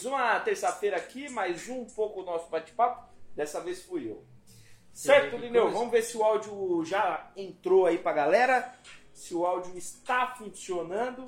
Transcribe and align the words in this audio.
Mais 0.00 0.06
uma 0.06 0.40
terça-feira 0.40 0.96
aqui, 0.96 1.28
mais 1.28 1.68
um 1.68 1.84
pouco 1.84 2.22
o 2.22 2.24
nosso 2.24 2.48
bate-papo. 2.48 3.06
Dessa 3.36 3.60
vez 3.60 3.82
fui 3.82 4.10
eu. 4.10 4.24
Certo, 4.94 5.36
Lineu? 5.36 5.70
Vamos 5.70 5.90
ver 5.90 6.00
se 6.00 6.16
o 6.16 6.24
áudio 6.24 6.82
já 6.86 7.30
entrou 7.36 7.84
aí 7.84 7.98
pra 7.98 8.14
galera. 8.14 8.74
Se 9.12 9.34
o 9.34 9.44
áudio 9.44 9.76
está 9.76 10.28
funcionando. 10.28 11.26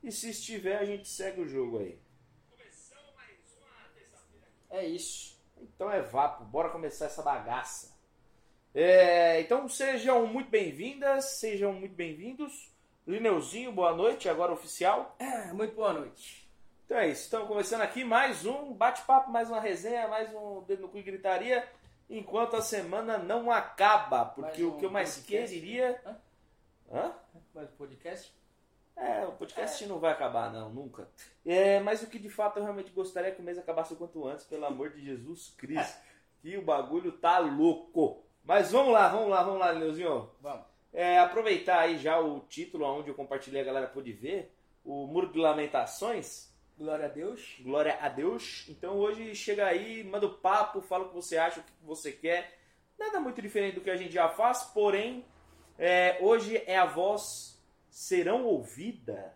E 0.00 0.12
se 0.12 0.30
estiver, 0.30 0.78
a 0.78 0.84
gente 0.84 1.08
segue 1.08 1.40
o 1.40 1.48
jogo 1.48 1.80
aí. 1.80 1.98
É 4.70 4.86
isso. 4.86 5.36
Então 5.60 5.90
é 5.90 6.00
vapo, 6.00 6.44
bora 6.44 6.68
começar 6.68 7.06
essa 7.06 7.22
bagaça. 7.22 7.98
É, 8.72 9.40
então 9.40 9.68
sejam 9.68 10.24
muito 10.24 10.50
bem-vindas, 10.50 11.38
sejam 11.40 11.72
muito 11.72 11.96
bem-vindos. 11.96 12.72
Lineuzinho, 13.04 13.72
boa 13.72 13.92
noite, 13.92 14.28
agora 14.28 14.52
oficial. 14.52 15.16
É, 15.18 15.52
muito 15.52 15.74
boa 15.74 15.92
noite. 15.92 16.45
Então 16.86 16.98
é 16.98 17.08
isso, 17.08 17.22
estamos 17.22 17.48
começando 17.48 17.80
aqui 17.80 18.04
mais 18.04 18.46
um 18.46 18.72
bate-papo, 18.72 19.28
mais 19.28 19.50
uma 19.50 19.58
resenha, 19.58 20.06
mais 20.06 20.32
um 20.32 20.62
dedo 20.62 20.82
no 20.82 20.88
cu 20.88 20.98
e 20.98 21.02
gritaria, 21.02 21.68
enquanto 22.08 22.54
a 22.54 22.62
semana 22.62 23.18
não 23.18 23.50
acaba, 23.50 24.24
porque 24.24 24.62
Mais 24.62 24.72
o 24.72 24.78
que 24.78 24.84
eu 24.84 24.88
um 24.88 24.92
mais 24.92 25.16
podcast. 25.16 25.52
queria... 25.52 26.00
Hã? 26.06 26.16
Hã? 26.92 27.12
Mais 27.52 27.68
um 27.68 27.76
podcast? 27.76 28.32
É, 28.94 29.26
o 29.26 29.32
podcast 29.32 29.84
não 29.86 29.98
vai 29.98 30.12
acabar 30.12 30.52
não, 30.52 30.70
nunca. 30.70 31.08
É, 31.44 31.80
mas 31.80 32.04
o 32.04 32.06
que 32.06 32.20
de 32.20 32.30
fato 32.30 32.60
eu 32.60 32.62
realmente 32.62 32.92
gostaria 32.92 33.30
é 33.30 33.34
que 33.34 33.40
o 33.40 33.44
mês 33.44 33.58
acabasse 33.58 33.92
o 33.92 33.96
quanto 33.96 34.24
antes, 34.24 34.46
pelo 34.46 34.64
amor 34.64 34.90
de 34.90 35.04
Jesus 35.04 35.52
Cristo, 35.58 36.00
que 36.40 36.56
o 36.56 36.62
bagulho 36.62 37.10
tá 37.10 37.40
louco. 37.40 38.22
Mas 38.44 38.70
vamos 38.70 38.92
lá, 38.92 39.08
vamos 39.08 39.28
lá, 39.28 39.42
vamos 39.42 39.58
lá, 39.58 39.72
Lineuzinho. 39.72 40.30
Vamos. 40.40 40.64
É, 40.92 41.18
aproveitar 41.18 41.80
aí 41.80 41.98
já 41.98 42.20
o 42.20 42.42
título 42.42 42.86
onde 42.86 43.08
eu 43.08 43.14
compartilhei, 43.16 43.60
a 43.60 43.64
galera 43.64 43.88
pôde 43.88 44.12
ver, 44.12 44.54
o 44.84 45.08
Muro 45.08 45.32
de 45.32 45.38
Lamentações, 45.40 46.54
Glória 46.76 47.06
a 47.06 47.08
Deus. 47.08 47.56
Glória 47.60 47.98
a 48.00 48.08
Deus. 48.08 48.66
Então 48.68 48.98
hoje 48.98 49.34
chega 49.34 49.66
aí, 49.66 50.04
manda 50.04 50.26
o 50.26 50.34
papo, 50.34 50.82
fala 50.82 51.04
o 51.04 51.08
que 51.08 51.14
você 51.14 51.38
acha, 51.38 51.60
o 51.60 51.62
que 51.62 51.72
você 51.82 52.12
quer. 52.12 52.58
Nada 52.98 53.18
muito 53.18 53.40
diferente 53.40 53.76
do 53.76 53.80
que 53.80 53.90
a 53.90 53.96
gente 53.96 54.12
já 54.12 54.28
faz, 54.28 54.62
porém, 54.64 55.24
é, 55.78 56.18
hoje 56.20 56.62
é 56.66 56.76
a 56.76 56.86
voz 56.86 57.62
serão 57.90 58.44
ouvida 58.44 59.34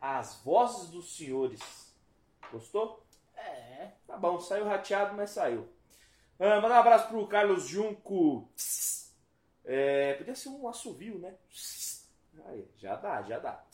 as 0.00 0.42
vozes 0.42 0.90
dos 0.90 1.16
senhores. 1.16 1.94
Gostou? 2.50 3.04
É. 3.36 3.92
Tá 4.06 4.16
bom, 4.16 4.40
saiu 4.40 4.64
rateado, 4.64 5.14
mas 5.14 5.30
saiu. 5.30 5.68
Ah, 6.38 6.60
mandar 6.60 6.76
um 6.76 6.80
abraço 6.80 7.08
pro 7.08 7.26
Carlos 7.28 7.68
Junco. 7.68 8.48
É, 9.64 10.14
podia 10.14 10.34
ser 10.34 10.48
um 10.48 10.68
assovio, 10.68 11.18
né? 11.18 11.34
Aí, 12.46 12.68
já 12.76 12.96
dá, 12.96 13.22
já 13.22 13.38
dá. 13.38 13.64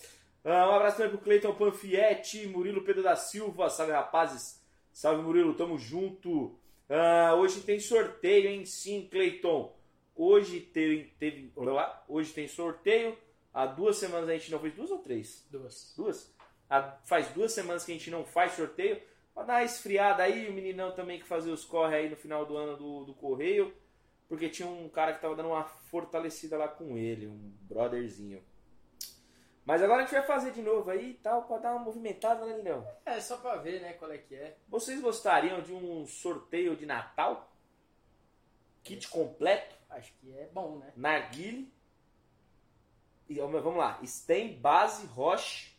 Ah, 0.44 0.68
um 0.70 0.74
abraço 0.74 0.96
também 0.96 1.12
pro 1.12 1.20
Cleiton 1.24 1.54
Panfietti, 1.54 2.46
Murilo 2.48 2.82
Pedro 2.84 3.02
da 3.02 3.14
Silva. 3.16 3.68
Salve, 3.70 3.92
rapazes. 3.92 4.60
Salve, 4.92 5.22
Murilo, 5.22 5.54
tamo 5.54 5.78
junto. 5.78 6.58
Ah, 6.88 7.34
hoje 7.36 7.60
tem 7.60 7.78
sorteio, 7.78 8.48
hein? 8.48 8.64
Sim, 8.66 9.08
Cleiton. 9.10 9.74
Hoje 10.14 10.60
teve, 10.60 11.04
teve. 11.18 11.52
Lá. 11.56 12.04
Hoje 12.08 12.32
tem 12.32 12.48
sorteio. 12.48 13.16
Há 13.54 13.66
duas 13.66 13.96
semanas 13.96 14.28
a 14.28 14.32
gente 14.32 14.50
não 14.50 14.58
fez. 14.58 14.74
Duas 14.74 14.90
ou 14.90 14.98
três? 14.98 15.46
Duas. 15.50 15.94
Duas? 15.96 16.34
Há- 16.68 16.96
faz 17.04 17.28
duas 17.28 17.52
semanas 17.52 17.84
que 17.84 17.92
a 17.92 17.94
gente 17.94 18.10
não 18.10 18.24
faz 18.24 18.52
sorteio. 18.52 19.00
Pra 19.34 19.44
dar 19.44 19.54
uma 19.54 19.64
esfriada 19.64 20.22
aí, 20.24 20.48
o 20.48 20.52
meninão 20.52 20.92
também 20.92 21.18
que 21.18 21.26
fazia 21.26 21.52
os 21.52 21.64
corre 21.64 21.96
aí 21.96 22.08
no 22.10 22.16
final 22.16 22.44
do 22.44 22.56
ano 22.56 22.76
do, 22.76 23.04
do 23.04 23.14
Correio. 23.14 23.72
Porque 24.28 24.48
tinha 24.48 24.68
um 24.68 24.88
cara 24.88 25.12
que 25.14 25.20
tava 25.20 25.34
dando 25.36 25.50
uma 25.50 25.64
fortalecida 25.64 26.56
lá 26.58 26.66
com 26.68 26.96
ele, 26.98 27.26
um 27.26 27.52
brotherzinho. 27.62 28.42
Mas 29.64 29.82
agora 29.82 30.02
a 30.02 30.04
gente 30.04 30.14
vai 30.14 30.22
fazer 30.26 30.50
de 30.52 30.60
novo 30.60 30.90
aí 30.90 31.10
e 31.10 31.14
tal, 31.14 31.44
pra 31.44 31.58
dar 31.58 31.70
uma 31.72 31.84
movimentada, 31.84 32.44
né, 32.44 32.56
Linão? 32.56 32.86
É, 33.06 33.20
só 33.20 33.36
pra 33.36 33.56
ver, 33.56 33.80
né, 33.80 33.92
qual 33.92 34.10
é 34.10 34.18
que 34.18 34.34
é. 34.34 34.56
Vocês 34.68 35.00
gostariam 35.00 35.60
de 35.62 35.72
um 35.72 36.04
sorteio 36.06 36.76
de 36.76 36.84
Natal? 36.84 37.48
Kit 38.82 39.06
completo, 39.08 39.76
Acho 39.88 40.12
que 40.14 40.36
é 40.36 40.48
bom, 40.52 40.78
né? 40.78 40.92
narguile. 40.96 41.72
E, 43.28 43.34
vamos 43.38 43.76
lá, 43.76 44.00
Stem, 44.04 44.58
base, 44.58 45.06
roche. 45.06 45.70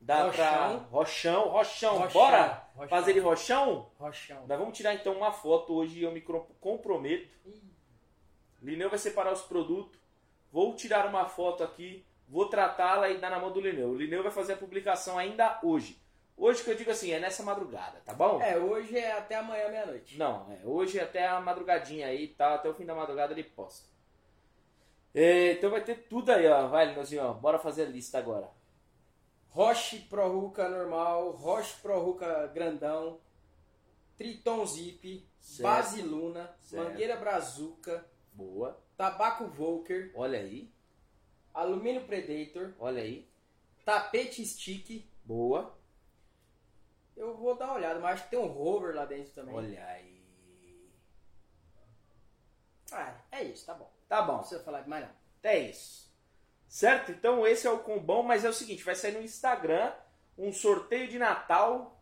Dá 0.00 0.24
Rochão. 0.24 0.34
pra. 0.34 0.66
Rochão, 0.90 1.48
rochão, 1.48 1.98
Rochão, 1.98 2.12
bora 2.12 2.66
rochão. 2.74 2.88
fazer 2.88 3.12
de 3.14 3.20
rochão? 3.20 3.90
Rochão. 3.98 4.46
Nós 4.48 4.58
vamos 4.58 4.76
tirar 4.76 4.94
então 4.94 5.12
uma 5.16 5.32
foto 5.32 5.74
hoje 5.74 6.02
eu 6.02 6.10
me 6.12 6.20
comprometo. 6.60 7.28
Ih, 7.46 7.62
Lineu 8.60 8.90
vai 8.90 8.98
separar 8.98 9.32
os 9.32 9.42
produtos. 9.42 10.00
Vou 10.50 10.74
tirar 10.74 11.06
uma 11.06 11.28
foto 11.28 11.62
aqui, 11.64 12.04
vou 12.32 12.48
tratá-la 12.48 13.10
e 13.10 13.18
dar 13.18 13.28
na 13.30 13.38
mão 13.38 13.52
do 13.52 13.60
Lineu. 13.60 13.90
O 13.90 13.94
Lineu 13.94 14.22
vai 14.22 14.32
fazer 14.32 14.54
a 14.54 14.56
publicação 14.56 15.18
ainda 15.18 15.60
hoje. 15.62 16.00
Hoje 16.34 16.64
que 16.64 16.70
eu 16.70 16.74
digo 16.74 16.90
assim, 16.90 17.12
é 17.12 17.20
nessa 17.20 17.42
madrugada, 17.42 18.00
tá 18.06 18.14
bom? 18.14 18.40
É, 18.40 18.56
hoje 18.56 18.96
é 18.96 19.12
até 19.12 19.36
amanhã 19.36 19.68
meia-noite. 19.68 20.16
Não, 20.18 20.50
é, 20.50 20.64
hoje 20.64 20.98
até 20.98 21.28
a 21.28 21.38
madrugadinha 21.42 22.06
aí, 22.06 22.28
tá? 22.28 22.54
Até 22.54 22.70
o 22.70 22.74
fim 22.74 22.86
da 22.86 22.94
madrugada 22.94 23.34
ele 23.34 23.44
posta. 23.44 23.86
É, 25.14 25.52
então 25.52 25.70
vai 25.70 25.84
ter 25.84 26.06
tudo 26.08 26.32
aí, 26.32 26.48
ó. 26.48 26.68
Vai, 26.68 26.86
Lineuzinho, 26.86 27.22
ó. 27.22 27.32
Bora 27.34 27.58
fazer 27.58 27.82
a 27.82 27.90
lista 27.90 28.16
agora. 28.16 28.48
Roche 29.50 29.98
Pro 29.98 30.26
Ruka 30.32 30.66
normal, 30.70 31.32
Roche 31.32 31.78
Pro 31.82 32.00
Ruka 32.00 32.46
grandão, 32.46 33.20
Triton 34.16 34.64
Zip, 34.64 35.28
Certo. 35.38 35.62
Base 35.62 36.00
Luna, 36.00 36.50
Certo. 36.62 36.82
Mangueira 36.82 37.16
Brazuca, 37.16 38.06
Boa. 38.32 38.80
Tabaco 38.96 39.46
Volker, 39.48 40.10
Olha 40.14 40.38
aí, 40.38 40.71
Alumínio 41.54 42.04
Predator, 42.04 42.72
olha 42.78 43.02
aí. 43.02 43.28
Tapete 43.84 44.44
Stick. 44.44 45.06
Boa. 45.24 45.76
Eu 47.16 47.36
vou 47.36 47.54
dar 47.56 47.66
uma 47.66 47.74
olhada, 47.74 48.00
mas 48.00 48.14
acho 48.14 48.24
que 48.24 48.30
tem 48.30 48.38
um 48.38 48.46
rover 48.46 48.94
lá 48.94 49.04
dentro 49.04 49.32
também. 49.32 49.54
Olha 49.54 49.86
aí. 49.86 50.22
Ah, 52.90 53.14
é 53.30 53.44
isso, 53.44 53.66
tá 53.66 53.74
bom. 53.74 53.90
Tá 54.08 54.20
Não 54.20 54.26
bom. 54.26 54.38
precisa 54.38 54.62
falar 54.62 54.82
de 54.82 54.88
mais 54.88 55.02
nada. 55.02 55.16
É 55.42 55.58
isso. 55.58 56.12
Certo? 56.68 57.12
Então 57.12 57.46
esse 57.46 57.66
é 57.66 57.70
o 57.70 57.80
combão, 57.80 58.22
mas 58.22 58.44
é 58.44 58.48
o 58.48 58.52
seguinte, 58.52 58.84
vai 58.84 58.94
sair 58.94 59.12
no 59.12 59.22
Instagram 59.22 59.92
um 60.38 60.52
sorteio 60.52 61.08
de 61.08 61.18
Natal. 61.18 62.00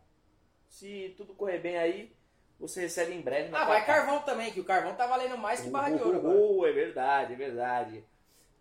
Se 0.69 1.13
tudo 1.17 1.33
correr 1.33 1.59
bem 1.59 1.77
aí, 1.77 2.15
você 2.57 2.81
recebe 2.81 3.13
em 3.13 3.21
breve. 3.21 3.53
Ah, 3.53 3.65
vai 3.65 3.85
carvão 3.85 4.21
também, 4.21 4.51
que 4.51 4.59
o 4.59 4.65
carvão 4.65 4.95
tá 4.95 5.05
valendo 5.07 5.37
mais 5.37 5.61
que 5.61 5.69
barra 5.69 5.89
de 5.89 6.01
ouro 6.01 6.21
oh, 6.25 6.65
é 6.65 6.71
verdade, 6.71 7.33
é 7.33 7.35
verdade. 7.35 8.05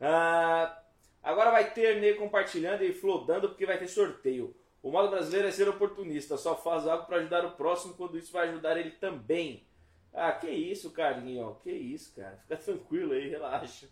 Ah, 0.00 0.79
agora 1.22 1.50
vai 1.50 1.72
ter 1.72 2.00
Ney 2.00 2.14
compartilhando 2.14 2.84
e 2.84 2.92
flodando 2.92 3.48
porque 3.48 3.66
vai 3.66 3.78
ter 3.78 3.88
sorteio. 3.88 4.54
O 4.82 4.90
modo 4.90 5.10
brasileiro 5.10 5.48
é 5.48 5.50
ser 5.50 5.68
oportunista, 5.68 6.38
só 6.38 6.56
faz 6.56 6.86
algo 6.86 7.06
para 7.06 7.18
ajudar 7.18 7.44
o 7.44 7.52
próximo 7.52 7.94
quando 7.94 8.16
isso 8.16 8.32
vai 8.32 8.48
ajudar 8.48 8.78
ele 8.78 8.92
também. 8.92 9.66
Ah, 10.12 10.32
que 10.32 10.48
isso, 10.48 10.90
Carlinho, 10.90 11.56
que 11.62 11.70
isso, 11.70 12.14
cara. 12.16 12.38
Fica 12.38 12.56
tranquilo 12.56 13.12
aí, 13.12 13.28
relaxa. 13.28 13.86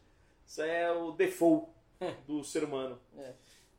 Isso 0.45 0.63
é 0.63 0.91
o 0.91 1.13
default 1.13 1.69
do 2.27 2.43
ser 2.43 2.65
humano. 2.65 2.99
É. 3.17 3.33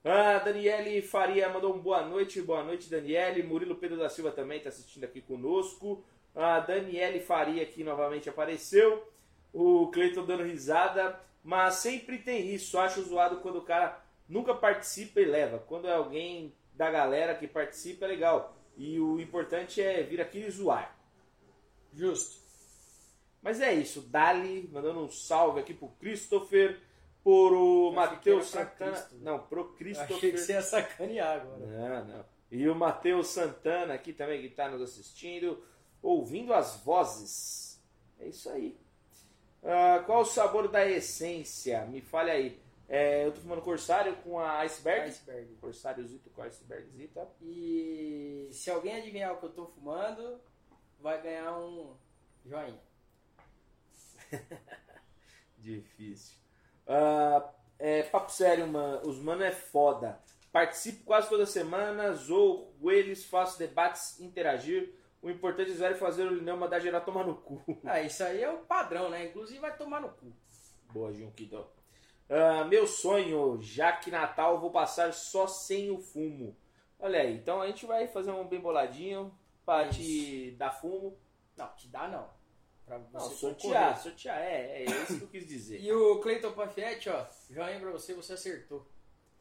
Ah, 0.04 0.40
Daniele 0.40 1.02
Faria 1.02 1.50
mandou 1.50 1.76
um 1.76 1.80
boa 1.80 2.06
noite, 2.06 2.42
boa 2.42 2.64
noite, 2.64 2.90
Daniele. 2.90 3.44
Murilo 3.44 3.76
Pedro 3.76 3.98
da 3.98 4.08
Silva 4.08 4.32
também 4.32 4.60
está 4.60 4.70
assistindo 4.70 5.04
aqui 5.04 5.20
conosco. 5.20 6.06
A 6.34 6.60
Daniele 6.60 7.20
Faria 7.20 7.64
aqui 7.64 7.84
novamente 7.84 8.30
apareceu. 8.30 9.12
O 9.52 9.88
Cleiton 9.88 10.26
dando 10.26 10.44
risada. 10.44 11.20
Mas 11.44 11.76
sempre 11.76 12.18
tem 12.18 12.54
isso. 12.54 12.78
Acho 12.78 13.02
zoado 13.02 13.38
quando 13.38 13.58
o 13.58 13.66
cara 13.66 14.04
nunca 14.28 14.54
participa 14.54 15.20
e 15.20 15.26
leva. 15.26 15.60
Quando 15.60 15.88
é 15.88 15.94
alguém 15.94 16.54
da 16.74 16.90
galera 16.92 17.36
que 17.36 17.48
participa, 17.48 18.06
é 18.06 18.10
legal. 18.10 18.56
E 18.78 19.00
o 19.00 19.20
importante 19.20 19.82
é 19.82 20.04
vir 20.04 20.22
aqui 20.22 20.40
e 20.40 20.52
zoar. 20.52 20.98
Justo. 21.94 22.40
Mas 23.42 23.62
é 23.62 23.74
isso. 23.74 24.02
Dali, 24.02 24.70
mandando 24.72 25.00
um 25.00 25.10
salve 25.10 25.60
aqui 25.60 25.74
pro 25.74 25.90
Christopher. 26.00 26.80
Pro 27.24 27.92
Matheus 27.94 28.48
Santana. 28.48 28.92
Cristo, 28.92 29.16
né? 29.16 29.22
Não, 29.24 29.40
pro 29.40 29.74
Christopher. 29.74 30.16
Achei 30.16 30.32
que 30.32 30.38
você 30.38 30.54
ia 30.54 30.62
sacanear 30.62 31.42
agora. 31.42 31.66
Não, 31.66 32.06
não. 32.06 32.26
E 32.52 32.68
o 32.68 32.74
Matheus 32.74 33.28
Santana 33.28 33.94
aqui 33.94 34.14
também 34.14 34.42
que 34.42 34.48
está 34.48 34.70
nos 34.70 34.82
assistindo, 34.82 35.62
ouvindo 36.02 36.54
as 36.54 36.78
vozes. 36.78 37.80
É 38.20 38.28
isso 38.28 38.50
aí. 38.50 38.78
Ah, 39.64 40.04
qual 40.06 40.22
o 40.22 40.26
sabor 40.26 40.68
da 40.68 40.88
essência? 40.88 41.86
Me 41.86 42.02
fale 42.02 42.32
aí. 42.32 42.62
É, 42.88 43.26
eu 43.26 43.32
tô 43.32 43.42
fumando 43.42 43.62
Corsário 43.62 44.16
com 44.18 44.40
a 44.40 44.60
Iceberg. 44.60 45.10
Iceberg. 45.10 45.56
Corsáriozito 45.56 46.30
com 46.32 46.42
a 46.42 46.46
Icebergzita. 46.46 47.28
E 47.42 48.50
se 48.52 48.72
alguém 48.72 48.96
adivinhar 48.96 49.34
o 49.34 49.38
que 49.38 49.46
eu 49.46 49.52
tô 49.52 49.68
fumando, 49.68 50.42
vai 51.00 51.22
ganhar 51.22 51.58
um 51.60 51.96
joinha. 52.46 52.80
Difícil. 55.58 56.36
Ah, 56.88 57.48
é, 57.78 58.04
papo 58.04 58.32
sério, 58.32 58.68
mano. 58.68 59.08
Os 59.08 59.20
mano 59.20 59.44
é 59.44 59.52
foda. 59.52 60.20
Participo 60.52 61.04
quase 61.04 61.30
toda 61.30 61.46
semana, 61.46 62.12
zoo 62.14 62.74
com 62.82 62.90
eles, 62.90 63.24
faço 63.24 63.60
debates, 63.60 64.20
interagir. 64.20 64.96
O 65.22 65.30
importante 65.30 65.84
é 65.84 65.94
fazer 65.96 66.24
o 66.24 66.34
Lineu 66.34 66.56
mandar 66.56 66.80
geral 66.80 67.02
tomar 67.02 67.26
no 67.26 67.36
cu. 67.36 67.62
Ah, 67.86 68.02
isso 68.02 68.24
aí 68.24 68.42
é 68.42 68.50
o 68.50 68.60
padrão, 68.60 69.10
né? 69.10 69.26
Inclusive 69.26 69.60
vai 69.60 69.76
tomar 69.76 70.00
no 70.02 70.10
cu. 70.10 70.32
Boa, 70.94 71.12
Junquidó. 71.14 71.70
Ah, 72.30 72.64
meu 72.64 72.88
sonho, 72.88 73.60
já 73.62 73.92
que 73.92 74.10
Natal 74.12 74.60
vou 74.60 74.72
passar 74.72 75.12
só 75.14 75.46
sem 75.48 75.90
o 75.92 76.00
fumo. 76.00 76.56
Olha 77.00 77.22
aí, 77.22 77.36
então 77.36 77.62
a 77.62 77.68
gente 77.68 77.86
vai 77.86 78.08
fazer 78.08 78.32
um 78.32 78.48
bem 78.48 78.60
boladinho 78.60 79.34
pra 79.66 79.90
te 79.90 80.52
dar 80.58 80.72
fumo. 80.72 81.18
Não, 81.58 81.68
te 81.76 81.88
dá 81.88 82.08
não. 82.08 82.30
Pra 82.86 82.98
Não, 82.98 83.20
você 83.20 83.36
sortear, 83.36 83.84
concorrer. 83.90 83.98
sortear, 84.04 84.38
é, 84.40 84.84
é 84.84 84.86
isso 84.86 85.18
que 85.18 85.24
eu 85.24 85.28
quis 85.28 85.48
dizer. 85.48 85.80
E 85.84 85.92
o 85.92 86.20
Cleiton 86.20 86.52
Panfietti, 86.54 87.10
ó, 87.10 87.26
joinha 87.50 87.80
pra 87.80 87.92
você, 87.92 88.14
você 88.14 88.34
acertou. 88.34 88.88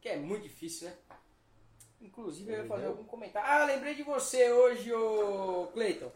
Que 0.00 0.10
é 0.10 0.16
muito 0.16 0.42
difícil, 0.42 0.88
né? 0.88 0.96
Inclusive 2.00 2.52
eu 2.52 2.62
ia 2.62 2.66
fazer 2.66 2.86
algum 2.86 3.04
comentário. 3.04 3.48
Ah, 3.48 3.64
lembrei 3.64 3.94
de 3.94 4.02
você 4.02 4.52
hoje, 4.52 4.92
ô 4.92 5.68
Cleiton. 5.72 6.10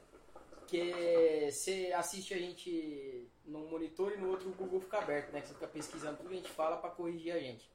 Que 0.67 1.51
você 1.51 1.93
assiste 1.95 2.33
a 2.33 2.39
gente 2.39 3.29
num 3.45 3.69
monitor 3.69 4.13
e 4.13 4.17
no 4.17 4.31
outro 4.31 4.49
o 4.49 4.55
Google 4.55 4.81
fica 4.81 4.99
aberto, 4.99 5.33
né? 5.33 5.41
Que 5.41 5.49
você 5.49 5.55
fica 5.55 5.67
pesquisando 5.67 6.17
tudo 6.19 6.29
que 6.29 6.35
a 6.35 6.39
gente 6.39 6.51
fala 6.51 6.77
pra 6.77 6.91
corrigir 6.91 7.35
a 7.35 7.39
gente. 7.39 7.71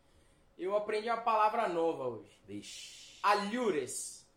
Eu 0.57 0.75
aprendi 0.75 1.07
uma 1.07 1.17
palavra 1.17 1.67
nova 1.67 2.07
hoje. 2.07 2.31
Vixe. 2.47 3.19
Alhures. 3.21 4.27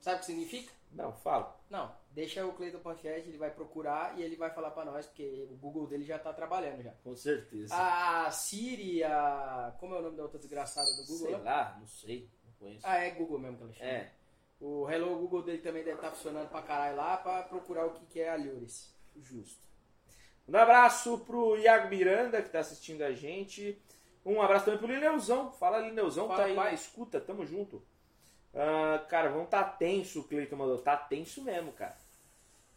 Sabe 0.00 0.16
o 0.16 0.20
que 0.20 0.26
significa? 0.26 0.72
Não, 0.92 1.12
fala. 1.12 1.58
Não, 1.68 1.92
deixa 2.16 2.46
o 2.46 2.54
Cleiton 2.54 2.78
Panfietti, 2.80 3.28
ele 3.28 3.36
vai 3.36 3.50
procurar 3.50 4.18
e 4.18 4.22
ele 4.22 4.36
vai 4.36 4.50
falar 4.50 4.70
pra 4.70 4.86
nós, 4.86 5.04
porque 5.04 5.46
o 5.50 5.54
Google 5.56 5.86
dele 5.86 6.02
já 6.02 6.18
tá 6.18 6.32
trabalhando 6.32 6.82
já. 6.82 6.92
Com 7.04 7.14
certeza. 7.14 7.74
A 7.76 8.30
Siri, 8.30 9.04
a. 9.04 9.76
Como 9.78 9.94
é 9.94 9.98
o 9.98 10.02
nome 10.02 10.16
da 10.16 10.22
outra 10.22 10.38
desgraçada 10.38 10.90
do 10.96 11.02
Google? 11.06 11.26
Sei 11.28 11.36
lá? 11.36 11.76
não 11.78 11.86
sei, 11.86 12.30
não 12.42 12.52
conheço. 12.54 12.86
Ah, 12.86 12.96
é 12.96 13.10
Google 13.10 13.38
mesmo 13.38 13.58
que 13.58 13.62
ela 13.64 13.72
chama. 13.74 13.90
É, 13.90 14.10
O 14.58 14.88
Hello 14.90 15.18
Google 15.18 15.42
dele 15.42 15.58
também 15.58 15.84
deve 15.84 15.96
estar 15.96 16.10
funcionando 16.10 16.48
pra 16.48 16.62
caralho 16.62 16.96
lá 16.96 17.18
pra 17.18 17.42
procurar 17.42 17.84
o 17.84 17.90
que, 17.92 18.06
que 18.06 18.20
é 18.20 18.30
Alhures. 18.30 18.94
justo. 19.20 19.66
Um 20.48 20.56
abraço 20.56 21.18
pro 21.18 21.58
Iago 21.58 21.88
Miranda, 21.90 22.40
que 22.40 22.48
tá 22.48 22.60
assistindo 22.60 23.02
a 23.02 23.12
gente. 23.12 23.78
Um 24.24 24.40
abraço 24.40 24.64
também 24.64 24.78
pro 24.80 24.88
Lineuzão. 24.88 25.52
Fala, 25.52 25.80
Lineuzão, 25.80 26.28
Fala, 26.28 26.38
tá 26.40 26.44
aí 26.46 26.54
pai. 26.54 26.68
na 26.68 26.74
escuta, 26.74 27.20
tamo 27.20 27.44
junto. 27.44 27.84
Ah, 28.54 29.04
cara, 29.08 29.28
vamos 29.28 29.50
tá 29.50 29.62
tenso, 29.62 30.20
o 30.20 30.24
Cleiton 30.24 30.56
mandou. 30.56 30.78
Tá 30.78 30.96
tenso 30.96 31.42
mesmo, 31.44 31.72
cara. 31.72 31.96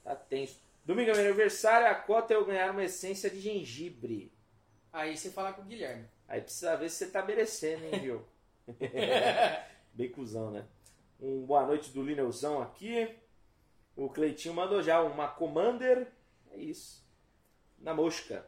Tá 0.03 0.15
tenso. 0.15 0.59
Domingo 0.85 1.11
é 1.11 1.13
meu 1.13 1.25
aniversário, 1.25 1.87
a 1.87 1.95
cota 1.95 2.33
é 2.33 2.37
eu 2.37 2.45
ganhar 2.45 2.71
uma 2.71 2.83
essência 2.83 3.29
de 3.29 3.39
gengibre. 3.39 4.33
Aí 4.91 5.15
você 5.15 5.29
fala 5.29 5.53
com 5.53 5.61
o 5.61 5.65
Guilherme. 5.65 6.07
Aí 6.27 6.41
precisa 6.41 6.75
ver 6.75 6.89
se 6.89 6.97
você 6.97 7.11
tá 7.11 7.23
merecendo, 7.23 7.85
hein, 7.85 7.99
viu? 7.99 8.25
Bem 9.93 10.11
cuzão, 10.11 10.51
né? 10.51 10.65
Um 11.19 11.45
boa 11.45 11.65
noite 11.65 11.91
do 11.91 12.01
Lineuzão 12.01 12.61
aqui. 12.61 13.15
O 13.95 14.09
Cleitinho 14.09 14.53
mandou 14.53 14.81
já 14.81 15.01
uma 15.01 15.27
Commander. 15.27 16.07
É 16.51 16.57
isso. 16.57 17.05
Na 17.77 17.93
mosca. 17.93 18.47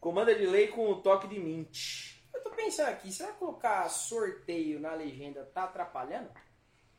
Commander 0.00 0.36
de 0.36 0.46
lei 0.46 0.68
com 0.68 0.90
o 0.90 1.00
toque 1.00 1.28
de 1.28 1.38
mint. 1.38 2.20
Eu 2.32 2.42
tô 2.42 2.50
pensando 2.50 2.88
aqui, 2.88 3.12
será 3.12 3.32
que 3.32 3.38
colocar 3.38 3.88
sorteio 3.88 4.80
na 4.80 4.94
legenda 4.94 5.44
tá 5.44 5.64
atrapalhando? 5.64 6.30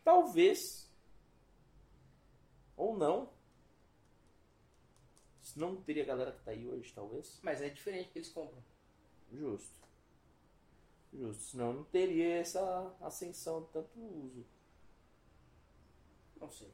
Talvez. 0.03 0.89
Ou 2.77 2.97
não. 2.97 3.29
Não 5.55 5.75
teria 5.75 6.05
galera 6.05 6.31
que 6.31 6.41
tá 6.43 6.51
aí 6.51 6.67
hoje, 6.67 6.91
talvez. 6.93 7.39
Mas 7.43 7.61
é 7.61 7.69
diferente 7.69 8.09
que 8.09 8.19
eles 8.19 8.29
compram. 8.29 8.63
Justo. 9.31 9.75
Justo. 11.13 11.43
Senão 11.43 11.73
não 11.73 11.83
teria 11.83 12.39
essa 12.39 12.93
ascensão 13.01 13.61
de 13.63 13.67
tanto 13.69 13.99
uso. 13.99 14.45
Não 16.39 16.49
sei. 16.49 16.71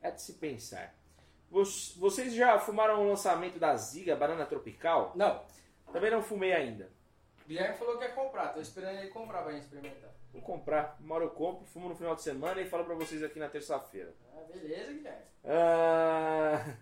É 0.00 0.10
de 0.10 0.20
se 0.20 0.34
pensar. 0.34 0.94
Vocês 1.50 2.32
já 2.34 2.58
fumaram 2.58 3.02
o 3.02 3.08
lançamento 3.08 3.58
da 3.58 3.76
Ziga 3.76 4.16
Banana 4.16 4.46
Tropical? 4.46 5.12
Não. 5.14 5.44
Também 5.92 6.10
não 6.10 6.22
fumei 6.22 6.52
ainda. 6.52 6.90
Guilherme 7.46 7.76
falou 7.76 7.98
que 7.98 8.04
ia 8.04 8.12
comprar, 8.12 8.54
tô 8.54 8.60
esperando 8.60 8.98
ele 8.98 9.10
comprar 9.10 9.42
pra 9.42 9.52
gente 9.52 9.64
experimentar. 9.64 10.10
Vou 10.32 10.40
comprar. 10.40 10.96
Uma 11.00 11.16
hora 11.16 11.24
eu 11.24 11.30
compro, 11.30 11.66
fumo 11.66 11.88
no 11.88 11.94
final 11.94 12.14
de 12.14 12.22
semana 12.22 12.60
e 12.60 12.68
falo 12.68 12.84
pra 12.84 12.94
vocês 12.94 13.22
aqui 13.22 13.38
na 13.38 13.48
terça-feira. 13.48 14.14
Ah, 14.34 14.44
beleza, 14.50 14.92
Guilherme. 14.92 15.24
Ah, 15.44 16.76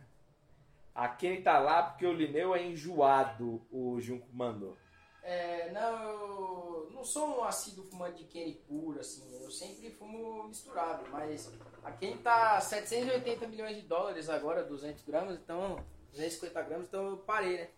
a 0.95 1.09
Kenny 1.09 1.43
tá 1.43 1.59
lá 1.59 1.83
porque 1.83 2.07
o 2.07 2.13
Lineu 2.13 2.55
é 2.55 2.65
enjoado, 2.65 3.67
o 3.71 4.01
Junco 4.01 4.29
mandou. 4.33 4.77
É, 5.23 5.71
não, 5.71 6.03
eu 6.03 6.91
não 6.93 7.05
sou 7.05 7.39
um 7.39 7.45
assíduo 7.45 7.85
fumante 7.85 8.19
de 8.19 8.25
Kenny 8.25 8.55
puro, 8.67 9.01
assim, 9.01 9.43
eu 9.43 9.51
sempre 9.51 9.91
fumo 9.91 10.49
misturado, 10.49 11.09
mas 11.11 11.53
a 11.85 11.93
Kenny 11.93 12.17
tá 12.19 12.61
780 12.61 13.47
milhões 13.47 13.77
de 13.77 13.83
dólares 13.83 14.31
agora, 14.31 14.65
200 14.65 15.05
gramas, 15.05 15.39
então, 15.39 15.77
250 16.13 16.63
gramas, 16.63 16.89
então 16.89 17.07
eu 17.11 17.19
parei, 17.19 17.59
né? 17.59 17.69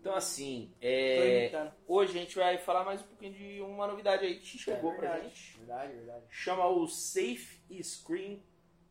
Então 0.00 0.16
assim, 0.16 0.74
é, 0.80 1.70
hoje 1.86 2.18
a 2.18 2.20
gente 2.20 2.34
vai 2.34 2.58
falar 2.58 2.84
mais 2.84 3.00
um 3.00 3.04
pouquinho 3.04 3.34
de 3.34 3.60
uma 3.60 3.86
novidade 3.86 4.24
aí 4.26 4.40
que 4.40 4.58
chegou 4.58 4.90
é 4.90 4.96
pra 4.96 5.08
verdade, 5.10 5.28
gente. 5.28 5.58
Verdade, 5.58 5.92
verdade. 5.92 6.24
Chama 6.28 6.66
o 6.66 6.88
Safe 6.88 7.62
Screen 7.84 8.42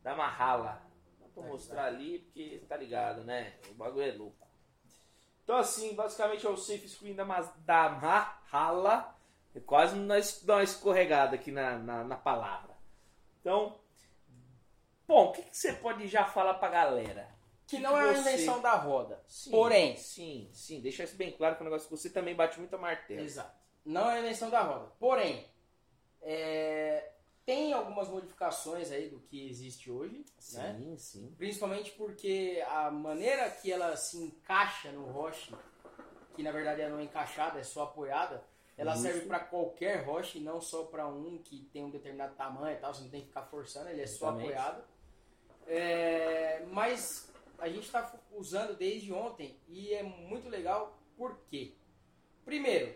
da 0.02 0.16
Mahala. 0.16 0.90
Vou 1.34 1.44
É, 1.44 1.48
mostrar 1.48 1.84
ali 1.86 2.18
porque 2.20 2.62
tá 2.68 2.76
ligado, 2.76 3.24
né? 3.24 3.54
O 3.70 3.74
bagulho 3.74 4.02
é 4.06 4.12
louco. 4.12 4.46
Então 5.44 5.56
assim, 5.56 5.94
basicamente 5.94 6.46
é 6.46 6.50
o 6.50 6.56
Safe 6.56 6.88
Screen 6.88 7.14
da, 7.14 7.24
da 7.24 7.88
Mahala. 7.90 9.16
É 9.54 9.60
Quase 9.60 9.96
nós 9.96 10.42
dá 10.44 10.54
uma 10.56 10.62
escorregada 10.62 11.34
aqui 11.36 11.50
na, 11.50 11.76
na, 11.78 12.04
na 12.04 12.16
palavra. 12.16 12.72
Então, 13.40 13.78
bom, 15.06 15.26
o 15.26 15.32
que, 15.32 15.42
que 15.42 15.56
você 15.56 15.72
pode 15.74 16.06
já 16.08 16.24
falar 16.24 16.54
pra 16.54 16.68
galera? 16.68 17.28
Que 17.66 17.78
não 17.78 17.98
é 17.98 18.10
a 18.10 18.12
Você- 18.12 18.20
invenção 18.20 18.60
da 18.60 18.74
roda. 18.74 19.22
Sim, 19.26 19.50
Porém, 19.50 19.96
Sim, 19.96 20.48
sim, 20.52 20.80
deixa 20.80 21.04
isso 21.04 21.16
bem 21.16 21.32
claro 21.32 21.56
que 21.56 21.62
o 21.62 21.64
negócio 21.64 21.88
que 21.88 21.96
você 21.96 22.08
também 22.10 22.34
bate 22.34 22.58
muito 22.58 22.74
a 22.74 22.78
martelo. 22.78 23.20
Exato. 23.20 23.52
Não 23.84 24.10
é 24.10 24.16
a 24.16 24.20
invenção 24.20 24.48
da 24.50 24.62
roda. 24.62 24.92
Porém, 25.00 25.46
é, 26.20 27.10
tem 27.44 27.72
algumas 27.72 28.08
modificações 28.08 28.90
aí 28.92 29.08
do 29.08 29.18
que 29.20 29.48
existe 29.48 29.90
hoje, 29.90 30.24
né? 30.52 30.76
Sim, 30.78 30.96
sim. 30.96 31.34
Principalmente 31.36 31.90
porque 31.92 32.62
a 32.68 32.90
maneira 32.90 33.50
que 33.50 33.70
ela 33.70 33.96
se 33.96 34.16
encaixa 34.16 34.92
no 34.92 35.06
roche, 35.10 35.54
que 36.34 36.42
na 36.42 36.52
verdade 36.52 36.80
ela 36.80 36.92
não 36.92 37.00
é 37.00 37.04
encaixada, 37.04 37.58
é 37.58 37.64
só 37.64 37.84
apoiada, 37.84 38.44
ela 38.76 38.94
Isso. 38.94 39.02
serve 39.02 39.26
para 39.26 39.40
qualquer 39.40 40.04
roche, 40.04 40.40
não 40.40 40.60
só 40.60 40.84
para 40.84 41.06
um 41.06 41.38
que 41.38 41.68
tem 41.72 41.84
um 41.84 41.90
determinado 41.90 42.34
tamanho 42.34 42.76
e 42.76 42.80
tal, 42.80 42.94
você 42.94 43.02
não 43.02 43.10
tem 43.10 43.20
que 43.20 43.26
ficar 43.28 43.42
forçando, 43.42 43.88
ele 43.90 44.02
é 44.02 44.06
só 44.06 44.28
Exatamente. 44.28 44.52
apoiado. 44.52 44.84
É, 45.66 46.64
mas 46.70 47.32
a 47.58 47.68
gente 47.68 47.84
está 47.84 48.12
usando 48.32 48.76
desde 48.76 49.12
ontem 49.12 49.56
e 49.68 49.92
é 49.92 50.02
muito 50.02 50.48
legal, 50.48 50.98
por 51.16 51.38
quê? 51.48 51.74
Primeiro, 52.44 52.94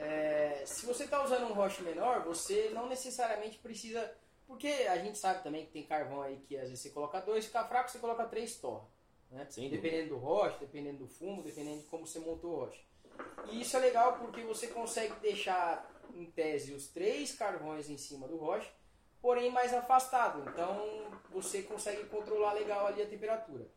é, 0.00 0.62
se 0.64 0.86
você 0.86 1.04
está 1.04 1.22
usando 1.22 1.44
um 1.44 1.52
roche 1.52 1.82
menor, 1.82 2.24
você 2.24 2.70
não 2.72 2.88
necessariamente 2.88 3.58
precisa. 3.58 4.10
Porque 4.46 4.66
a 4.66 4.96
gente 4.96 5.18
sabe 5.18 5.44
também 5.44 5.66
que 5.66 5.72
tem 5.72 5.86
carvão 5.86 6.22
aí 6.22 6.38
que 6.38 6.56
às 6.56 6.68
vezes 6.68 6.80
você 6.80 6.90
coloca 6.90 7.20
dois, 7.20 7.44
fica 7.44 7.64
fraco, 7.64 7.90
você 7.90 7.98
coloca 7.98 8.24
três 8.24 8.56
torra. 8.56 8.86
Né? 9.30 9.46
Dependendo 9.54 10.08
do 10.08 10.16
roche, 10.16 10.58
dependendo 10.58 10.98
do 10.98 11.06
fumo, 11.06 11.42
dependendo 11.42 11.80
de 11.80 11.84
como 11.84 12.06
você 12.06 12.18
montou 12.18 12.50
o 12.50 12.56
roche. 12.64 12.82
E 13.50 13.60
isso 13.60 13.76
é 13.76 13.80
legal 13.80 14.18
porque 14.18 14.42
você 14.42 14.68
consegue 14.68 15.14
deixar, 15.20 15.88
em 16.14 16.24
tese, 16.24 16.72
os 16.72 16.88
três 16.88 17.34
carvões 17.34 17.90
em 17.90 17.98
cima 17.98 18.26
do 18.26 18.38
roche, 18.38 18.68
porém 19.20 19.52
mais 19.52 19.72
afastado. 19.74 20.48
Então 20.50 21.12
você 21.28 21.62
consegue 21.62 22.06
controlar 22.06 22.54
legal 22.54 22.86
ali 22.86 23.02
a 23.02 23.06
temperatura. 23.06 23.68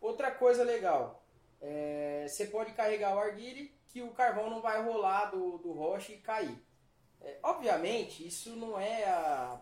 Outra 0.00 0.30
coisa 0.30 0.62
legal, 0.62 1.22
é, 1.60 2.26
você 2.28 2.46
pode 2.46 2.72
carregar 2.72 3.16
o 3.16 3.18
arguile 3.18 3.74
que 3.94 4.02
o 4.02 4.10
carvão 4.10 4.50
não 4.50 4.60
vai 4.60 4.82
rolar 4.82 5.26
do, 5.26 5.56
do 5.58 5.70
roche 5.70 6.14
e 6.14 6.18
cair. 6.18 6.60
É, 7.20 7.38
obviamente, 7.44 8.26
isso 8.26 8.56
não 8.56 8.76
é 8.78 9.04
a 9.04 9.60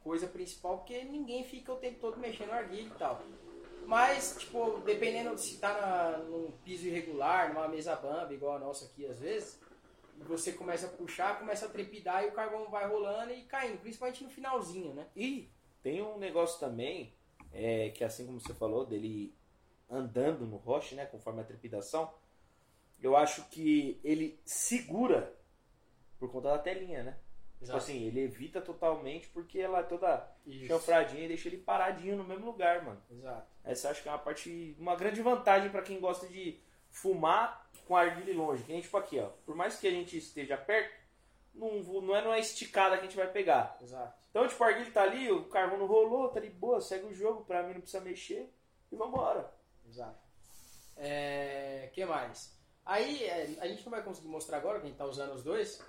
coisa 0.00 0.26
principal, 0.26 0.76
porque 0.76 1.02
ninguém 1.02 1.44
fica 1.44 1.72
o 1.72 1.76
tempo 1.76 1.98
todo 1.98 2.18
mexendo 2.18 2.48
no 2.48 2.54
arguile 2.56 2.90
e 2.94 2.98
tal. 2.98 3.22
Mas, 3.86 4.36
tipo, 4.38 4.80
dependendo 4.84 5.34
de 5.34 5.40
se 5.40 5.56
tá 5.56 5.72
na, 5.72 6.18
num 6.18 6.52
piso 6.62 6.88
irregular, 6.88 7.54
numa 7.54 7.68
mesa 7.68 7.96
bamba, 7.96 8.34
igual 8.34 8.56
a 8.56 8.58
nossa 8.58 8.84
aqui 8.84 9.06
às 9.06 9.18
vezes, 9.18 9.58
você 10.18 10.52
começa 10.52 10.86
a 10.86 10.90
puxar, 10.90 11.38
começa 11.38 11.64
a 11.64 11.70
trepidar 11.70 12.22
e 12.22 12.28
o 12.28 12.32
carvão 12.32 12.68
vai 12.68 12.86
rolando 12.86 13.32
e 13.32 13.44
caindo, 13.44 13.80
principalmente 13.80 14.22
no 14.22 14.28
finalzinho, 14.28 14.92
né? 14.92 15.06
E 15.16 15.50
tem 15.82 16.02
um 16.02 16.18
negócio 16.18 16.60
também, 16.60 17.14
é, 17.50 17.88
que 17.88 18.04
assim 18.04 18.26
como 18.26 18.38
você 18.38 18.52
falou, 18.52 18.84
dele 18.84 19.34
andando 19.88 20.44
no 20.44 20.58
roche, 20.58 20.94
né, 20.94 21.06
conforme 21.06 21.40
a 21.40 21.44
trepidação, 21.44 22.12
eu 23.02 23.16
acho 23.16 23.48
que 23.48 24.00
ele 24.04 24.40
segura 24.44 25.34
por 26.18 26.30
conta 26.30 26.50
da 26.50 26.58
telinha, 26.58 27.02
né? 27.02 27.18
Tipo 27.62 27.76
assim, 27.76 28.04
ele 28.04 28.20
evita 28.20 28.60
totalmente 28.60 29.28
porque 29.28 29.58
ela 29.58 29.80
é 29.80 29.82
toda 29.82 30.26
Isso. 30.46 30.66
chanfradinha 30.66 31.24
e 31.24 31.28
deixa 31.28 31.48
ele 31.48 31.58
paradinho 31.58 32.16
no 32.16 32.24
mesmo 32.24 32.46
lugar, 32.46 32.82
mano. 32.82 33.02
Exato. 33.10 33.46
Essa 33.62 33.86
eu 33.86 33.90
acho 33.90 34.02
que 34.02 34.08
é 34.08 34.12
uma 34.12 34.18
parte, 34.18 34.76
uma 34.78 34.96
grande 34.96 35.20
vantagem 35.20 35.70
pra 35.70 35.82
quem 35.82 36.00
gosta 36.00 36.26
de 36.26 36.58
fumar 36.90 37.70
com 37.86 37.94
arguile 37.94 38.32
longe. 38.32 38.64
Que 38.64 38.72
nem 38.72 38.80
tipo 38.80 38.96
aqui, 38.96 39.18
ó. 39.18 39.26
Por 39.44 39.54
mais 39.54 39.78
que 39.78 39.86
a 39.86 39.90
gente 39.90 40.16
esteja 40.16 40.56
perto, 40.56 40.98
não, 41.54 41.82
não 41.82 42.16
é 42.16 42.22
numa 42.22 42.38
esticada 42.38 42.96
que 42.96 43.02
a 43.02 43.06
gente 43.06 43.16
vai 43.16 43.30
pegar. 43.30 43.76
Exato. 43.82 44.18
Então, 44.30 44.48
tipo, 44.48 44.62
o 44.62 44.66
arguile 44.66 44.90
tá 44.90 45.02
ali, 45.02 45.30
o 45.30 45.44
carvão 45.44 45.78
não 45.78 45.86
rolou, 45.86 46.28
tá 46.28 46.40
de 46.40 46.48
boa, 46.48 46.80
segue 46.80 47.04
o 47.04 47.14
jogo, 47.14 47.44
pra 47.44 47.62
mim 47.62 47.74
não 47.74 47.80
precisa 47.80 48.02
mexer 48.02 48.50
e 48.90 48.96
vambora. 48.96 49.52
Exato. 49.86 50.18
É, 50.96 51.90
que 51.92 52.04
mais? 52.06 52.58
Aí, 52.90 53.22
é, 53.22 53.56
a 53.60 53.68
gente 53.68 53.84
não 53.84 53.92
vai 53.92 54.02
conseguir 54.02 54.26
mostrar 54.26 54.56
agora, 54.56 54.80
que 54.80 54.86
a 54.86 54.88
gente 54.88 54.98
tá 54.98 55.06
usando 55.06 55.32
os 55.32 55.44
dois, 55.44 55.80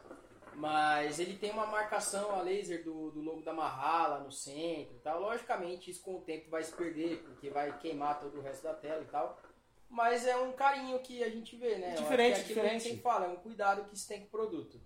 Mas 0.54 1.18
ele 1.18 1.36
tem 1.36 1.50
uma 1.50 1.66
marcação 1.66 2.36
a 2.36 2.42
laser 2.44 2.84
do, 2.84 3.10
do 3.10 3.22
logo 3.22 3.42
da 3.42 3.52
Mahala 3.52 4.20
no 4.20 4.32
centro 4.32 4.96
e 4.96 5.00
tal. 5.00 5.20
Logicamente, 5.20 5.90
isso 5.90 6.04
com 6.04 6.18
o 6.18 6.22
tempo 6.22 6.52
vai 6.52 6.62
se 6.62 6.72
perder, 6.76 7.24
porque 7.24 7.50
vai 7.50 7.76
queimar 7.80 8.20
todo 8.20 8.38
o 8.38 8.42
resto 8.42 8.62
da 8.62 8.76
tela 8.76 9.02
e 9.02 9.08
tal. 9.08 9.42
Mas 9.90 10.28
é 10.28 10.38
um 10.38 10.52
carinho 10.52 11.00
que 11.00 11.24
a 11.24 11.30
gente 11.30 11.56
vê, 11.56 11.78
né? 11.78 11.96
Diferente, 11.96 12.42
é 12.42 12.44
diferente. 12.44 12.54
Que 12.54 12.60
a 12.60 12.70
gente 12.70 12.84
sempre 12.84 13.02
fala, 13.02 13.26
é 13.26 13.30
um 13.30 13.38
cuidado 13.38 13.86
que 13.86 13.98
se 13.98 14.08
tem 14.08 14.20
com 14.20 14.28
o 14.28 14.30
produto. 14.30 14.80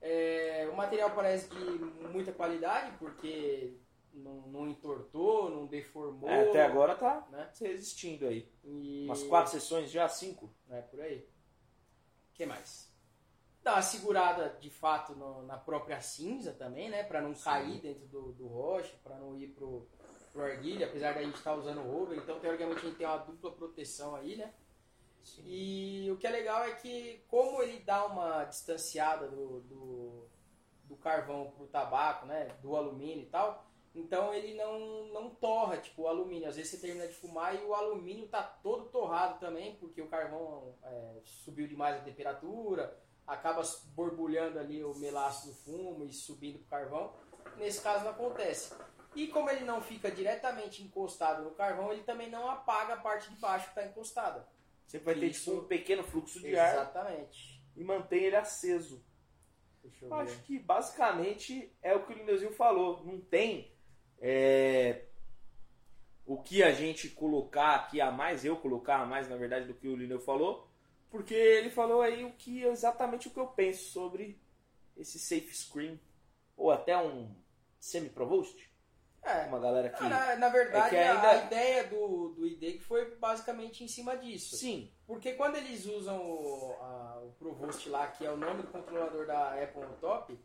É, 0.00 0.66
o 0.72 0.76
material 0.76 1.10
parece 1.14 1.50
de 1.50 1.56
muita 2.08 2.32
qualidade, 2.32 2.96
porque 2.98 3.76
não, 4.14 4.48
não 4.48 4.66
entortou, 4.66 5.50
não 5.50 5.66
deformou. 5.66 6.30
É, 6.30 6.48
até 6.48 6.64
agora 6.64 6.94
tá 6.94 7.28
né? 7.30 7.50
resistindo 7.60 8.26
aí. 8.26 8.50
E... 8.64 9.04
Umas 9.04 9.22
quatro 9.24 9.52
sessões 9.52 9.90
já, 9.90 10.08
cinco. 10.08 10.50
É, 10.70 10.80
por 10.80 11.02
aí. 11.02 11.33
O 12.34 12.36
que 12.36 12.44
mais? 12.46 12.92
Dá 13.62 13.74
uma 13.74 13.82
segurada 13.82 14.58
de 14.60 14.68
fato 14.68 15.14
no- 15.14 15.42
na 15.44 15.56
própria 15.56 16.00
cinza 16.00 16.52
também, 16.52 16.90
né? 16.90 17.04
Pra 17.04 17.22
não 17.22 17.32
cair 17.32 17.80
dentro 17.80 18.04
do, 18.08 18.32
do 18.32 18.48
rocha, 18.48 18.92
pra 19.04 19.16
não 19.16 19.38
ir 19.38 19.46
pro, 19.54 19.86
pro 20.32 20.42
arguilha, 20.42 20.86
apesar 20.88 21.14
da 21.14 21.22
gente 21.22 21.36
estar 21.36 21.54
usando 21.54 21.78
o 21.80 21.90
rover. 21.92 22.18
Então, 22.18 22.40
teoricamente, 22.40 22.80
a 22.80 22.82
gente 22.82 22.96
tem 22.96 23.06
uma 23.06 23.18
dupla 23.18 23.52
proteção 23.52 24.16
aí, 24.16 24.34
né? 24.36 24.52
E 25.44 26.10
o 26.10 26.16
que 26.18 26.26
é 26.26 26.30
legal 26.30 26.64
é 26.64 26.74
que, 26.74 27.24
como 27.28 27.62
ele 27.62 27.78
dá 27.78 28.04
uma 28.04 28.42
distanciada 28.44 29.28
do, 29.28 29.60
do, 29.60 30.28
do 30.84 30.96
carvão 30.96 31.52
pro 31.52 31.68
tabaco, 31.68 32.26
né? 32.26 32.48
Do 32.60 32.76
alumínio 32.76 33.22
e 33.22 33.26
tal, 33.30 33.64
então 33.94 34.34
ele 34.34 34.54
não, 34.54 35.06
não 35.12 35.30
torra, 35.30 35.76
tipo, 35.76 36.02
o 36.02 36.08
alumínio. 36.08 36.48
Às 36.48 36.56
vezes 36.56 36.72
você 36.72 36.78
termina 36.78 37.06
de 37.06 37.14
fumar 37.14 37.54
e 37.54 37.64
o 37.64 37.74
alumínio 37.74 38.26
tá 38.26 38.42
todo 38.42 38.88
torrado 38.88 39.38
também, 39.38 39.76
porque 39.76 40.02
o 40.02 40.08
carvão 40.08 40.74
é, 40.82 41.20
subiu 41.24 41.68
demais 41.68 41.96
a 41.96 42.04
temperatura, 42.04 42.98
acaba 43.24 43.62
borbulhando 43.94 44.58
ali 44.58 44.82
o 44.82 44.94
melaço 44.96 45.46
do 45.46 45.54
fumo 45.54 46.04
e 46.04 46.12
subindo 46.12 46.58
pro 46.58 46.68
carvão. 46.68 47.12
Nesse 47.56 47.80
caso 47.80 48.04
não 48.04 48.10
acontece. 48.10 48.74
E 49.14 49.28
como 49.28 49.48
ele 49.48 49.64
não 49.64 49.80
fica 49.80 50.10
diretamente 50.10 50.82
encostado 50.82 51.44
no 51.44 51.52
carvão, 51.52 51.92
ele 51.92 52.02
também 52.02 52.28
não 52.28 52.50
apaga 52.50 52.94
a 52.94 53.00
parte 53.00 53.30
de 53.30 53.36
baixo 53.36 53.66
que 53.66 53.78
está 53.78 53.86
encostada. 53.86 54.48
Sempre 54.86 55.06
vai 55.06 55.14
ter 55.14 55.26
Isso. 55.26 55.44
tipo, 55.44 55.56
um 55.58 55.64
pequeno 55.68 56.02
fluxo 56.02 56.40
de 56.40 56.56
ar 56.58 56.74
Exatamente. 56.74 57.62
e 57.76 57.84
mantém 57.84 58.24
ele 58.24 58.36
aceso. 58.36 59.04
Acho 60.10 60.42
que 60.42 60.58
basicamente 60.58 61.76
é 61.82 61.94
o 61.94 62.04
que 62.04 62.12
o 62.12 62.16
Lineuzinho 62.16 62.52
falou. 62.52 63.04
Não 63.04 63.20
tem 63.20 63.73
é, 64.26 65.02
o 66.24 66.38
que 66.40 66.62
a 66.62 66.72
gente 66.72 67.10
colocar 67.10 67.74
aqui 67.74 68.00
a 68.00 68.10
mais, 68.10 68.42
eu 68.42 68.56
colocar 68.56 68.96
a 69.00 69.04
mais, 69.06 69.28
na 69.28 69.36
verdade, 69.36 69.66
do 69.66 69.74
que 69.74 69.86
o 69.86 69.94
Lineu 69.94 70.18
falou, 70.18 70.66
porque 71.10 71.34
ele 71.34 71.68
falou 71.68 72.00
aí 72.00 72.24
o 72.24 72.32
que 72.32 72.62
exatamente 72.64 73.28
o 73.28 73.30
que 73.30 73.38
eu 73.38 73.48
penso 73.48 73.90
sobre 73.92 74.40
esse 74.96 75.18
safe 75.18 75.54
screen, 75.54 76.00
ou 76.56 76.70
até 76.70 76.96
um 76.96 77.34
semi-provost. 77.78 78.72
É. 79.22 79.44
Uma 79.46 79.58
galera 79.60 79.88
que. 79.90 80.02
Na, 80.04 80.36
na 80.36 80.48
verdade, 80.48 80.86
é 80.86 80.88
que 80.90 80.96
a- 80.96 81.14
ainda- 81.14 81.30
a 81.30 81.44
ideia 81.46 81.84
do, 81.84 82.28
do 82.30 82.46
ID 82.46 82.78
que 82.78 82.80
foi 82.84 83.14
basicamente 83.16 83.82
em 83.84 83.88
cima 83.88 84.16
disso. 84.16 84.56
Sim, 84.56 84.90
Porque 85.06 85.32
quando 85.34 85.56
eles 85.56 85.84
usam 85.86 86.18
o, 86.18 86.76
a- 86.80 87.20
o 87.24 87.32
Provost 87.38 87.88
lá, 87.90 88.06
que 88.08 88.24
é 88.24 88.30
o 88.30 88.36
nome 88.36 88.62
do 88.62 88.68
controlador 88.68 89.26
da 89.26 89.62
Apple 89.62 89.82
no 89.82 89.94
top, 89.96 90.38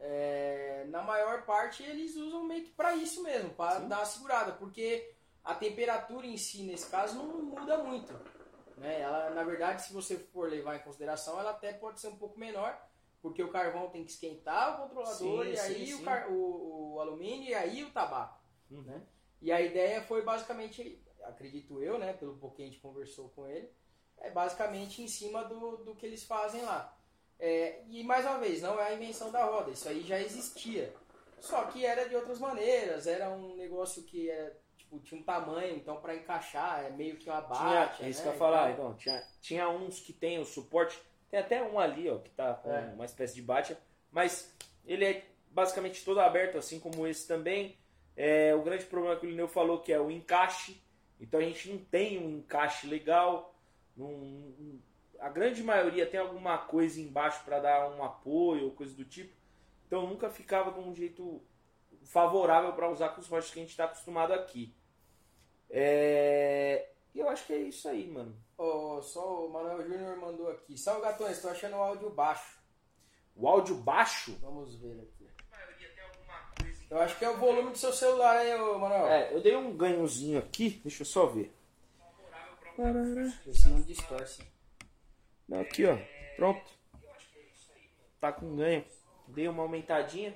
é, 0.00 0.84
na 0.88 1.02
maior 1.02 1.44
parte 1.44 1.82
eles 1.82 2.16
usam 2.16 2.44
meio 2.44 2.64
que 2.64 2.70
pra 2.70 2.94
isso 2.94 3.22
mesmo, 3.22 3.50
para 3.50 3.80
dar 3.80 3.98
uma 3.98 4.04
segurada, 4.04 4.52
porque 4.52 5.12
a 5.44 5.54
temperatura 5.54 6.26
em 6.26 6.36
si, 6.36 6.62
nesse 6.62 6.88
caso, 6.90 7.16
não 7.18 7.42
muda 7.42 7.78
muito. 7.78 8.12
Né? 8.76 9.00
Ela, 9.00 9.30
na 9.30 9.42
verdade, 9.42 9.82
se 9.82 9.92
você 9.92 10.16
for 10.16 10.48
levar 10.48 10.76
em 10.76 10.80
consideração, 10.80 11.38
ela 11.38 11.50
até 11.50 11.72
pode 11.72 12.00
ser 12.00 12.08
um 12.08 12.16
pouco 12.16 12.38
menor, 12.38 12.80
porque 13.20 13.42
o 13.42 13.50
carvão 13.50 13.88
tem 13.90 14.04
que 14.04 14.10
esquentar 14.12 14.74
o 14.74 14.82
controlador, 14.88 15.44
Sim, 15.46 15.52
e 15.52 15.58
aí 15.58 15.86
sim, 15.86 15.94
o, 15.94 15.98
sim. 15.98 16.04
o- 16.30 16.92
o 16.94 17.00
alumínio, 17.00 17.48
e 17.48 17.54
aí 17.54 17.82
o 17.82 17.90
tabaco. 17.90 18.38
Uhum. 18.70 18.82
Né? 18.82 19.02
E 19.42 19.50
a 19.50 19.60
ideia 19.60 20.02
foi 20.02 20.22
basicamente, 20.22 21.02
acredito 21.24 21.82
eu, 21.82 21.98
né, 21.98 22.12
pelo 22.12 22.36
pouco 22.36 22.56
que 22.56 22.62
a 22.62 22.66
gente 22.66 22.78
conversou 22.80 23.28
com 23.30 23.46
ele, 23.48 23.68
é 24.18 24.30
basicamente 24.30 25.00
em 25.02 25.08
cima 25.08 25.44
do, 25.44 25.78
do 25.78 25.94
que 25.94 26.04
eles 26.06 26.24
fazem 26.24 26.62
lá. 26.62 26.96
É, 27.40 27.80
e 27.88 28.02
mais 28.02 28.24
uma 28.24 28.38
vez, 28.38 28.60
não 28.62 28.80
é 28.80 28.88
a 28.88 28.94
invenção 28.94 29.30
da 29.30 29.44
roda, 29.44 29.70
isso 29.70 29.88
aí 29.88 30.00
já 30.02 30.18
existia. 30.20 30.92
Só 31.40 31.64
que 31.66 31.84
era 31.86 32.08
de 32.08 32.16
outras 32.16 32.40
maneiras, 32.40 33.06
era 33.06 33.30
um 33.30 33.54
negócio 33.54 34.02
que 34.02 34.28
era, 34.28 34.56
tipo, 34.76 34.98
tinha 35.00 35.20
um 35.20 35.24
tamanho, 35.24 35.76
então 35.76 36.00
para 36.00 36.16
encaixar 36.16 36.84
é 36.84 36.90
meio 36.90 37.16
que 37.16 37.30
uma 37.30 37.40
Tinha, 37.42 37.54
bate. 37.86 38.04
é 38.04 38.08
isso 38.08 38.20
né, 38.24 38.28
que 38.30 38.34
eu 38.34 38.38
falar, 38.38 38.72
então, 38.72 38.94
tinha, 38.94 39.22
tinha 39.40 39.68
uns 39.68 40.00
que 40.00 40.12
tem 40.12 40.40
o 40.40 40.44
suporte, 40.44 41.00
tem 41.30 41.38
até 41.38 41.62
um 41.62 41.78
ali, 41.78 42.10
ó, 42.10 42.18
que 42.18 42.30
tá 42.30 42.54
com 42.54 42.72
É. 42.72 42.92
uma 42.94 43.04
espécie 43.04 43.34
de 43.36 43.42
bate, 43.42 43.76
mas 44.10 44.52
ele 44.84 45.04
é 45.04 45.24
basicamente 45.50 46.04
todo 46.04 46.18
aberto, 46.20 46.58
assim 46.58 46.80
como 46.80 47.06
esse 47.06 47.26
também. 47.28 47.78
É, 48.16 48.52
o 48.52 48.62
grande 48.62 48.84
problema 48.86 49.14
que 49.14 49.26
o 49.26 49.30
Lineu 49.30 49.46
falou 49.46 49.80
que 49.80 49.92
é 49.92 50.00
o 50.00 50.10
encaixe, 50.10 50.82
então 51.20 51.38
a 51.38 51.42
gente 51.44 51.70
não 51.70 51.78
tem 51.78 52.18
um 52.18 52.38
encaixe 52.38 52.88
legal, 52.88 53.54
não- 53.96 54.80
a 55.20 55.28
grande 55.28 55.62
maioria 55.62 56.06
tem 56.06 56.20
alguma 56.20 56.58
coisa 56.58 57.00
embaixo 57.00 57.44
para 57.44 57.60
dar 57.60 57.90
um 57.90 58.02
apoio 58.02 58.66
ou 58.66 58.70
coisa 58.72 58.94
do 58.94 59.04
tipo, 59.04 59.34
então 59.86 60.06
nunca 60.06 60.30
ficava 60.30 60.70
de 60.70 60.80
um 60.80 60.94
jeito 60.94 61.42
favorável 62.04 62.72
para 62.72 62.90
usar 62.90 63.10
com 63.10 63.20
os 63.20 63.28
rochas 63.28 63.50
que 63.50 63.58
a 63.58 63.62
gente 63.62 63.70
está 63.70 63.84
acostumado 63.84 64.32
aqui. 64.32 64.74
É, 65.70 66.90
E 67.14 67.18
eu 67.18 67.28
acho 67.28 67.46
que 67.46 67.52
é 67.52 67.58
isso 67.58 67.88
aí, 67.88 68.06
mano. 68.06 68.36
Ó, 68.56 69.00
só 69.02 69.46
o 69.46 69.50
Manuel 69.50 69.82
Júnior 69.86 70.16
mandou 70.16 70.50
aqui. 70.50 70.76
Salve 70.78 71.02
gatões, 71.02 71.36
estou 71.36 71.50
achando 71.50 71.76
o 71.76 71.82
áudio 71.82 72.10
baixo. 72.10 72.58
O 73.36 73.46
áudio 73.48 73.76
baixo? 73.76 74.36
Vamos 74.40 74.74
ver 74.76 75.00
aqui. 75.00 75.28
Eu 76.90 77.00
acho 77.00 77.18
que 77.18 77.24
é 77.24 77.28
o 77.28 77.36
volume 77.36 77.70
do 77.70 77.78
seu 77.78 77.92
celular 77.92 78.44
ô 78.60 78.78
Manuel. 78.78 79.06
É, 79.08 79.34
eu 79.34 79.42
dei 79.42 79.54
um 79.54 79.76
ganhozinho 79.76 80.38
aqui, 80.38 80.80
deixa 80.82 81.02
eu 81.02 81.06
só 81.06 81.26
ver. 81.26 81.54
Esse 83.46 83.68
não 83.68 83.82
distorce. 83.82 84.42
Não, 85.48 85.60
aqui 85.60 85.86
ó, 85.86 85.96
pronto. 86.36 86.70
Tá 88.20 88.32
com 88.32 88.56
ganho. 88.56 88.84
Dei 89.28 89.48
uma 89.48 89.62
aumentadinha. 89.62 90.34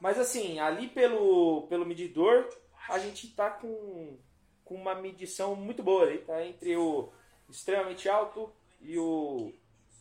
Mas 0.00 0.18
assim, 0.18 0.58
ali 0.58 0.88
pelo, 0.88 1.66
pelo 1.68 1.84
medidor, 1.84 2.48
a 2.88 2.98
gente 2.98 3.28
tá 3.34 3.50
com, 3.50 4.16
com 4.64 4.74
uma 4.74 4.94
medição 4.94 5.54
muito 5.54 5.82
boa 5.82 6.06
aí, 6.06 6.18
tá? 6.18 6.44
Entre 6.44 6.76
o 6.76 7.12
extremamente 7.48 8.08
alto 8.08 8.50
e 8.80 8.98
o 8.98 9.52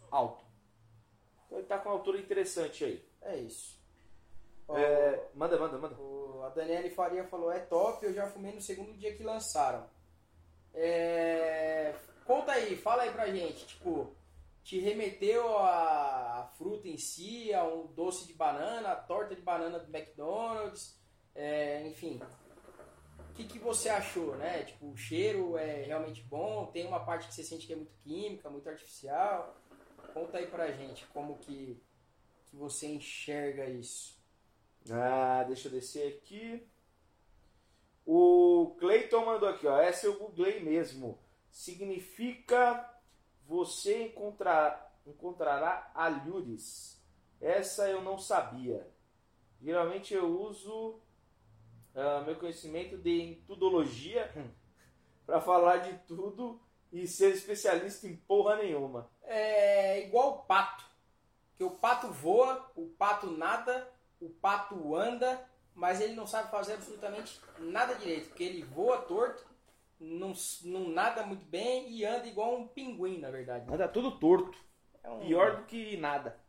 alto. 0.09 0.43
Então 1.45 1.57
ele 1.57 1.67
tá 1.67 1.77
com 1.77 1.89
uma 1.89 1.95
altura 1.95 2.19
interessante 2.19 2.85
aí. 2.85 3.05
É 3.21 3.35
isso. 3.37 3.77
É, 4.69 5.19
manda, 5.33 5.57
manda, 5.59 5.77
manda. 5.77 5.95
o- 5.99 6.43
a 6.43 6.49
Daniele 6.49 6.91
Faria 6.91 7.23
falou, 7.25 7.51
é 7.51 7.59
top, 7.59 8.05
eu 8.05 8.13
já 8.13 8.27
fumei 8.27 8.53
no 8.53 8.61
segundo 8.61 8.93
dia 8.93 9.15
que 9.15 9.23
lançaram. 9.23 9.89
É, 10.73 11.93
conta 12.25 12.51
aí, 12.53 12.77
fala 12.77 13.01
aí 13.03 13.11
pra 13.11 13.27
gente, 13.33 13.65
tipo, 13.65 14.15
te 14.63 14.79
remeteu 14.79 15.57
a 15.57 16.51
fruta 16.57 16.87
em 16.87 16.97
si, 16.97 17.53
a 17.53 17.63
um 17.63 17.87
doce 17.87 18.27
de 18.27 18.33
banana, 18.33 18.91
a 18.91 18.95
torta 18.95 19.35
de 19.35 19.41
banana 19.41 19.79
do 19.79 19.95
McDonald's, 19.95 20.99
é, 21.33 21.87
enfim. 21.87 22.19
O 23.29 23.33
que, 23.33 23.45
que 23.45 23.59
você 23.59 23.89
achou, 23.89 24.35
né? 24.35 24.63
Tipo, 24.63 24.91
o 24.91 24.97
cheiro 24.97 25.57
é 25.57 25.83
realmente 25.83 26.21
bom, 26.21 26.67
tem 26.67 26.85
uma 26.85 26.99
parte 26.99 27.27
que 27.27 27.33
você 27.33 27.43
sente 27.43 27.65
que 27.65 27.73
é 27.73 27.75
muito 27.77 27.93
química, 28.03 28.49
muito 28.49 28.67
artificial. 28.69 29.55
Conta 30.13 30.37
aí 30.37 30.47
pra 30.47 30.71
gente 30.71 31.05
como 31.07 31.37
que, 31.37 31.81
que 32.45 32.55
você 32.55 32.87
enxerga 32.87 33.65
isso. 33.69 34.19
Ah, 34.91 35.43
deixa 35.47 35.67
eu 35.67 35.71
descer 35.71 36.15
aqui. 36.17 36.67
O 38.05 38.75
Cleiton 38.79 39.25
mandou 39.25 39.47
aqui, 39.47 39.67
ó. 39.67 39.79
Essa 39.79 40.07
eu 40.07 40.17
googlei 40.17 40.59
mesmo. 40.59 41.19
Significa 41.51 42.98
você 43.49 44.03
encontrar, 44.03 44.95
encontrará 45.07 45.91
alhures. 45.95 47.03
Essa 47.41 47.89
eu 47.89 47.99
não 48.03 48.19
sabia. 48.19 48.87
Geralmente 49.59 50.13
eu 50.13 50.39
uso 50.39 51.01
ah, 51.95 52.21
meu 52.21 52.35
conhecimento 52.35 52.95
de 52.95 53.21
entudologia 53.21 54.31
para 55.25 55.41
falar 55.41 55.77
de 55.77 55.97
tudo 56.05 56.61
e 56.93 57.07
ser 57.07 57.33
especialista 57.33 58.07
em 58.07 58.15
porra 58.15 58.57
nenhuma. 58.57 59.09
É 59.23 60.05
igual 60.05 60.29
o 60.29 60.37
pato. 60.43 60.85
Que 61.57 61.63
o 61.63 61.71
pato 61.71 62.07
voa, 62.09 62.71
o 62.75 62.85
pato 62.87 63.31
nada, 63.31 63.91
o 64.21 64.29
pato 64.29 64.95
anda, 64.95 65.43
mas 65.73 65.99
ele 65.99 66.13
não 66.13 66.27
sabe 66.27 66.51
fazer 66.51 66.73
absolutamente 66.73 67.41
nada 67.57 67.95
direito. 67.95 68.29
Porque 68.29 68.43
ele 68.43 68.63
voa 68.63 69.01
torto, 69.01 69.43
não, 69.99 70.33
não 70.63 70.87
nada 70.89 71.23
muito 71.25 71.45
bem 71.45 71.89
e 71.91 72.05
anda 72.05 72.27
igual 72.27 72.57
um 72.57 72.67
pinguim, 72.67 73.19
na 73.19 73.29
verdade. 73.29 73.71
Anda 73.71 73.87
tudo 73.87 74.17
torto. 74.19 74.57
É 75.03 75.09
um- 75.09 75.19
Pior 75.19 75.57
do 75.57 75.63
que 75.65 75.97
nada. 75.97 76.39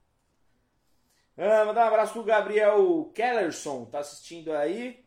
Ah, 1.36 1.64
mandar 1.64 1.84
um 1.84 1.88
abraço 1.88 2.12
pro 2.12 2.22
Gabriel 2.24 3.10
Kellerson, 3.14 3.86
tá 3.86 4.00
assistindo 4.00 4.52
aí. 4.52 5.04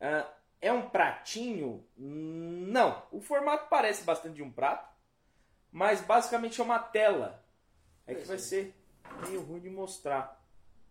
Ah, 0.00 0.28
é 0.60 0.72
um 0.72 0.88
pratinho? 0.88 1.86
Não. 1.96 3.02
O 3.12 3.20
formato 3.20 3.68
parece 3.68 4.02
bastante 4.04 4.34
de 4.36 4.42
um 4.42 4.50
prato, 4.50 4.88
mas 5.70 6.00
basicamente 6.00 6.60
é 6.60 6.64
uma 6.64 6.78
tela. 6.78 7.44
É 8.06 8.14
que 8.14 8.24
vai 8.26 8.38
ser 8.38 8.74
meio 9.26 9.42
ruim 9.42 9.60
de 9.60 9.70
mostrar. 9.70 10.42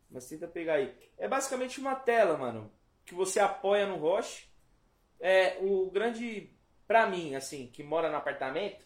Mas 0.10 0.28
tenta 0.28 0.48
pegar 0.48 0.76
aí. 0.76 0.96
É 1.18 1.28
basicamente 1.28 1.80
uma 1.82 1.96
tela, 1.96 2.38
mano. 2.38 2.72
Que 3.06 3.14
você 3.14 3.40
apoia 3.40 3.86
no 3.88 3.98
roche. 3.98 4.48
É 5.20 5.58
o 5.62 5.90
grande. 5.92 6.50
Pra 6.88 7.06
mim, 7.08 7.36
assim, 7.36 7.68
que 7.68 7.84
mora 7.84 8.10
no 8.10 8.16
apartamento. 8.18 8.86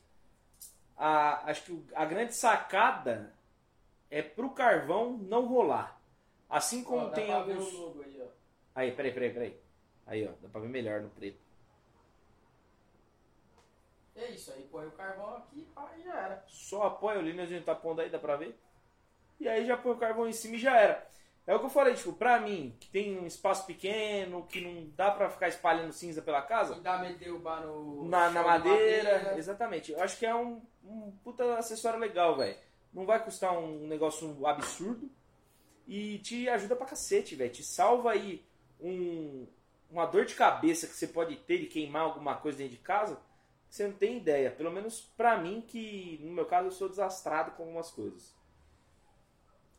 A, 0.98 1.50
acho 1.50 1.64
que 1.64 1.86
a 1.94 2.06
grande 2.06 2.34
sacada 2.34 3.34
é 4.10 4.22
pro 4.22 4.52
carvão 4.52 5.18
não 5.18 5.46
rolar. 5.46 6.00
Assim 6.50 6.84
como 6.84 7.08
Ó, 7.08 7.10
tem 7.10 7.32
alguns. 7.32 7.72
logo 7.74 8.02
aí. 8.04 8.22
Aí, 8.76 8.92
peraí, 8.92 9.14
peraí, 9.14 9.34
peraí. 9.34 9.62
Aí, 10.08 10.28
ó, 10.28 10.32
dá 10.42 10.50
pra 10.50 10.62
ver 10.62 10.70
melhor 10.70 11.02
no 11.02 11.10
preto. 11.10 11.40
É 14.16 14.30
isso 14.32 14.52
aí, 14.52 14.68
põe 14.70 14.86
o 14.86 14.92
carvão 14.92 15.38
aqui 15.38 15.68
e 15.98 16.02
já 16.04 16.14
era. 16.16 16.44
Só 16.48 16.84
apoia 16.84 17.20
o 17.20 17.22
linha, 17.22 17.44
a 17.44 17.48
gente 17.48 17.66
tá 17.66 17.74
pondo 17.74 18.02
aí, 18.02 18.10
dá 18.10 18.20
pra 18.20 18.36
ver? 18.36 18.60
E 19.40 19.48
aí 19.48 19.66
já 19.66 19.78
põe 19.78 19.94
o 19.94 19.98
carvão 19.98 20.28
em 20.28 20.34
cima 20.34 20.56
e 20.56 20.60
já 20.60 20.78
era. 20.78 21.10
É 21.52 21.56
o 21.56 21.60
que 21.60 21.66
eu 21.66 21.70
falei, 21.70 21.96
tipo, 21.96 22.14
pra 22.14 22.40
mim, 22.40 22.74
que 22.80 22.88
tem 22.88 23.20
um 23.20 23.28
espaço 23.28 23.66
pequeno, 23.66 24.48
que 24.48 24.62
não 24.62 24.90
dá 24.96 25.12
pra 25.12 25.30
ficar 25.30 25.50
espalhando 25.50 25.92
cinza 25.92 26.22
pela 26.22 26.42
casa, 26.42 26.78
E 26.78 26.80
dá 26.80 26.98
medo 27.00 27.16
de 27.16 27.26
derrubar 27.26 27.60
no. 27.68 28.08
na, 28.08 28.30
na 28.30 28.42
de 28.42 28.48
madeira, 28.48 29.38
exatamente. 29.38 29.92
Eu 29.92 30.02
acho 30.02 30.18
que 30.18 30.26
é 30.26 30.34
um, 30.34 30.62
um 30.82 31.12
puta 31.22 31.58
acessório 31.58 32.00
legal, 32.00 32.38
velho. 32.38 32.56
Não 32.94 33.06
vai 33.06 33.22
custar 33.22 33.52
um 33.52 33.86
negócio 33.86 34.48
absurdo 34.48 35.12
e 35.86 36.20
te 36.20 36.48
ajuda 36.48 36.74
pra 36.74 36.86
cacete, 36.88 37.36
velho. 37.36 37.52
Te 37.52 37.64
salva 37.66 38.12
aí 38.12 38.46
um, 38.80 39.46
uma 39.90 40.06
dor 40.06 40.24
de 40.24 40.36
cabeça 40.36 40.88
que 40.88 40.94
você 40.94 41.08
pode 41.08 41.36
ter 41.36 41.58
de 41.58 41.66
queimar 41.66 42.04
alguma 42.04 42.38
coisa 42.38 42.60
dentro 42.60 42.78
de 42.78 42.82
casa, 42.82 43.18
que 43.68 43.76
você 43.76 43.88
não 43.88 43.94
tem 43.94 44.16
ideia. 44.16 44.52
Pelo 44.52 44.72
menos 44.72 45.02
pra 45.18 45.38
mim, 45.38 45.60
que 45.68 46.18
no 46.24 46.32
meu 46.32 46.46
caso 46.46 46.68
eu 46.68 46.72
sou 46.72 46.88
desastrado 46.88 47.52
com 47.52 47.64
algumas 47.64 47.92
coisas. 47.92 48.40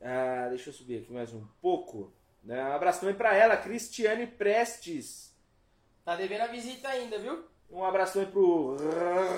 Ah, 0.05 0.49
deixa 0.49 0.71
eu 0.71 0.75
subir 0.75 1.01
aqui 1.01 1.13
mais 1.13 1.33
um 1.33 1.47
pouco. 1.61 2.13
Né? 2.43 2.61
Um 2.61 2.73
abraço 2.73 3.01
também 3.01 3.15
pra 3.15 3.35
ela, 3.37 3.57
Cristiane 3.57 4.27
Prestes. 4.27 5.33
Tá 6.05 6.17
devendo 6.17 6.41
a 6.41 6.49
visita 6.49 6.89
ainda, 6.89 7.19
viu? 7.19 7.45
Um 7.71 7.85
abraço 7.85 8.15
também 8.15 8.31
pro 8.31 8.77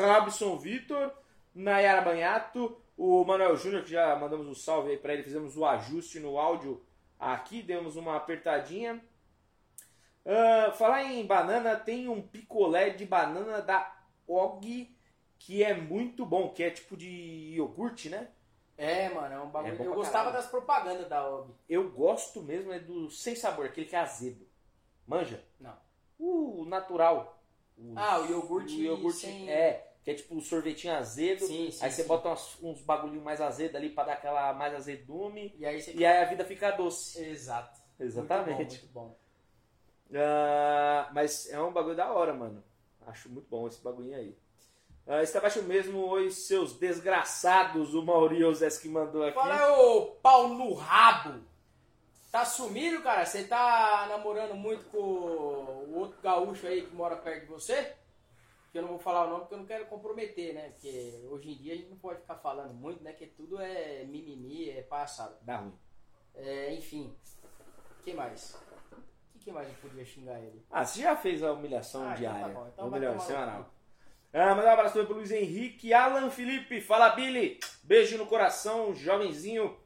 Robson 0.00 0.56
Vitor, 0.56 1.12
Nayara 1.54 2.00
Banhato, 2.00 2.80
o 2.97 3.23
Manuel 3.25 3.56
Júnior, 3.56 3.85
que 3.85 3.90
já 3.90 4.16
mandamos 4.16 4.47
um 4.47 4.54
salve 4.54 4.90
aí 4.90 4.97
pra 4.97 5.12
ele, 5.12 5.23
fizemos 5.23 5.54
o 5.54 5.66
ajuste 5.66 6.18
no 6.18 6.38
áudio 6.38 6.83
aqui, 7.21 7.62
demos 7.62 7.94
uma 7.94 8.16
apertadinha. 8.16 9.04
Ah, 10.25 10.73
falar 10.73 11.04
em 11.04 11.26
banana, 11.26 11.76
tem 11.76 12.09
um 12.09 12.23
picolé 12.23 12.88
de 12.88 13.04
banana 13.04 13.61
da 13.61 13.94
Og 14.26 14.88
que 15.38 15.62
é 15.62 15.75
muito 15.75 16.25
bom, 16.25 16.49
que 16.49 16.62
é 16.62 16.71
tipo 16.71 16.97
de 16.97 17.09
iogurte, 17.54 18.09
né? 18.09 18.28
É, 18.76 19.08
mano, 19.08 19.34
é 19.34 19.40
um 19.40 19.48
bagulho. 19.50 19.82
É 19.82 19.86
eu 19.86 19.94
gostava 19.94 20.24
caralho. 20.26 20.42
das 20.42 20.50
propagandas 20.50 21.08
da 21.08 21.28
OB. 21.28 21.54
Eu 21.68 21.90
gosto 21.90 22.42
mesmo 22.42 22.72
é 22.72 22.80
do 22.80 23.08
sem 23.10 23.36
sabor, 23.36 23.66
aquele 23.66 23.86
que 23.86 23.94
é 23.94 24.00
azedo. 24.00 24.46
Manja? 25.06 25.44
Não. 25.60 25.76
O 26.18 26.64
natural. 26.66 27.40
O- 27.78 27.92
Ah, 27.96 28.18
o 28.20 28.26
iogurte 28.26 28.74
o 28.76 28.82
iogurte 28.82 29.18
sem- 29.18 29.48
É, 29.50 29.92
que 30.02 30.10
é 30.10 30.14
tipo 30.14 30.34
um 30.34 30.40
sorvetinho 30.40 30.94
azedo. 30.94 31.46
Sim, 31.46 31.70
sim. 31.70 31.84
Aí 31.84 31.90
você 31.90 32.02
sim. 32.02 32.08
bota 32.08 32.30
uns, 32.30 32.58
uns 32.62 32.80
bagulhinhos 32.82 33.22
mais 33.22 33.40
azedos 33.40 33.76
ali 33.76 33.90
pra 33.90 34.04
dar 34.04 34.12
aquela 34.14 34.52
mais 34.54 34.74
azedume. 34.74 35.54
E 35.58 35.64
aí 35.66 35.80
você. 35.80 35.92
E 35.94 36.04
aí 36.04 36.22
a 36.22 36.24
vida 36.28 36.44
fica 36.44 36.70
doce. 36.72 37.22
Exato. 37.24 37.80
Exatamente. 38.00 38.78
Muito 38.80 38.92
bom. 38.92 39.02
Muito 39.04 39.16
bom. 40.12 40.18
Ah, 40.18 41.10
mas 41.12 41.48
é 41.50 41.60
um 41.60 41.72
bagulho 41.72 41.96
da 41.96 42.12
hora, 42.12 42.32
mano. 42.34 42.62
Acho 43.06 43.28
muito 43.28 43.48
bom 43.48 43.66
esse 43.68 43.80
bagulhinho 43.82 44.16
aí. 44.16 44.37
Ah, 45.06 45.22
está 45.22 45.38
abaixo 45.38 45.62
mesmo, 45.62 45.98
oi, 46.06 46.30
seus 46.30 46.72
desgraçados, 46.78 47.94
o 47.94 48.02
Maurício 48.02 48.54
Zé 48.54 48.68
que 48.80 48.88
mandou 48.88 49.22
aqui. 49.22 49.34
Fala, 49.34 49.78
ô 49.78 50.06
pau 50.22 50.48
no 50.48 50.72
rabo! 50.72 51.42
Tá 52.32 52.44
sumido, 52.44 53.02
cara? 53.02 53.24
Você 53.24 53.44
tá 53.44 54.06
namorando 54.08 54.54
muito 54.54 54.84
com 54.86 54.98
o 54.98 55.94
outro 55.98 56.20
gaúcho 56.22 56.66
aí 56.66 56.84
que 56.86 56.94
mora 56.94 57.16
perto 57.16 57.42
de 57.42 57.46
você? 57.52 57.94
Que 58.72 58.78
eu 58.78 58.82
não 58.82 58.88
vou 58.88 58.98
falar 58.98 59.26
o 59.26 59.28
nome 59.28 59.40
porque 59.42 59.54
eu 59.54 59.58
não 59.58 59.66
quero 59.66 59.86
comprometer, 59.86 60.52
né? 60.54 60.70
Porque 60.70 61.20
hoje 61.30 61.50
em 61.52 61.56
dia 61.58 61.74
a 61.74 61.76
gente 61.76 61.90
não 61.90 61.98
pode 61.98 62.20
ficar 62.22 62.36
falando 62.36 62.74
muito, 62.74 63.04
né? 63.04 63.12
Que 63.12 63.26
tudo 63.26 63.60
é 63.60 64.04
mimimi, 64.04 64.68
é 64.70 64.82
palhaçada. 64.82 65.38
Dá 65.42 65.58
ruim. 65.58 65.78
É, 66.34 66.74
enfim. 66.74 67.14
O 68.00 68.02
que 68.02 68.12
mais? 68.14 68.54
O 68.90 69.38
que, 69.38 69.44
que 69.44 69.52
mais 69.52 69.68
eu 69.68 69.74
podia 69.76 70.04
xingar 70.04 70.40
ele? 70.40 70.64
Ah, 70.70 70.84
você 70.84 71.02
já 71.02 71.14
fez 71.14 71.40
a 71.42 71.52
humilhação 71.52 72.02
Ah, 72.02 72.06
então 72.06 72.16
diária. 72.16 72.40
tá 72.46 72.48
bom. 72.48 72.68
Então 72.72 72.84
a 72.84 72.88
humilhação 72.88 73.20
semanal. 73.26 73.70
Ah, 74.35 74.53
mandar 74.53 74.70
um 74.70 74.73
abraço 74.73 74.94
também 74.94 75.07
pro 75.07 75.14
Luiz 75.14 75.31
Henrique, 75.31 75.94
Alan 75.94 76.29
Felipe, 76.29 76.81
fala 76.81 77.11
Billy, 77.11 77.61
beijo 77.85 78.18
no 78.18 78.27
coração, 78.27 78.92
jovenzinho. 78.92 79.79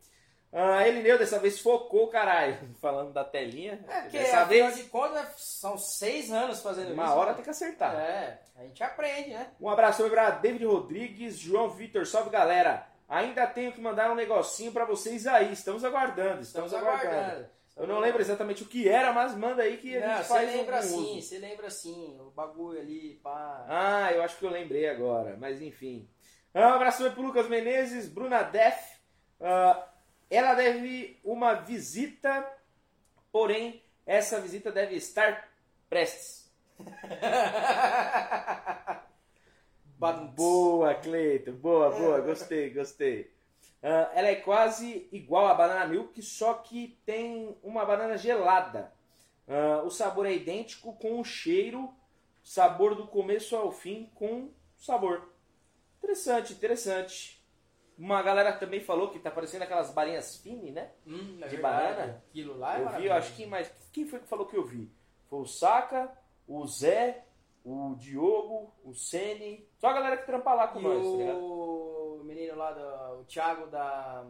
Ah, 0.50 0.88
ele 0.88 1.02
meu 1.02 1.18
dessa 1.18 1.38
vez 1.38 1.60
focou, 1.60 2.08
caralho, 2.08 2.56
falando 2.80 3.12
da 3.12 3.22
telinha. 3.22 3.78
É, 3.86 4.00
porque 4.00 4.18
dessa 4.18 4.44
vez, 4.44 4.76
de 4.76 4.84
contas 4.84 5.34
são 5.36 5.76
seis 5.76 6.32
anos 6.32 6.62
fazendo 6.62 6.94
uma 6.94 7.04
isso. 7.04 7.12
hora 7.12 7.28
né? 7.28 7.34
tem 7.34 7.44
que 7.44 7.50
acertar. 7.50 7.94
É, 7.94 8.40
a 8.56 8.62
gente 8.62 8.82
aprende, 8.82 9.30
né? 9.34 9.48
Um 9.60 9.68
abraço 9.68 9.98
também 9.98 10.12
pra 10.12 10.30
David 10.30 10.64
Rodrigues, 10.64 11.36
João 11.36 11.68
Vitor, 11.68 12.06
salve 12.06 12.30
galera. 12.30 12.86
Ainda 13.06 13.46
tenho 13.46 13.70
que 13.70 13.82
mandar 13.82 14.10
um 14.10 14.14
negocinho 14.14 14.72
pra 14.72 14.86
vocês 14.86 15.26
aí, 15.26 15.52
estamos 15.52 15.84
aguardando, 15.84 16.40
estamos, 16.40 16.72
aguardando. 16.72 17.46
Eu 17.78 17.86
não 17.86 18.00
lembro 18.00 18.20
exatamente 18.20 18.64
o 18.64 18.66
que 18.66 18.88
era, 18.88 19.12
mas 19.12 19.36
manda 19.36 19.62
aí 19.62 19.76
que 19.76 19.96
a 19.96 20.00
gente 20.00 20.26
você 20.26 20.34
faz 20.34 20.52
lembra 20.52 20.74
um 20.74 20.78
assim, 20.78 21.20
você 21.20 21.38
lembra 21.38 21.66
assim, 21.68 22.18
o 22.20 22.30
bagulho 22.30 22.80
ali, 22.80 23.20
pá. 23.22 23.64
Ah, 23.68 24.12
eu 24.12 24.20
acho 24.20 24.36
que 24.36 24.44
eu 24.44 24.50
lembrei 24.50 24.88
agora, 24.88 25.36
mas 25.38 25.62
enfim. 25.62 26.08
Um 26.52 26.60
abraço 26.60 26.98
também 26.98 27.12
pro 27.12 27.22
Lucas 27.22 27.48
Menezes, 27.48 28.08
Bruna 28.08 28.42
Def. 28.42 28.98
Ah, 29.40 29.86
ela 30.28 30.54
deve 30.54 31.20
uma 31.22 31.54
visita, 31.54 32.44
porém, 33.30 33.80
essa 34.04 34.40
visita 34.40 34.72
deve 34.72 34.96
estar 34.96 35.48
prestes. 35.88 36.52
Boa, 40.34 40.94
Cleiton, 40.94 41.52
boa, 41.52 41.90
boa, 41.90 42.20
gostei, 42.20 42.70
gostei. 42.70 43.30
Ah, 43.82 44.10
ela 44.14 44.28
é 44.28 44.36
quase 44.36 45.08
igual 45.12 45.46
a 45.46 45.54
banana 45.54 45.86
milk, 45.86 46.20
só 46.22 46.54
que 46.54 46.98
tem 47.06 47.56
uma 47.62 47.84
banana 47.84 48.16
gelada. 48.16 48.92
Ah, 49.46 49.82
o 49.84 49.90
sabor 49.90 50.26
é 50.26 50.32
idêntico 50.32 50.92
com 50.94 51.20
o 51.20 51.24
cheiro, 51.24 51.92
sabor 52.42 52.94
do 52.94 53.06
começo 53.06 53.56
ao 53.56 53.70
fim 53.70 54.10
com 54.14 54.50
sabor. 54.76 55.32
Interessante, 55.98 56.52
interessante. 56.52 57.38
Uma 57.98 58.22
galera 58.22 58.52
também 58.52 58.80
falou 58.80 59.10
que 59.10 59.18
tá 59.18 59.30
parecendo 59.30 59.64
aquelas 59.64 59.90
barinhas 59.90 60.36
fine, 60.36 60.70
né? 60.70 60.92
Hum, 61.04 61.38
é 61.42 61.48
De 61.48 61.56
verdade. 61.56 61.94
banana? 61.96 62.22
Aquilo 62.28 62.56
lá 62.56 62.78
é 62.78 62.82
eu 62.82 62.88
vi, 62.90 63.06
eu 63.06 63.12
acho 63.12 63.34
que 63.34 63.44
mais. 63.44 63.72
Quem 63.92 64.06
foi 64.06 64.20
que 64.20 64.28
falou 64.28 64.46
que 64.46 64.56
eu 64.56 64.64
vi? 64.64 64.88
Foi 65.28 65.40
o 65.40 65.46
Saka, 65.46 66.16
o 66.46 66.64
Zé, 66.66 67.24
o 67.64 67.96
Diogo, 67.96 68.72
o 68.84 68.94
Sene. 68.94 69.68
Só 69.78 69.88
a 69.88 69.92
galera 69.92 70.16
que 70.16 70.26
trampa 70.26 70.54
lá 70.54 70.68
com 70.68 70.78
E 70.78 70.82
nós, 70.82 71.04
tá 71.04 71.16
ligado? 71.16 71.38
O 72.28 72.34
menino 72.34 72.56
lá, 72.56 72.72
do, 72.72 73.20
o 73.20 73.24
Thiago 73.24 73.66
da... 73.68 74.26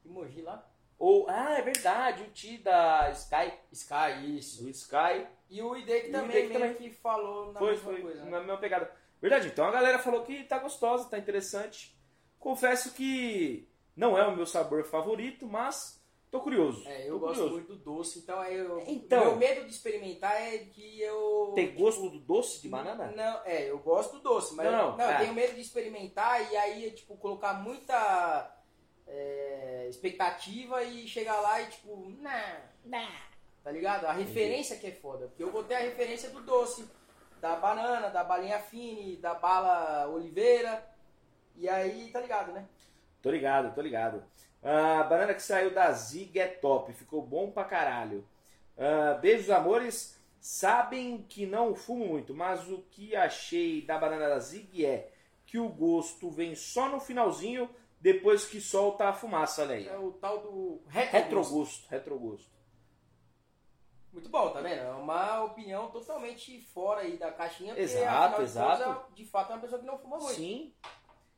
Que 0.00 0.08
Mogi 0.08 0.40
lá? 0.40 0.64
Ou, 0.96 1.26
ah, 1.28 1.58
é 1.58 1.62
verdade, 1.62 2.22
o 2.22 2.30
Ti 2.30 2.58
da 2.58 3.10
Sky. 3.10 3.52
Sky, 3.72 4.36
isso. 4.38 4.62
Do 4.62 4.70
Sky. 4.70 5.26
E 5.50 5.60
o 5.60 5.76
Ide 5.76 6.00
que 6.02 6.08
o 6.08 6.12
também, 6.12 6.48
também. 6.48 6.74
que 6.74 6.90
falou 6.90 7.52
na 7.52 7.58
foi, 7.58 7.70
mesma 7.72 7.92
foi. 7.92 8.02
coisa. 8.02 8.24
né? 8.24 8.30
Na 8.30 8.38
mesma 8.38 8.58
pegada. 8.58 8.90
Verdade, 9.20 9.48
então 9.48 9.64
a 9.66 9.72
galera 9.72 9.98
falou 9.98 10.22
que 10.22 10.44
tá 10.44 10.58
gostosa, 10.58 11.08
tá 11.08 11.18
interessante. 11.18 11.98
Confesso 12.38 12.92
que 12.92 13.68
não 13.96 14.16
é 14.16 14.24
o 14.26 14.36
meu 14.36 14.46
sabor 14.46 14.84
favorito, 14.84 15.46
mas 15.46 16.00
tô 16.34 16.40
curioso. 16.40 16.82
É, 16.88 17.08
eu 17.08 17.12
tô 17.14 17.20
gosto 17.20 17.34
curioso. 17.34 17.52
muito 17.54 17.76
do 17.76 17.76
doce, 17.76 18.18
então 18.18 18.40
aí 18.40 18.56
eu, 18.56 18.82
Então. 18.88 19.24
meu 19.24 19.36
medo 19.36 19.64
de 19.64 19.70
experimentar 19.70 20.34
é 20.34 20.58
que 20.58 21.00
eu 21.00 21.52
Tem 21.54 21.72
gosto 21.76 22.10
do 22.10 22.18
doce 22.18 22.60
de 22.60 22.68
banana? 22.68 23.12
Não, 23.12 23.40
é, 23.44 23.70
eu 23.70 23.78
gosto 23.78 24.16
do 24.16 24.20
doce, 24.20 24.52
mas 24.56 24.66
Não, 24.66 24.72
eu, 24.72 24.78
não, 24.78 24.96
não, 24.96 25.04
eu 25.04 25.10
é. 25.10 25.18
tenho 25.18 25.32
medo 25.32 25.54
de 25.54 25.60
experimentar 25.60 26.52
e 26.52 26.56
aí, 26.56 26.90
tipo, 26.90 27.16
colocar 27.18 27.54
muita 27.54 28.52
é, 29.06 29.86
expectativa 29.88 30.82
e 30.82 31.06
chegar 31.06 31.40
lá 31.40 31.62
e, 31.62 31.66
tipo, 31.70 32.12
nah, 32.20 32.62
nah, 32.84 33.16
tá 33.62 33.70
ligado? 33.70 34.06
A 34.06 34.12
referência 34.12 34.76
que 34.76 34.88
é 34.88 34.92
foda, 34.92 35.28
porque 35.28 35.42
eu 35.44 35.52
vou 35.52 35.62
ter 35.62 35.76
a 35.76 35.80
referência 35.80 36.30
do 36.30 36.40
doce, 36.40 36.84
da 37.40 37.54
banana, 37.54 38.08
da 38.08 38.24
balinha 38.24 38.58
fine, 38.58 39.18
da 39.18 39.34
bala 39.34 40.08
oliveira, 40.08 40.84
e 41.54 41.68
aí, 41.68 42.10
tá 42.10 42.20
ligado, 42.20 42.50
né? 42.50 42.66
Tô 43.22 43.30
ligado, 43.30 43.72
tô 43.72 43.80
ligado. 43.80 44.24
A 44.64 45.02
banana 45.02 45.34
que 45.34 45.42
saiu 45.42 45.72
da 45.74 45.92
Zig 45.92 46.38
é 46.38 46.46
top, 46.48 46.92
ficou 46.94 47.20
bom 47.20 47.50
pra 47.50 47.64
caralho. 47.64 48.26
Ah, 48.78 49.14
beijos, 49.20 49.50
amores. 49.50 50.18
Sabem 50.40 51.24
que 51.28 51.46
não 51.46 51.74
fumo 51.74 52.06
muito, 52.06 52.34
mas 52.34 52.68
o 52.70 52.82
que 52.90 53.16
achei 53.16 53.80
da 53.82 53.96
banana 53.98 54.28
da 54.28 54.38
Zig 54.38 54.84
é 54.84 55.10
que 55.46 55.58
o 55.58 55.68
gosto 55.68 56.30
vem 56.30 56.54
só 56.54 56.88
no 56.88 57.00
finalzinho, 57.00 57.68
depois 58.00 58.44
que 58.44 58.60
solta 58.60 59.08
a 59.08 59.12
fumaça, 59.14 59.62
olha 59.62 59.76
aí. 59.76 59.88
É 59.88 59.96
o 59.96 60.12
tal 60.12 60.42
do 60.42 60.82
retrogosto. 60.86 61.16
Retrogosto, 61.16 61.88
retrogosto. 61.88 62.54
Muito 64.12 64.28
bom, 64.28 64.50
tá 64.50 64.60
vendo? 64.60 64.80
É 64.80 64.92
uma 64.92 65.44
opinião 65.44 65.90
totalmente 65.90 66.60
fora 66.60 67.00
aí 67.00 67.16
da 67.16 67.32
caixinha, 67.32 67.74
porque 67.74 67.82
Exato, 67.82 68.36
de 68.36 68.42
exato. 68.42 68.84
contas, 68.84 69.14
de 69.14 69.24
fato 69.26 69.50
é 69.50 69.54
uma 69.54 69.60
pessoa 69.62 69.80
que 69.80 69.86
não 69.86 69.98
fuma 69.98 70.18
muito. 70.18 70.34
Sim. 70.34 70.72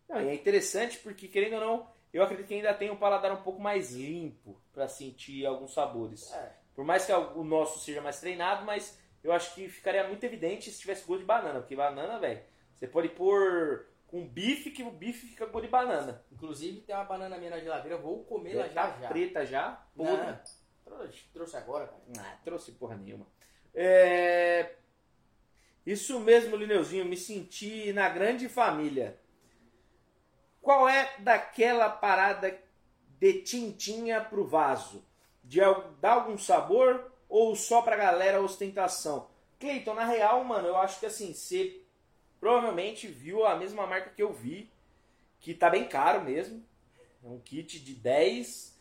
Não, 0.08 0.20
e 0.20 0.28
é 0.28 0.34
interessante 0.34 0.98
porque, 0.98 1.28
querendo 1.28 1.54
ou 1.54 1.60
não, 1.60 1.88
eu 2.16 2.22
acredito 2.22 2.46
que 2.46 2.54
ainda 2.54 2.72
tem 2.72 2.90
um 2.90 2.96
paladar 2.96 3.30
um 3.32 3.42
pouco 3.42 3.60
mais 3.60 3.92
limpo 3.92 4.58
para 4.72 4.88
sentir 4.88 5.44
alguns 5.44 5.74
sabores. 5.74 6.32
É. 6.32 6.52
Por 6.74 6.84
mais 6.84 7.04
que 7.04 7.12
o 7.12 7.44
nosso 7.44 7.78
seja 7.78 8.00
mais 8.00 8.20
treinado, 8.20 8.64
mas 8.64 8.98
eu 9.22 9.32
acho 9.32 9.54
que 9.54 9.68
ficaria 9.68 10.06
muito 10.08 10.24
evidente 10.24 10.70
se 10.70 10.80
tivesse 10.80 11.06
gosto 11.06 11.20
de 11.20 11.26
banana, 11.26 11.60
porque 11.60 11.76
banana, 11.76 12.18
velho, 12.18 12.40
você 12.74 12.86
pode 12.86 13.10
pôr 13.10 13.86
com 14.06 14.26
bife 14.26 14.70
que 14.70 14.82
o 14.82 14.90
bife 14.90 15.26
fica 15.26 15.46
gosto 15.46 15.66
de 15.66 15.70
banana. 15.70 16.24
Inclusive 16.32 16.80
tem 16.80 16.94
uma 16.94 17.04
banana 17.04 17.36
minha 17.36 17.50
na 17.50 17.58
geladeira, 17.58 17.96
eu 17.96 18.02
vou 18.02 18.24
comer 18.24 18.54
ela 18.54 18.68
já 18.68 18.74
tá 18.74 18.98
já. 19.00 19.08
preta 19.08 19.46
já, 19.46 19.86
podre. 19.94 20.38
trouxe, 20.84 21.24
trouxe 21.32 21.56
agora, 21.56 21.86
cara. 21.86 22.02
Ah, 22.18 22.38
trouxe 22.44 22.72
porra 22.72 22.96
nenhuma. 22.96 23.26
É... 23.74 24.76
Isso 25.84 26.18
mesmo, 26.20 26.56
Lineuzinho, 26.56 27.04
me 27.04 27.16
senti 27.16 27.92
na 27.92 28.08
grande 28.08 28.48
família. 28.48 29.20
Qual 30.66 30.88
é 30.88 31.14
daquela 31.20 31.88
parada 31.88 32.60
de 33.20 33.34
tintinha 33.42 34.20
pro 34.20 34.44
vaso? 34.44 35.00
De 35.44 35.60
dar 36.00 36.14
algum 36.14 36.36
sabor 36.36 37.12
ou 37.28 37.54
só 37.54 37.82
pra 37.82 37.94
galera 37.94 38.42
ostentação? 38.42 39.28
Cleiton, 39.60 39.94
na 39.94 40.04
real, 40.04 40.42
mano, 40.42 40.66
eu 40.66 40.76
acho 40.76 40.98
que 40.98 41.06
assim, 41.06 41.32
você 41.32 41.82
provavelmente 42.40 43.06
viu 43.06 43.46
a 43.46 43.54
mesma 43.54 43.86
marca 43.86 44.10
que 44.10 44.20
eu 44.20 44.32
vi, 44.32 44.68
que 45.38 45.54
tá 45.54 45.70
bem 45.70 45.86
caro 45.86 46.24
mesmo. 46.24 46.60
É 47.24 47.28
um 47.28 47.38
kit 47.38 47.78
de 47.78 47.94
10, 47.94 48.76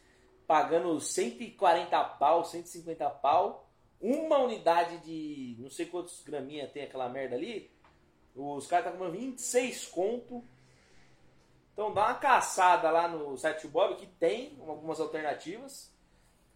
pagando 0.48 1.00
140 1.00 2.04
pau, 2.04 2.44
150 2.44 3.08
pau. 3.12 3.70
Uma 4.02 4.40
unidade 4.40 4.98
de 5.06 5.56
não 5.60 5.70
sei 5.70 5.86
quantos 5.86 6.24
graminha 6.24 6.68
tem 6.68 6.82
aquela 6.82 7.08
merda 7.08 7.36
ali. 7.36 7.70
Os 8.36 8.66
caras 8.66 8.88
estão 8.88 8.98
cobrando 8.98 9.20
26 9.20 9.86
conto. 9.86 10.44
Então 11.76 11.94
dá 11.94 12.06
uma 12.06 12.14
caçada 12.16 12.90
lá 12.90 13.06
no 13.08 13.38
site 13.38 13.64
do 13.64 13.68
Bob 13.70 13.98
que 13.98 14.06
tem 14.08 14.58
algumas 14.66 14.98
alternativas. 15.00 15.94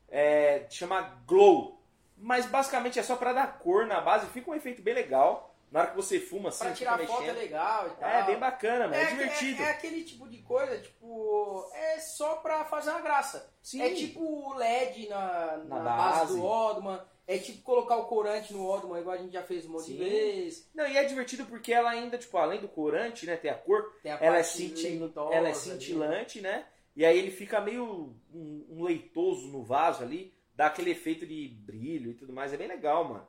É, 0.08 0.66
chama 0.70 1.02
Glow. 1.28 1.78
Mas 2.18 2.46
basicamente 2.46 2.98
é 2.98 3.04
só 3.04 3.16
pra 3.18 3.34
dar 3.34 3.60
cor 3.60 3.86
na 3.86 4.00
base. 4.02 4.28
Fica 4.28 4.50
um 4.50 4.56
efeito 4.56 4.82
bem 4.82 4.94
legal. 4.94 5.54
Na 5.72 5.82
hora 5.82 5.90
que 5.92 5.96
você 5.98 6.20
fuma 6.20 6.50
assim, 6.50 6.64
Pra 6.64 6.74
tirar 6.74 6.98
foto 6.98 7.12
é 7.12 7.18
mexendo. 7.28 7.36
legal 7.38 7.88
e 7.88 7.90
tal. 7.92 8.10
É 8.10 8.24
bem 8.24 8.40
bacana, 8.40 8.88
mano. 8.88 8.96
É, 8.96 9.04
É, 9.04 9.06
divertido. 9.08 9.62
é- 9.62 9.66
é 9.66 9.70
aquele 9.72 10.04
tipo 10.04 10.28
de 10.28 10.40
coisa, 10.40 10.80
tipo, 10.80 11.70
é 11.76 12.00
só 12.00 12.38
pra 12.38 12.66
fazer 12.66 12.90
uma 12.90 13.02
graça. 13.02 13.54
Sim. 13.62 13.82
É 13.84 13.94
tipo 13.94 14.20
o 14.22 14.54
LED 14.56 15.08
na, 15.10 15.58
na, 15.58 15.80
Na 15.80 15.80
base. 15.96 16.20
base. 16.22 16.36
do 16.38 16.44
Odman. 16.46 17.00
É 17.32 17.38
tipo 17.38 17.62
colocar 17.62 17.96
o 17.98 18.06
corante 18.08 18.52
no 18.54 18.66
Odman, 18.68 19.00
igual 19.02 19.16
a 19.16 19.20
gente 19.20 19.34
já 19.34 19.44
fez 19.44 19.64
um 19.68 19.74
monte 19.74 19.84
Sim. 19.86 19.98
de 19.98 20.04
vezes. 20.04 20.68
Não, 20.74 20.88
e 20.88 20.98
é 20.98 21.04
divertido 21.04 21.46
porque 21.46 21.72
ela 21.72 21.92
ainda, 21.92 22.18
tipo, 22.18 22.36
além 22.40 22.60
do 22.60 22.68
corante, 22.68 23.28
né, 23.28 23.38
tem 23.38 23.52
a 23.52 23.56
cor, 23.56 23.94
Tem 24.02 24.12
a 24.12 24.18
ela 24.20 24.40
é, 24.40 24.44
cintil- 24.44 25.12
ela 25.32 25.48
é 25.48 25.52
ali. 25.52 25.56
cintilante, 25.56 26.42
né? 26.42 26.66
E 26.96 27.06
aí 27.06 27.20
ele 27.20 27.30
fica 27.30 27.62
meio 27.62 28.16
um, 28.34 28.66
um 28.72 28.84
leitoso 28.84 29.48
no 29.50 29.62
vaso 29.64 30.02
ali, 30.02 30.34
dá 30.56 30.66
aquele 30.66 30.90
efeito 30.90 31.24
de 31.28 31.48
brilho 31.50 32.12
e 32.12 32.16
tudo 32.16 32.34
mais. 32.34 32.52
É 32.52 32.58
bem 32.58 32.68
legal, 32.68 33.04
mano. 33.08 33.28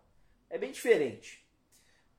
É 0.49 0.57
bem 0.57 0.73
diferente. 0.73 1.47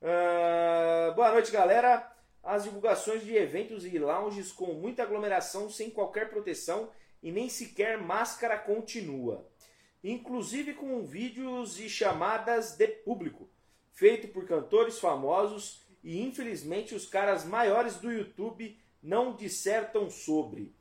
Ah, 0.00 1.12
boa 1.16 1.32
noite, 1.32 1.50
galera. 1.50 2.10
As 2.44 2.64
divulgações 2.64 3.24
de 3.24 3.36
eventos 3.36 3.84
e 3.84 3.98
lounges 3.98 4.50
com 4.50 4.66
muita 4.72 5.02
aglomeração, 5.02 5.68
sem 5.70 5.90
qualquer 5.90 6.28
proteção 6.30 6.90
e 7.22 7.30
nem 7.30 7.48
sequer 7.48 7.98
máscara 7.98 8.58
continua. 8.58 9.46
Inclusive 10.02 10.74
com 10.74 11.04
vídeos 11.04 11.78
e 11.78 11.88
chamadas 11.88 12.76
de 12.76 12.88
público, 12.88 13.48
feito 13.92 14.28
por 14.28 14.46
cantores 14.46 14.98
famosos 14.98 15.80
e 16.02 16.20
infelizmente 16.20 16.94
os 16.94 17.06
caras 17.06 17.44
maiores 17.44 17.96
do 17.96 18.10
YouTube 18.10 18.76
não 19.02 19.34
dissertam 19.36 20.10
sobre. 20.10 20.74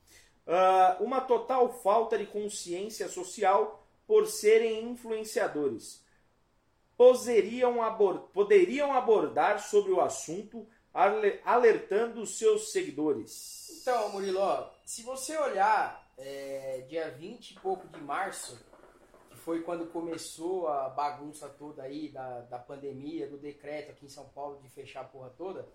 Ah, 0.47 0.97
uma 0.99 1.21
total 1.21 1.71
falta 1.81 2.17
de 2.17 2.25
consciência 2.25 3.07
social 3.07 3.87
por 4.07 4.25
serem 4.27 4.83
influenciadores. 4.89 6.03
Abor- 7.83 8.29
poderiam 8.33 8.93
abordar 8.93 9.59
sobre 9.59 9.91
o 9.91 10.01
assunto, 10.01 10.67
ale- 10.93 11.39
alertando 11.43 12.25
seus 12.25 12.71
seguidores. 12.71 13.79
Então, 13.81 14.09
Murilo, 14.09 14.69
se 14.85 15.01
você 15.03 15.35
olhar 15.37 16.11
é, 16.17 16.85
dia 16.87 17.09
20 17.09 17.51
e 17.51 17.59
pouco 17.59 17.87
de 17.87 17.99
março, 18.03 18.59
foi 19.41 19.61
quando 19.61 19.87
começou 19.91 20.67
a 20.67 20.89
bagunça 20.89 21.47
toda 21.49 21.83
aí 21.83 22.09
da, 22.09 22.41
da 22.41 22.59
pandemia, 22.59 23.27
do 23.27 23.37
decreto 23.37 23.91
aqui 23.91 24.05
em 24.05 24.09
São 24.09 24.25
Paulo 24.29 24.59
de 24.61 24.69
fechar 24.69 25.01
a 25.01 25.05
porra 25.05 25.29
toda, 25.37 25.67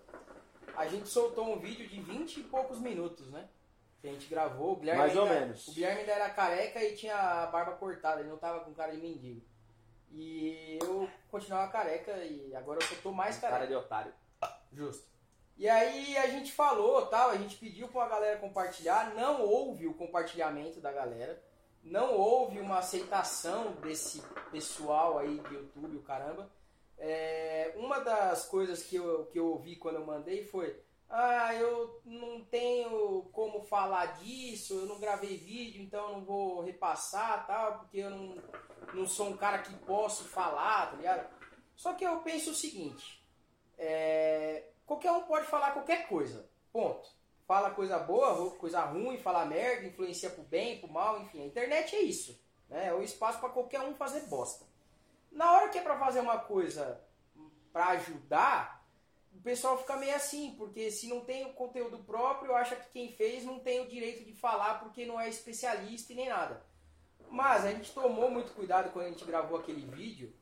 a 0.76 0.86
gente 0.86 1.08
soltou 1.08 1.44
um 1.52 1.58
vídeo 1.58 1.86
de 1.88 2.00
20 2.00 2.40
e 2.40 2.42
poucos 2.44 2.78
minutos, 2.80 3.30
né? 3.30 3.48
Que 4.00 4.08
a 4.08 4.12
gente 4.12 4.28
gravou. 4.28 4.72
O 4.72 4.76
Guilherme 4.76 5.00
Mais 5.02 5.16
ou 5.16 5.24
ainda- 5.24 5.40
menos. 5.40 5.68
O 5.68 5.72
Guilherme 5.72 6.00
ainda 6.00 6.12
era 6.12 6.30
careca 6.30 6.82
e 6.84 6.94
tinha 6.96 7.16
a 7.16 7.46
barba 7.46 7.72
cortada, 7.72 8.20
ele 8.20 8.28
não 8.30 8.36
tava 8.38 8.60
com 8.60 8.74
cara 8.74 8.92
de 8.92 8.98
mendigo. 9.00 9.42
E 10.12 10.78
eu 10.82 11.08
continuava 11.30 11.70
careca 11.70 12.12
e 12.24 12.54
agora 12.54 12.78
eu 12.80 12.86
só 12.86 12.94
tô 13.02 13.12
mais 13.12 13.38
careca. 13.38 13.58
Cara 13.58 13.68
de 13.68 13.74
otário. 13.74 14.12
Justo. 14.72 15.06
E 15.56 15.68
aí 15.68 16.16
a 16.18 16.26
gente 16.28 16.52
falou, 16.52 17.06
tal, 17.06 17.30
a 17.30 17.36
gente 17.36 17.56
pediu 17.56 17.88
pra 17.88 18.06
galera 18.08 18.38
compartilhar, 18.38 19.14
não 19.14 19.40
houve 19.42 19.86
o 19.86 19.94
compartilhamento 19.94 20.80
da 20.80 20.92
galera, 20.92 21.42
não 21.86 22.14
houve 22.14 22.60
uma 22.60 22.78
aceitação 22.78 23.72
desse 23.76 24.22
pessoal 24.50 25.18
aí 25.18 25.38
de 25.38 25.54
YouTube, 25.54 25.96
o 25.96 26.02
caramba. 26.02 26.50
É, 26.98 27.74
uma 27.76 28.00
das 28.00 28.46
coisas 28.46 28.82
que 28.82 28.96
eu, 28.96 29.26
que 29.26 29.38
eu 29.38 29.46
ouvi 29.46 29.76
quando 29.76 29.96
eu 29.96 30.06
mandei 30.06 30.44
foi 30.44 30.80
ah, 31.08 31.54
eu 31.54 32.00
não 32.04 32.44
tenho 32.44 33.22
como 33.32 33.62
falar 33.62 34.18
disso, 34.18 34.74
eu 34.74 34.86
não 34.86 34.98
gravei 34.98 35.36
vídeo, 35.36 35.80
então 35.80 36.08
eu 36.08 36.12
não 36.16 36.24
vou 36.24 36.62
repassar, 36.62 37.46
tal, 37.46 37.78
porque 37.78 37.98
eu 37.98 38.10
não, 38.10 38.42
não 38.92 39.06
sou 39.06 39.28
um 39.28 39.36
cara 39.36 39.58
que 39.58 39.72
posso 39.84 40.24
falar, 40.24 40.90
tá 40.90 40.96
ligado? 40.96 41.28
Só 41.76 41.94
que 41.94 42.04
eu 42.04 42.20
penso 42.22 42.50
o 42.50 42.54
seguinte, 42.54 43.24
é, 43.78 44.70
qualquer 44.84 45.12
um 45.12 45.22
pode 45.22 45.46
falar 45.46 45.72
qualquer 45.72 46.08
coisa, 46.08 46.48
ponto. 46.72 47.08
Fala 47.46 47.70
coisa 47.70 47.98
boa, 47.98 48.50
coisa 48.52 48.80
ruim, 48.80 49.18
fala 49.18 49.44
merda, 49.44 49.86
influencia 49.86 50.30
pro 50.30 50.42
bem, 50.42 50.80
pro 50.80 50.90
mal, 50.90 51.22
enfim. 51.22 51.42
A 51.42 51.46
internet 51.46 51.94
é 51.94 52.00
isso, 52.00 52.40
né? 52.68 52.88
É 52.88 52.94
o 52.94 53.02
espaço 53.02 53.38
para 53.38 53.50
qualquer 53.50 53.80
um 53.80 53.94
fazer 53.94 54.22
bosta. 54.22 54.66
Na 55.30 55.52
hora 55.52 55.68
que 55.68 55.78
é 55.78 55.82
pra 55.82 55.98
fazer 55.98 56.20
uma 56.20 56.38
coisa 56.38 57.00
pra 57.72 57.88
ajudar, 57.90 58.84
o 59.32 59.40
pessoal 59.42 59.78
fica 59.78 59.96
meio 59.96 60.14
assim, 60.14 60.54
porque 60.56 60.90
se 60.90 61.08
não 61.08 61.20
tem 61.20 61.44
o 61.44 61.52
conteúdo 61.52 61.98
próprio, 61.98 62.54
acha 62.54 62.74
que 62.74 62.90
quem 62.90 63.12
fez 63.12 63.44
não 63.44 63.60
tem 63.60 63.80
o 63.80 63.88
direito 63.88 64.24
de 64.24 64.32
falar 64.32 64.80
porque 64.80 65.04
não 65.04 65.20
é 65.20 65.28
especialista 65.28 66.12
e 66.12 66.16
nem 66.16 66.28
nada. 66.28 66.64
Mas 67.30 67.64
a 67.64 67.70
gente 67.70 67.92
tomou 67.92 68.30
muito 68.30 68.52
cuidado 68.54 68.90
quando 68.92 69.06
a 69.06 69.10
gente 69.10 69.24
gravou 69.24 69.58
aquele 69.58 69.86
vídeo 69.86 70.34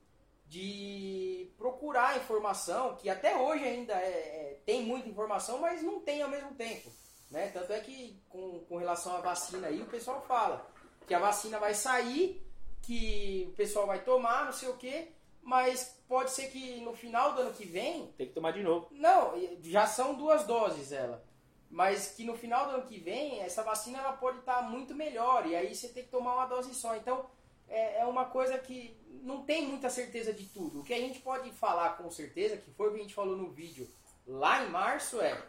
de 0.54 1.50
procurar 1.58 2.16
informação, 2.16 2.94
que 2.94 3.10
até 3.10 3.36
hoje 3.36 3.64
ainda 3.64 3.92
é, 3.94 4.06
é- 4.06 4.60
tem 4.64 4.82
muita 4.84 5.08
informação, 5.08 5.58
mas 5.58 5.82
não 5.82 5.98
tem 6.00 6.22
ao 6.22 6.28
mesmo 6.30 6.54
tempo. 6.54 6.88
Né? 7.28 7.48
Tanto 7.48 7.72
é 7.72 7.80
que 7.80 8.22
com, 8.28 8.60
com 8.68 8.76
relação 8.76 9.16
à 9.16 9.20
vacina 9.20 9.66
aí, 9.66 9.82
o 9.82 9.86
pessoal 9.86 10.22
fala 10.22 10.64
que 11.08 11.12
a 11.14 11.18
vacina 11.18 11.58
vai 11.58 11.74
sair, 11.74 12.40
que 12.82 13.48
o 13.52 13.56
pessoal 13.56 13.84
vai 13.86 14.04
tomar, 14.04 14.44
não 14.44 14.52
sei 14.52 14.68
o 14.68 14.76
quê, 14.76 15.08
mas 15.42 16.00
pode 16.08 16.30
ser 16.30 16.46
que 16.52 16.80
no 16.82 16.94
final 16.94 17.32
do 17.32 17.40
ano 17.40 17.52
que 17.52 17.66
vem 17.66 18.06
Tem 18.16 18.28
que 18.28 18.32
tomar 18.34 18.52
de 18.52 18.62
novo. 18.62 18.86
não, 18.92 19.32
já 19.60 19.88
são 19.88 20.14
duas 20.14 20.44
doses 20.44 20.92
ela. 20.92 21.24
Mas 21.68 22.12
que 22.12 22.22
no 22.22 22.36
final 22.36 22.66
do 22.66 22.74
ano 22.76 22.86
que 22.86 23.00
vem, 23.00 23.40
essa 23.40 23.64
vacina 23.64 23.98
ela 23.98 24.12
pode 24.12 24.38
estar 24.38 24.62
muito 24.62 24.94
melhor. 24.94 25.44
E 25.48 25.56
aí 25.56 25.74
você 25.74 25.88
tem 25.88 26.04
que 26.04 26.10
tomar 26.10 26.34
uma 26.36 26.46
dose 26.46 26.72
só. 26.72 26.94
Então, 26.94 27.26
é, 27.74 28.00
é 28.00 28.04
uma 28.06 28.26
coisa 28.26 28.56
que 28.58 28.96
não 29.22 29.42
tem 29.42 29.66
muita 29.66 29.90
certeza 29.90 30.32
de 30.32 30.46
tudo. 30.46 30.80
O 30.80 30.84
que 30.84 30.94
a 30.94 30.98
gente 30.98 31.20
pode 31.20 31.50
falar 31.50 31.96
com 31.96 32.10
certeza, 32.10 32.56
que 32.56 32.70
foi 32.70 32.88
o 32.88 32.92
que 32.92 32.98
a 33.00 33.02
gente 33.02 33.14
falou 33.14 33.36
no 33.36 33.50
vídeo 33.50 33.88
lá 34.26 34.64
em 34.64 34.70
março, 34.70 35.20
é 35.20 35.42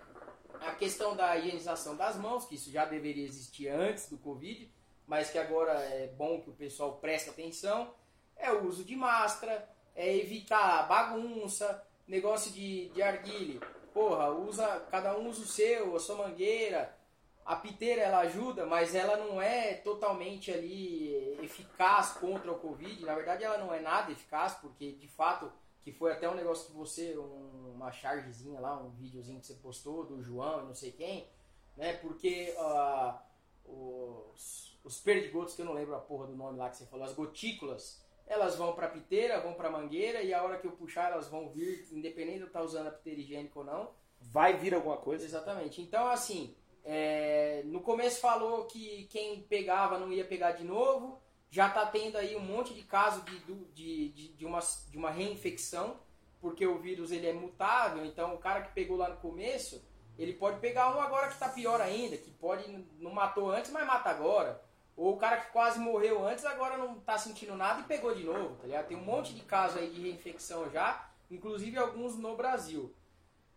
a 0.61 0.73
questão 0.73 1.15
da 1.15 1.37
higienização 1.37 1.95
das 1.95 2.15
mãos, 2.15 2.45
que 2.45 2.55
isso 2.55 2.71
já 2.71 2.85
deveria 2.85 3.25
existir 3.25 3.67
antes 3.67 4.09
do 4.09 4.17
Covid, 4.17 4.71
mas 5.05 5.29
que 5.29 5.37
agora 5.37 5.73
é 5.73 6.07
bom 6.07 6.41
que 6.41 6.49
o 6.49 6.53
pessoal 6.53 6.97
preste 6.97 7.29
atenção. 7.29 7.93
É 8.35 8.51
o 8.51 8.65
uso 8.65 8.83
de 8.83 8.95
máscara, 8.95 9.67
é 9.95 10.15
evitar 10.17 10.87
bagunça, 10.87 11.85
negócio 12.07 12.51
de, 12.51 12.89
de. 12.89 13.59
Porra, 13.93 14.29
usa, 14.29 14.85
cada 14.91 15.17
um 15.17 15.29
usa 15.29 15.41
o 15.41 15.47
seu, 15.47 15.95
a 15.95 15.99
sua 15.99 16.15
mangueira. 16.15 16.95
A 17.45 17.55
piteira 17.55 18.01
ela 18.01 18.19
ajuda, 18.21 18.65
mas 18.65 18.95
ela 18.95 19.17
não 19.17 19.39
é 19.39 19.75
totalmente 19.75 20.51
ali 20.51 21.37
eficaz 21.43 22.13
contra 22.13 22.51
o 22.51 22.57
Covid. 22.59 23.05
Na 23.05 23.13
verdade, 23.13 23.43
ela 23.43 23.59
não 23.59 23.71
é 23.71 23.79
nada 23.79 24.11
eficaz, 24.11 24.55
porque 24.55 24.93
de 24.93 25.07
fato, 25.07 25.51
que 25.83 25.91
foi 25.91 26.11
até 26.11 26.27
um 26.27 26.33
negócio 26.33 26.65
que 26.65 26.73
você, 26.73 27.15
um- 27.17 27.73
uma 27.75 27.91
chargezinha 27.91 28.59
lá, 28.59 28.75
um 28.81 28.89
videozinho 28.89 29.39
que 29.39 29.45
você 29.45 29.53
postou 29.55 30.03
do 30.05 30.19
João 30.23 30.63
e 30.63 30.65
não 30.65 30.73
sei 30.73 30.91
quem, 30.91 31.29
né? 31.77 31.93
Porque 31.97 32.55
ah, 32.57 33.21
os, 33.63 34.79
os 34.83 34.99
perdigotos, 34.99 35.55
que 35.55 35.61
eu 35.61 35.65
não 35.65 35.73
lembro 35.73 35.95
a 35.95 35.99
porra 35.99 36.27
do 36.27 36.35
nome 36.35 36.57
lá 36.57 36.69
que 36.69 36.77
você 36.77 36.85
falou, 36.87 37.05
as 37.05 37.13
gotículas, 37.13 38.03
elas 38.25 38.55
vão 38.55 38.73
pra 38.73 38.87
piteira, 38.87 39.39
vão 39.39 39.53
pra 39.53 39.69
mangueira, 39.69 40.21
e 40.23 40.33
a 40.33 40.41
hora 40.43 40.57
que 40.57 40.65
eu 40.65 40.71
puxar, 40.71 41.11
elas 41.11 41.27
vão 41.27 41.49
vir, 41.49 41.87
independente 41.91 42.37
de 42.37 42.41
eu 42.43 42.47
estar 42.47 42.63
usando 42.63 42.87
a 42.87 42.91
piteira 42.91 43.19
higiênica 43.21 43.59
ou 43.59 43.65
não. 43.65 43.91
Vai 44.19 44.57
vir 44.57 44.73
alguma 44.73 44.97
coisa. 44.97 45.23
Exatamente. 45.23 45.79
Então, 45.81 46.07
assim, 46.07 46.55
É, 46.87 47.63
no 47.65 47.81
começo 47.81 48.21
falou 48.21 48.65
que 48.65 49.05
quem 49.09 49.41
pegava 49.41 49.97
não 49.97 50.13
ia 50.13 50.23
pegar 50.23 50.51
de 50.51 50.63
novo. 50.63 51.19
Já 51.49 51.67
está 51.67 51.85
tendo 51.85 52.17
aí 52.17 52.35
um 52.35 52.41
monte 52.41 52.73
de 52.73 52.83
casos 52.83 53.25
de, 53.25 53.39
de, 53.73 54.09
de, 54.09 54.27
de, 54.33 54.45
uma, 54.45 54.59
de 54.59 54.97
uma 54.97 55.09
reinfecção, 55.09 55.99
porque 56.39 56.65
o 56.67 56.79
vírus 56.79 57.11
ele 57.11 57.27
é 57.27 57.33
mutável. 57.33 58.05
Então 58.05 58.35
o 58.35 58.37
cara 58.37 58.61
que 58.61 58.73
pegou 58.73 58.97
lá 58.97 59.09
no 59.09 59.17
começo, 59.17 59.83
ele 60.17 60.33
pode 60.33 60.59
pegar 60.59 60.95
um 60.95 61.01
agora 61.01 61.27
que 61.27 61.33
está 61.33 61.49
pior 61.49 61.81
ainda, 61.81 62.17
que 62.17 62.29
pode 62.29 62.63
não 62.99 63.11
matou 63.11 63.49
antes, 63.49 63.71
mas 63.71 63.87
mata 63.87 64.09
agora. 64.09 64.61
Ou 64.95 65.13
o 65.13 65.17
cara 65.17 65.37
que 65.37 65.51
quase 65.51 65.79
morreu 65.79 66.25
antes, 66.25 66.45
agora 66.45 66.77
não 66.77 66.97
está 66.97 67.17
sentindo 67.17 67.55
nada 67.55 67.81
e 67.81 67.83
pegou 67.83 68.13
de 68.15 68.23
novo, 68.23 68.55
tá 68.55 68.67
ligado? 68.67 68.87
Tem 68.87 68.97
um 68.97 69.03
monte 69.03 69.33
de 69.33 69.41
casos 69.41 69.77
aí 69.77 69.89
de 69.89 70.01
reinfecção 70.01 70.69
já, 70.69 71.09
inclusive 71.29 71.77
alguns 71.77 72.15
no 72.15 72.35
Brasil. 72.35 72.93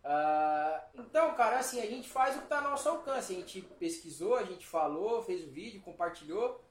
Uh, 0.03 1.01
então, 1.01 1.33
cara, 1.35 1.59
assim, 1.59 1.81
a 1.81 1.85
gente 1.85 2.09
faz 2.09 2.35
o 2.35 2.39
que 2.39 2.45
está 2.45 2.59
ao 2.59 2.71
nosso 2.71 2.87
alcance. 2.89 3.33
A 3.33 3.35
gente 3.35 3.61
pesquisou, 3.61 4.35
a 4.35 4.43
gente 4.43 4.65
falou, 4.65 5.23
fez 5.23 5.43
o 5.43 5.51
vídeo, 5.51 5.81
compartilhou. 5.81 6.63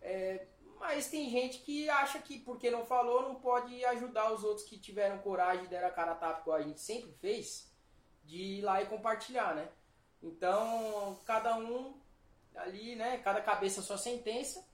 É, 0.00 0.46
mas 0.78 1.08
tem 1.08 1.28
gente 1.28 1.58
que 1.58 1.90
acha 1.90 2.20
que 2.20 2.38
porque 2.38 2.70
não 2.70 2.86
falou 2.86 3.22
não 3.22 3.34
pode 3.34 3.84
ajudar 3.84 4.32
os 4.32 4.44
outros 4.44 4.66
que 4.66 4.78
tiveram 4.78 5.18
coragem 5.18 5.66
deram 5.66 5.88
a 5.88 5.90
cara 5.90 6.12
a 6.12 6.14
tapa, 6.14 6.40
igual 6.40 6.56
a 6.56 6.62
gente 6.62 6.80
sempre 6.80 7.12
fez, 7.14 7.70
de 8.24 8.36
ir 8.36 8.62
lá 8.62 8.80
e 8.80 8.86
compartilhar, 8.86 9.54
né? 9.54 9.68
Então, 10.22 11.18
cada 11.24 11.56
um 11.56 12.00
ali, 12.54 12.94
né? 12.94 13.18
Cada 13.18 13.40
cabeça 13.40 13.82
sua 13.82 13.98
sentença. 13.98 14.64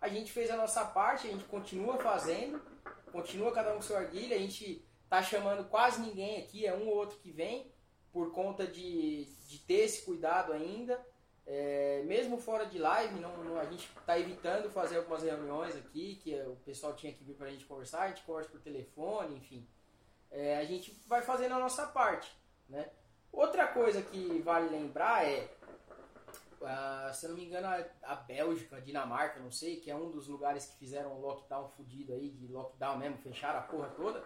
A 0.00 0.08
gente 0.08 0.32
fez 0.32 0.50
a 0.50 0.56
nossa 0.56 0.84
parte, 0.84 1.28
a 1.28 1.30
gente 1.30 1.44
continua 1.44 1.96
fazendo, 1.98 2.60
continua 3.12 3.52
cada 3.52 3.72
um 3.72 3.76
com 3.76 3.82
seu 3.82 3.96
arguilha, 3.96 4.36
a 4.36 4.40
gente 4.40 4.84
tá 5.12 5.22
chamando 5.22 5.68
quase 5.68 6.00
ninguém 6.00 6.38
aqui, 6.38 6.64
é 6.64 6.74
um 6.74 6.88
ou 6.88 6.96
outro 6.96 7.18
que 7.18 7.30
vem, 7.30 7.70
por 8.10 8.32
conta 8.32 8.66
de, 8.66 9.26
de 9.46 9.58
ter 9.58 9.80
esse 9.84 10.06
cuidado 10.06 10.54
ainda. 10.54 10.98
É, 11.46 12.02
mesmo 12.06 12.38
fora 12.38 12.64
de 12.64 12.78
live, 12.78 13.20
não, 13.20 13.36
não 13.44 13.58
a 13.58 13.64
gente 13.66 13.86
está 13.94 14.18
evitando 14.18 14.70
fazer 14.70 14.96
algumas 14.96 15.22
reuniões 15.22 15.76
aqui, 15.76 16.18
que 16.24 16.34
o 16.44 16.56
pessoal 16.64 16.94
tinha 16.96 17.12
que 17.12 17.22
vir 17.24 17.34
para 17.34 17.48
a 17.48 17.50
gente 17.50 17.66
conversar, 17.66 18.04
a 18.04 18.08
gente 18.08 18.22
conversa 18.22 18.48
por 18.48 18.60
telefone, 18.60 19.36
enfim. 19.36 19.68
É, 20.30 20.56
a 20.56 20.64
gente 20.64 20.98
vai 21.06 21.20
fazendo 21.20 21.56
a 21.56 21.58
nossa 21.58 21.86
parte. 21.88 22.34
Né? 22.66 22.88
Outra 23.30 23.66
coisa 23.66 24.00
que 24.00 24.40
vale 24.40 24.70
lembrar 24.70 25.26
é, 25.26 25.46
uh, 26.58 27.12
se 27.12 27.26
eu 27.26 27.30
não 27.30 27.36
me 27.36 27.44
engano, 27.44 27.66
a, 27.66 27.84
a 28.04 28.14
Bélgica, 28.14 28.76
a 28.76 28.80
Dinamarca, 28.80 29.40
não 29.40 29.52
sei, 29.52 29.76
que 29.76 29.90
é 29.90 29.94
um 29.94 30.10
dos 30.10 30.26
lugares 30.26 30.64
que 30.64 30.78
fizeram 30.78 31.12
um 31.12 31.20
lockdown 31.20 31.68
fudido 31.68 32.14
aí, 32.14 32.30
de 32.30 32.50
lockdown 32.50 32.96
mesmo, 32.96 33.18
fecharam 33.18 33.58
a 33.58 33.62
porra 33.62 33.90
toda 33.90 34.24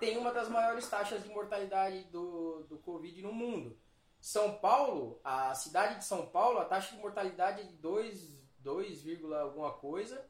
tem 0.00 0.16
uma 0.16 0.32
das 0.32 0.48
maiores 0.48 0.88
taxas 0.88 1.22
de 1.22 1.28
mortalidade 1.28 2.04
do, 2.04 2.64
do 2.64 2.78
Covid 2.78 3.22
no 3.22 3.32
mundo. 3.32 3.78
São 4.18 4.58
Paulo, 4.58 5.20
a 5.22 5.54
cidade 5.54 5.98
de 5.98 6.04
São 6.04 6.26
Paulo, 6.26 6.58
a 6.58 6.64
taxa 6.64 6.96
de 6.96 7.00
mortalidade 7.00 7.60
é 7.60 7.64
de 7.64 7.74
2, 7.74 8.38
2, 8.58 9.04
alguma 9.32 9.72
coisa, 9.72 10.26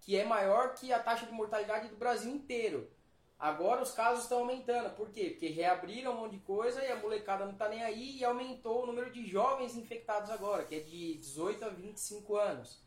que 0.00 0.16
é 0.16 0.24
maior 0.24 0.74
que 0.74 0.92
a 0.92 0.98
taxa 0.98 1.26
de 1.26 1.32
mortalidade 1.32 1.88
do 1.88 1.96
Brasil 1.96 2.34
inteiro. 2.34 2.90
Agora 3.38 3.82
os 3.82 3.92
casos 3.92 4.24
estão 4.24 4.38
aumentando. 4.38 4.94
Por 4.94 5.10
quê? 5.10 5.30
Porque 5.30 5.48
reabriram 5.48 6.12
um 6.12 6.20
monte 6.20 6.36
de 6.36 6.44
coisa 6.44 6.82
e 6.84 6.90
a 6.90 6.96
molecada 6.96 7.44
não 7.44 7.52
está 7.52 7.68
nem 7.68 7.82
aí 7.82 8.18
e 8.18 8.24
aumentou 8.24 8.82
o 8.82 8.86
número 8.86 9.10
de 9.10 9.26
jovens 9.26 9.76
infectados 9.76 10.30
agora, 10.30 10.64
que 10.64 10.76
é 10.76 10.80
de 10.80 11.14
18 11.18 11.64
a 11.64 11.68
25 11.68 12.36
anos. 12.36 12.82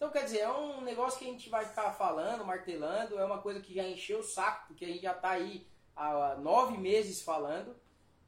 Então, 0.00 0.10
quer 0.10 0.24
dizer, 0.24 0.38
é 0.38 0.50
um 0.50 0.80
negócio 0.80 1.18
que 1.18 1.26
a 1.26 1.30
gente 1.30 1.50
vai 1.50 1.62
ficar 1.66 1.92
falando, 1.92 2.42
martelando, 2.42 3.18
é 3.18 3.24
uma 3.24 3.42
coisa 3.42 3.60
que 3.60 3.74
já 3.74 3.86
encheu 3.86 4.20
o 4.20 4.24
saco, 4.24 4.68
porque 4.68 4.86
a 4.86 4.88
gente 4.88 5.02
já 5.02 5.12
está 5.12 5.32
aí 5.32 5.66
há 5.94 6.36
nove 6.36 6.78
meses 6.78 7.20
falando, 7.20 7.76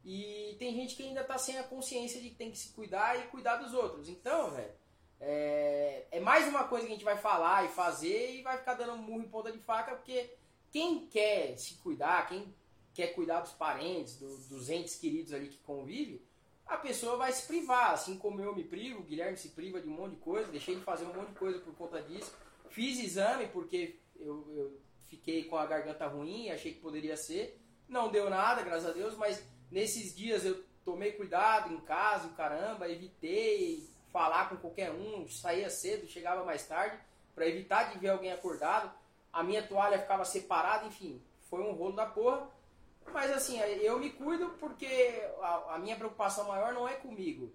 e 0.05 0.55
tem 0.59 0.75
gente 0.75 0.95
que 0.95 1.01
ainda 1.01 1.21
está 1.21 1.35
sem 1.35 1.57
a 1.57 1.63
consciência 1.63 2.21
de 2.21 2.29
que 2.29 2.35
tem 2.35 2.51
que 2.51 2.59
se 2.59 2.73
cuidar 2.73 3.17
e 3.17 3.27
cuidar 3.29 3.55
dos 3.55 3.73
outros. 3.73 4.07
Então, 4.07 4.51
velho, 4.51 4.71
é, 5.19 6.05
é, 6.11 6.19
mais 6.19 6.47
uma 6.47 6.65
coisa 6.65 6.85
que 6.85 6.91
a 6.91 6.95
gente 6.95 7.03
vai 7.03 7.17
falar 7.17 7.65
e 7.65 7.69
fazer 7.69 8.35
e 8.35 8.43
vai 8.43 8.59
ficar 8.59 8.75
dando 8.75 8.95
murro 8.95 9.23
em 9.23 9.29
ponta 9.29 9.51
de 9.51 9.57
faca, 9.57 9.95
porque 9.95 10.29
quem 10.71 11.07
quer 11.07 11.57
se 11.57 11.73
cuidar, 11.77 12.27
quem 12.27 12.53
quer 12.93 13.15
cuidar 13.15 13.39
dos 13.39 13.53
parentes, 13.53 14.19
do, 14.19 14.37
dos 14.47 14.69
entes 14.69 14.95
queridos 14.95 15.33
ali 15.33 15.49
que 15.49 15.57
convive, 15.57 16.23
a 16.65 16.77
pessoa 16.77 17.17
vai 17.17 17.31
se 17.31 17.47
privar, 17.47 17.91
assim 17.91 18.17
como 18.17 18.41
eu 18.41 18.55
me 18.55 18.63
privo, 18.63 19.01
o 19.01 19.03
Guilherme 19.03 19.37
se 19.37 19.49
priva 19.49 19.81
de 19.81 19.87
um 19.87 19.91
monte 19.91 20.15
de 20.15 20.21
coisa, 20.21 20.51
deixei 20.51 20.75
de 20.75 20.81
fazer 20.81 21.05
um 21.05 21.13
monte 21.13 21.29
de 21.29 21.39
coisa 21.39 21.59
por 21.59 21.75
conta 21.75 22.01
disso. 22.01 22.33
Fiz 22.69 22.99
exame 22.99 23.47
porque 23.47 23.99
eu, 24.19 24.45
eu 24.55 24.81
fiquei 25.09 25.43
com 25.43 25.57
a 25.57 25.65
garganta 25.65 26.07
ruim, 26.07 26.49
achei 26.49 26.73
que 26.73 26.79
poderia 26.79 27.15
ser. 27.15 27.59
Não 27.87 28.09
deu 28.09 28.29
nada, 28.29 28.63
graças 28.63 28.89
a 28.89 28.93
Deus, 28.93 29.15
mas 29.15 29.43
nesses 29.69 30.15
dias 30.15 30.45
eu 30.45 30.63
tomei 30.83 31.11
cuidado 31.11 31.73
em 31.73 31.79
casa, 31.81 32.29
caramba, 32.29 32.89
evitei 32.89 33.87
falar 34.11 34.49
com 34.49 34.57
qualquer 34.57 34.91
um, 34.91 35.27
saía 35.27 35.69
cedo, 35.69 36.07
chegava 36.07 36.45
mais 36.45 36.67
tarde, 36.67 36.97
para 37.33 37.47
evitar 37.47 37.91
de 37.91 37.99
ver 37.99 38.09
alguém 38.09 38.31
acordado. 38.31 38.91
A 39.31 39.43
minha 39.43 39.65
toalha 39.67 39.99
ficava 39.99 40.23
separada, 40.23 40.85
enfim, 40.85 41.21
foi 41.49 41.61
um 41.61 41.73
rolo 41.73 41.95
da 41.95 42.05
porra. 42.05 42.47
Mas 43.11 43.31
assim, 43.31 43.59
eu 43.59 43.99
me 43.99 44.09
cuido 44.11 44.49
porque 44.59 44.87
a, 45.41 45.75
a 45.75 45.79
minha 45.79 45.95
preocupação 45.95 46.47
maior 46.47 46.73
não 46.73 46.87
é 46.87 46.95
comigo. 46.95 47.53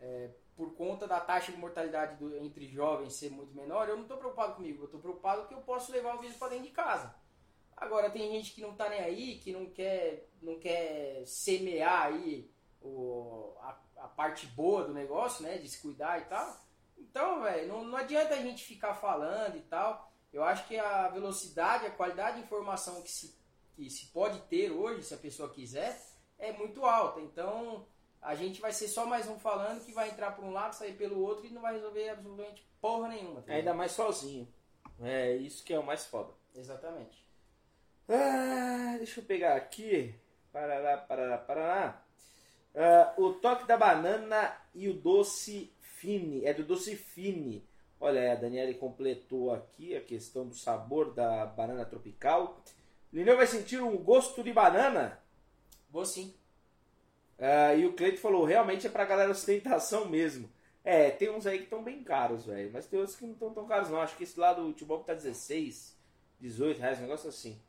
É, 0.00 0.30
por 0.56 0.74
conta 0.74 1.06
da 1.06 1.20
taxa 1.20 1.50
de 1.50 1.58
mortalidade 1.58 2.16
do, 2.16 2.36
entre 2.36 2.68
jovens 2.68 3.14
ser 3.14 3.30
muito 3.30 3.54
menor, 3.54 3.88
eu 3.88 3.96
não 3.96 4.02
estou 4.02 4.18
preocupado 4.18 4.54
comigo. 4.54 4.82
Eu 4.82 4.86
estou 4.86 5.00
preocupado 5.00 5.48
que 5.48 5.54
eu 5.54 5.60
posso 5.62 5.90
levar 5.92 6.16
o 6.16 6.20
vírus 6.20 6.36
para 6.36 6.50
dentro 6.50 6.66
de 6.66 6.70
casa. 6.70 7.14
Agora 7.76 8.10
tem 8.10 8.30
gente 8.30 8.52
que 8.52 8.60
não 8.60 8.72
está 8.72 8.88
nem 8.88 9.00
aí, 9.00 9.38
que 9.38 9.52
não 9.52 9.66
quer, 9.66 10.28
não 10.40 10.58
quer 10.58 11.26
semear 11.26 12.06
aí 12.06 12.48
o, 12.80 13.52
a, 13.60 13.78
a 13.96 14.08
parte 14.08 14.46
boa 14.46 14.84
do 14.84 14.94
negócio, 14.94 15.42
né? 15.42 15.58
De 15.58 15.68
se 15.68 15.80
cuidar 15.80 16.20
e 16.20 16.24
tal. 16.26 16.56
Então, 16.96 17.42
velho, 17.42 17.68
não, 17.68 17.84
não 17.84 17.98
adianta 17.98 18.34
a 18.34 18.42
gente 18.42 18.64
ficar 18.64 18.94
falando 18.94 19.56
e 19.56 19.62
tal. 19.62 20.12
Eu 20.32 20.44
acho 20.44 20.66
que 20.66 20.78
a 20.78 21.08
velocidade, 21.08 21.86
a 21.86 21.90
qualidade 21.90 22.38
de 22.38 22.44
informação 22.44 23.02
que 23.02 23.10
se 23.10 23.36
que 23.74 23.90
se 23.90 24.06
pode 24.06 24.38
ter 24.42 24.70
hoje, 24.70 25.02
se 25.02 25.14
a 25.14 25.18
pessoa 25.18 25.48
quiser, 25.48 26.00
é 26.38 26.52
muito 26.52 26.84
alta. 26.84 27.20
Então 27.20 27.86
a 28.20 28.34
gente 28.34 28.60
vai 28.60 28.72
ser 28.72 28.88
só 28.88 29.04
mais 29.04 29.28
um 29.28 29.38
falando 29.38 29.84
que 29.84 29.92
vai 29.92 30.10
entrar 30.10 30.32
por 30.32 30.44
um 30.44 30.52
lado, 30.52 30.74
sair 30.74 30.94
pelo 30.94 31.20
outro 31.20 31.46
e 31.46 31.50
não 31.50 31.60
vai 31.60 31.74
resolver 31.74 32.08
absolutamente 32.08 32.66
porra 32.80 33.08
nenhuma. 33.08 33.42
Tá 33.42 33.52
Ainda 33.52 33.74
mais 33.74 33.92
sozinho. 33.92 34.48
É 35.02 35.34
isso 35.36 35.64
que 35.64 35.74
é 35.74 35.78
o 35.78 35.84
mais 35.84 36.06
foda. 36.06 36.32
Exatamente. 36.54 37.24
Ah, 38.08 38.94
deixa 38.96 39.20
eu 39.20 39.24
pegar 39.24 39.56
aqui. 39.56 40.14
Parará, 40.52 40.98
parará, 40.98 41.38
parará. 41.38 42.02
Uh, 42.74 43.24
o 43.24 43.32
toque 43.34 43.66
da 43.66 43.76
banana 43.76 44.56
e 44.74 44.88
o 44.88 44.94
doce 44.94 45.72
fine. 45.80 46.44
É 46.44 46.52
do 46.52 46.64
doce 46.64 46.96
fine. 46.96 47.66
Olha, 48.00 48.32
a 48.32 48.34
Daniela 48.34 48.72
completou 48.74 49.52
aqui 49.52 49.96
a 49.96 50.00
questão 50.00 50.46
do 50.46 50.54
sabor 50.54 51.14
da 51.14 51.46
banana 51.46 51.84
tropical. 51.84 52.62
Lineu 53.14 53.36
vai 53.36 53.46
sentir 53.46 53.80
um 53.80 53.96
gosto 53.96 54.42
de 54.42 54.52
banana? 54.52 55.22
Vou 55.88 56.04
sim. 56.04 56.34
Uh, 57.38 57.78
e 57.78 57.86
o 57.86 57.92
Cleito 57.92 58.20
falou, 58.20 58.44
realmente 58.44 58.88
é 58.88 58.90
pra 58.90 59.04
galera 59.04 59.30
ostentação 59.30 60.06
mesmo. 60.06 60.52
É, 60.82 61.10
tem 61.10 61.30
uns 61.30 61.46
aí 61.46 61.58
que 61.58 61.64
estão 61.64 61.80
bem 61.80 62.02
caros, 62.02 62.46
velho. 62.46 62.70
Mas 62.72 62.86
tem 62.86 62.98
outros 62.98 63.16
que 63.16 63.24
não 63.24 63.34
estão 63.34 63.54
tão 63.54 63.68
caros, 63.68 63.88
não. 63.88 64.00
Acho 64.00 64.16
que 64.16 64.24
esse 64.24 64.38
lá 64.38 64.52
do 64.52 64.72
Tibop 64.72 65.06
tá 65.06 65.14
16, 65.14 65.96
18 66.40 66.80
reais, 66.80 66.98
um 66.98 67.02
negócio 67.02 67.28
assim. 67.28 67.62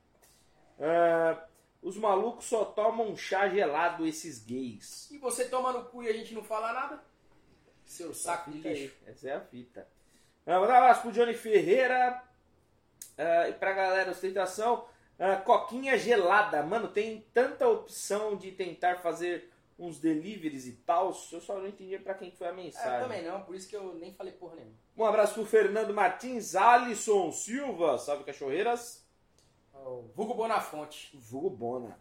Uh, 0.79 1.39
os 1.79 1.95
malucos 1.95 2.45
só 2.45 2.65
tomam 2.65 3.15
chá 3.15 3.47
gelado, 3.47 4.07
esses 4.07 4.43
gays. 4.43 5.11
E 5.11 5.19
você 5.19 5.45
toma 5.45 5.71
no 5.71 5.85
cu 5.85 6.01
e 6.01 6.09
a 6.09 6.13
gente 6.13 6.33
não 6.33 6.43
fala 6.43 6.73
nada? 6.73 7.03
Seu 7.85 8.15
saco 8.15 8.49
de 8.49 8.57
lixo. 8.57 8.95
Aí. 9.05 9.11
Essa 9.11 9.29
é 9.29 9.35
a 9.35 9.41
fita. 9.41 9.87
Uh, 10.47 10.53
um 10.53 10.63
abraço 10.63 11.03
pro 11.03 11.11
Johnny 11.11 11.35
Ferreira. 11.35 12.23
Uh, 13.15 13.49
e 13.49 13.53
pra 13.53 13.73
galera 13.73 14.09
ostentação. 14.09 14.87
Uh, 15.17 15.43
coquinha 15.43 15.97
gelada. 15.97 16.61
Mano, 16.63 16.89
tem 16.89 17.25
tanta 17.33 17.67
opção 17.67 18.35
de 18.35 18.51
tentar 18.51 18.97
fazer 18.97 19.49
uns 19.77 19.99
deliveries 19.99 20.65
e 20.65 20.73
tal. 20.73 21.07
Eu 21.31 21.41
só 21.41 21.57
não 21.57 21.67
entendi 21.67 21.97
para 21.99 22.13
quem 22.13 22.31
foi 22.31 22.47
a 22.47 22.53
mensagem. 22.53 22.91
É, 22.91 22.97
eu 22.97 23.01
também 23.03 23.23
não, 23.23 23.41
por 23.41 23.55
isso 23.55 23.67
que 23.67 23.75
eu 23.75 23.93
nem 23.95 24.13
falei 24.13 24.33
porra 24.33 24.55
nenhuma. 24.55 24.75
Um 24.97 25.05
abraço 25.05 25.33
pro 25.33 25.45
Fernando 25.45 25.93
Martins, 25.93 26.55
Alisson 26.55 27.31
Silva, 27.31 27.97
salve 27.97 28.23
cachorreiras. 28.23 29.05
Oh, 29.73 30.03
Vulgo 30.15 30.33
Bonafonte. 30.33 31.17
Vulgo 31.17 31.49
Bona. 31.49 31.97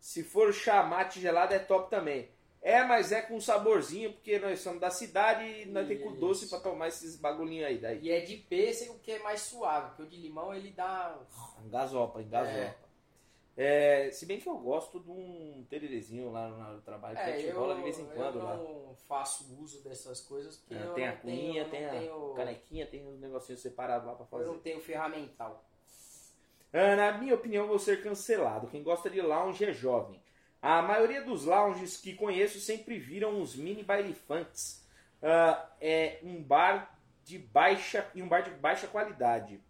Se 0.00 0.24
for 0.24 0.52
chamate 0.52 1.20
gelado 1.20 1.54
é 1.54 1.58
top 1.58 1.88
também. 1.88 2.28
É, 2.62 2.84
mas 2.84 3.10
é 3.10 3.20
com 3.20 3.40
saborzinho, 3.40 4.12
porque 4.12 4.38
nós 4.38 4.60
somos 4.60 4.80
da 4.80 4.88
cidade 4.88 5.44
e 5.44 5.66
nós 5.66 5.88
temos 5.88 6.04
com 6.04 6.14
doce 6.14 6.48
para 6.48 6.60
tomar 6.60 6.86
esses 6.86 7.16
bagulhinhos 7.16 7.66
aí. 7.66 7.78
Daí. 7.78 7.98
E 8.00 8.10
é 8.10 8.20
de 8.20 8.36
pêssego 8.36 9.00
que 9.00 9.10
é 9.10 9.18
mais 9.18 9.40
suave, 9.40 9.88
porque 9.88 10.02
o 10.02 10.06
de 10.06 10.16
limão 10.16 10.54
ele 10.54 10.70
dá. 10.70 11.18
Engasopa, 11.64 12.22
engasopa. 12.22 12.56
É. 12.56 12.76
É, 13.54 14.10
se 14.10 14.24
bem 14.24 14.40
que 14.40 14.48
eu 14.48 14.56
gosto 14.56 14.98
de 15.00 15.10
um 15.10 15.66
tererezinho 15.68 16.30
lá 16.30 16.48
no 16.48 16.80
trabalho, 16.80 17.18
é, 17.18 17.32
que 17.32 17.50
rola 17.50 17.74
de 17.74 17.82
vez 17.82 17.98
em 17.98 18.06
quando. 18.06 18.38
Eu 18.38 18.44
lá. 18.44 18.56
não 18.56 18.94
faço 19.08 19.44
uso 19.60 19.82
dessas 19.82 20.20
coisas, 20.20 20.56
porque 20.56 20.74
é, 20.74 20.86
tem 20.92 21.08
a 21.08 21.16
cunha, 21.16 21.68
tem 21.68 21.84
a 21.84 21.90
tenho... 21.90 22.32
canequinha, 22.34 22.86
tem 22.86 23.06
os 23.06 23.18
negocinhos 23.20 23.60
separados 23.60 24.06
lá 24.06 24.14
para 24.14 24.24
fazer. 24.24 24.44
Eu 24.44 24.52
não 24.52 24.60
tenho 24.60 24.80
ferramental. 24.80 25.64
Ah, 26.72 26.96
na 26.96 27.18
minha 27.18 27.34
opinião, 27.34 27.66
vou 27.66 27.78
ser 27.78 28.02
cancelado. 28.02 28.68
Quem 28.68 28.82
gosta 28.82 29.10
de 29.10 29.20
lounge 29.20 29.64
é 29.64 29.72
jovem. 29.72 30.21
A 30.62 30.80
maioria 30.80 31.22
dos 31.22 31.44
lounges 31.44 31.96
que 31.96 32.14
conheço 32.14 32.60
sempre 32.60 32.96
viram 32.98 33.40
uns 33.40 33.56
mini 33.56 33.82
baile 33.82 34.14
funks. 34.14 34.86
ah, 35.20 35.68
é 35.80 36.20
um 36.22 36.40
bar 36.42 36.96
de 37.24 37.38
baixa 37.38 38.08
e 38.14 38.22
um 38.22 38.28
bar 38.28 38.42
de 38.42 38.50
baixa 38.50 38.86
qualidade. 38.86 39.60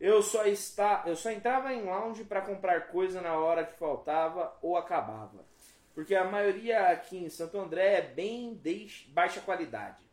Eu 0.00 0.22
só 0.22 0.46
está, 0.46 1.02
eu 1.06 1.16
só 1.16 1.30
entrava 1.30 1.72
em 1.72 1.82
lounge 1.84 2.24
para 2.24 2.42
comprar 2.42 2.88
coisa 2.88 3.20
na 3.20 3.36
hora 3.36 3.64
que 3.66 3.78
faltava 3.78 4.56
ou 4.62 4.76
acabava. 4.76 5.44
Porque 5.94 6.14
a 6.14 6.24
maioria 6.24 6.88
aqui 6.88 7.18
em 7.18 7.28
Santo 7.28 7.58
André 7.58 7.94
é 7.94 8.02
bem 8.02 8.54
de 8.54 9.08
baixa 9.08 9.40
qualidade. 9.40 10.04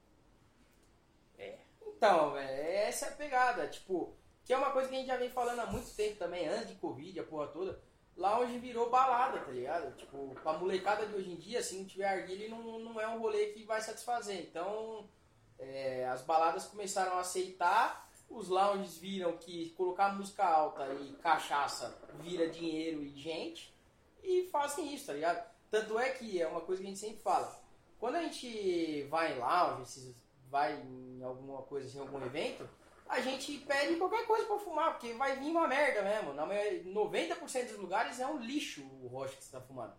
Então, 2.02 2.34
velho, 2.34 2.50
essa 2.50 3.06
é 3.06 3.10
a 3.10 3.12
pegada. 3.12 3.68
Tipo, 3.68 4.16
que 4.44 4.52
é 4.52 4.58
uma 4.58 4.72
coisa 4.72 4.90
que 4.90 4.96
a 4.96 4.98
gente 4.98 5.08
já 5.08 5.18
vem 5.18 5.30
falando 5.30 5.60
há 5.60 5.68
muito 5.68 5.96
tempo 5.96 6.18
também, 6.18 6.48
antes 6.48 6.70
de 6.70 6.76
Covid, 6.76 7.20
a 7.20 7.24
porra 7.24 7.48
toda. 7.50 7.80
Lá 8.18 8.40
hoje 8.40 8.58
virou 8.58 8.90
balada, 8.90 9.40
tá 9.40 9.52
ligado? 9.52 9.96
Tipo, 9.96 10.36
pra 10.44 10.54
molecada 10.54 11.06
de 11.06 11.16
hoje 11.16 11.32
em 11.32 11.36
dia, 11.36 11.64
se 11.64 11.76
não 11.76 11.86
tiver 11.86 12.08
arguilha, 12.08 12.50
não, 12.50 12.80
não 12.80 13.00
é 13.00 13.08
um 13.08 13.20
rolê 13.20 13.48
que 13.48 13.64
vai 13.64 13.82
satisfazer. 13.82 14.40
Então, 14.42 15.10
é, 15.58 16.08
as 16.08 16.22
baladas 16.22 16.66
começaram 16.66 17.14
a 17.14 17.22
aceitar, 17.22 18.10
os 18.30 18.48
lounges 18.48 18.98
viram 18.98 19.38
que 19.38 19.72
colocar 19.72 20.14
música 20.14 20.46
alta 20.46 20.88
e 20.94 21.14
cachaça 21.22 21.98
vira 22.20 22.50
dinheiro 22.50 23.04
e 23.04 23.10
gente, 23.16 23.74
e 24.24 24.48
fazem 24.52 24.94
isso, 24.94 25.08
tá 25.08 25.14
ligado? 25.14 25.50
Tanto 25.70 25.98
é 25.98 26.10
que 26.10 26.42
é 26.42 26.48
uma 26.48 26.62
coisa 26.62 26.82
que 26.82 26.88
a 26.88 26.92
gente 26.92 27.00
sempre 27.00 27.22
fala. 27.22 27.60
Quando 28.00 28.16
a 28.16 28.24
gente 28.24 29.04
vai 29.04 29.34
em 29.34 29.40
lounge, 29.40 30.16
vai 30.50 30.74
em 30.82 31.24
alguma 31.24 31.62
coisa 31.62 31.88
assim, 31.88 32.00
algum 32.00 32.24
evento, 32.26 32.68
a 33.12 33.20
gente 33.20 33.58
pede 33.60 33.98
qualquer 33.98 34.26
coisa 34.26 34.46
pra 34.46 34.58
fumar, 34.58 34.92
porque 34.92 35.14
vai 35.14 35.38
vir 35.38 35.52
uma 35.52 35.68
merda 35.68 36.02
mesmo. 36.02 36.34
Na 36.34 36.46
maioria, 36.46 36.84
90% 36.84 37.68
dos 37.68 37.78
lugares 37.78 38.20
é 38.20 38.26
um 38.26 38.40
lixo 38.40 38.82
o 39.04 39.08
rocha 39.08 39.36
que 39.36 39.44
você 39.44 39.52
tá 39.52 39.62
fumando. 39.62 39.94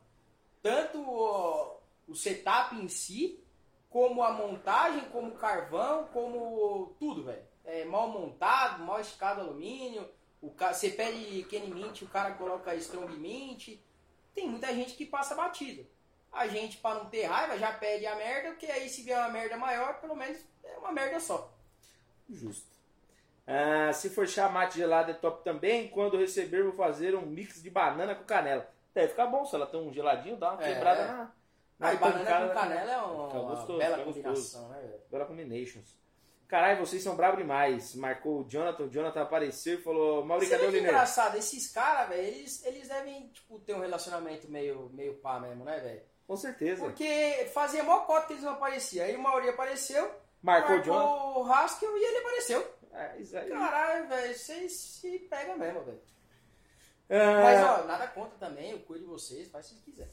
Tanto 0.62 1.00
o, 1.00 1.78
o 2.08 2.14
setup 2.14 2.74
em 2.74 2.88
si, 2.88 3.44
como 3.90 4.22
a 4.22 4.32
montagem, 4.32 5.08
como 5.10 5.28
o 5.28 5.36
carvão, 5.36 6.06
como 6.12 6.96
tudo, 6.98 7.24
velho. 7.24 7.44
É 7.64 7.84
mal 7.84 8.08
montado, 8.08 8.82
mal 8.82 9.00
esticado 9.00 9.42
alumínio. 9.42 10.08
O 10.40 10.50
ca... 10.50 10.72
Você 10.72 10.90
pede 10.90 11.44
Kenny 11.44 11.68
Mint, 11.68 12.02
o 12.02 12.08
cara 12.08 12.32
coloca 12.34 12.74
Strong 12.76 13.16
Mint. 13.16 13.78
Tem 14.34 14.48
muita 14.48 14.74
gente 14.74 14.94
que 14.94 15.04
passa 15.04 15.34
batido 15.34 15.86
a 16.32 16.48
gente, 16.48 16.78
para 16.78 16.98
não 16.98 17.10
ter 17.10 17.26
raiva, 17.26 17.58
já 17.58 17.72
pede 17.74 18.06
a 18.06 18.16
merda, 18.16 18.50
porque 18.50 18.64
aí 18.66 18.88
se 18.88 19.02
vier 19.02 19.18
uma 19.18 19.28
merda 19.28 19.56
maior, 19.58 20.00
pelo 20.00 20.16
menos 20.16 20.42
é 20.64 20.78
uma 20.78 20.90
merda 20.90 21.20
só. 21.20 21.52
Justo. 22.28 22.71
Ah, 23.46 23.92
se 23.92 24.08
for 24.10 24.26
chá 24.28 24.48
mate 24.48 24.78
gelado 24.78 25.10
é 25.10 25.14
top 25.14 25.42
também. 25.44 25.88
Quando 25.88 26.16
receber, 26.16 26.62
vou 26.62 26.72
fazer 26.72 27.14
um 27.14 27.22
mix 27.26 27.62
de 27.62 27.70
banana 27.70 28.14
com 28.14 28.24
canela. 28.24 28.68
Deve 28.94 29.08
ficar 29.08 29.26
bom 29.26 29.44
se 29.44 29.54
ela 29.54 29.66
tem 29.66 29.80
um 29.80 29.92
geladinho, 29.92 30.36
dá 30.36 30.52
uma 30.52 30.62
É. 30.64 30.74
quebrada 30.74 31.06
na. 31.06 31.32
na 31.78 31.88
Ah, 31.90 31.94
banana 31.96 32.48
com 32.48 32.54
canela 32.54 32.92
é 32.92 32.96
uma, 32.98 33.26
Fica 33.26 33.38
uma 33.40 33.50
gostoso, 33.54 33.78
bela 33.78 34.04
combinação, 34.04 34.68
né, 34.68 34.80
velho? 34.80 35.00
Bela 35.10 35.24
Combinations. 35.26 36.00
Caralho, 36.46 36.84
vocês 36.86 37.02
são 37.02 37.16
bravos 37.16 37.38
demais. 37.38 37.94
Marcou 37.94 38.40
o 38.42 38.44
Jonathan. 38.48 38.84
O 38.84 38.90
Jonathan 38.90 39.22
apareceu 39.22 39.74
e 39.78 39.82
falou: 39.82 40.22
Mauri, 40.24 40.44
Você 40.46 40.50
cadê 40.52 40.64
o 40.64 40.66
que 40.66 40.74
Lineiro? 40.74 40.94
engraçado, 40.96 41.36
esses 41.36 41.72
caras, 41.72 42.10
velho, 42.10 42.22
eles, 42.22 42.62
eles 42.66 42.88
devem, 42.88 43.26
tipo, 43.28 43.58
ter 43.60 43.74
um 43.74 43.80
relacionamento 43.80 44.50
meio, 44.50 44.90
meio 44.92 45.14
pá 45.14 45.40
mesmo, 45.40 45.64
né, 45.64 45.78
velho? 45.80 46.02
Com 46.26 46.36
certeza. 46.36 46.84
Porque 46.84 47.50
fazia 47.54 47.82
mó 47.82 48.00
cota 48.00 48.26
que 48.26 48.34
eles 48.34 48.44
não 48.44 48.52
apareciam. 48.52 49.04
Aí 49.06 49.16
o 49.16 49.22
Mauri 49.22 49.48
apareceu, 49.48 50.08
Marcou 50.42 50.76
o 50.76 50.82
Jonathan. 50.82 51.38
o 51.38 51.52
Haskell 51.52 51.96
e 51.96 52.04
ele 52.04 52.18
apareceu. 52.18 52.74
É, 52.92 53.18
isso 53.18 53.36
aí. 53.36 53.48
Caralho, 53.48 54.08
velho, 54.08 54.34
vocês 54.34 54.72
se 54.72 55.18
pegam 55.20 55.56
mesmo, 55.56 55.82
velho. 55.82 56.00
Ah, 57.08 57.42
Mas, 57.42 57.64
ó, 57.64 57.84
nada 57.84 58.06
contra 58.08 58.38
também, 58.38 58.70
eu 58.70 58.80
cuido 58.80 59.04
de 59.04 59.10
vocês, 59.10 59.48
faz 59.50 59.66
se 59.66 59.74
quiser. 59.76 60.08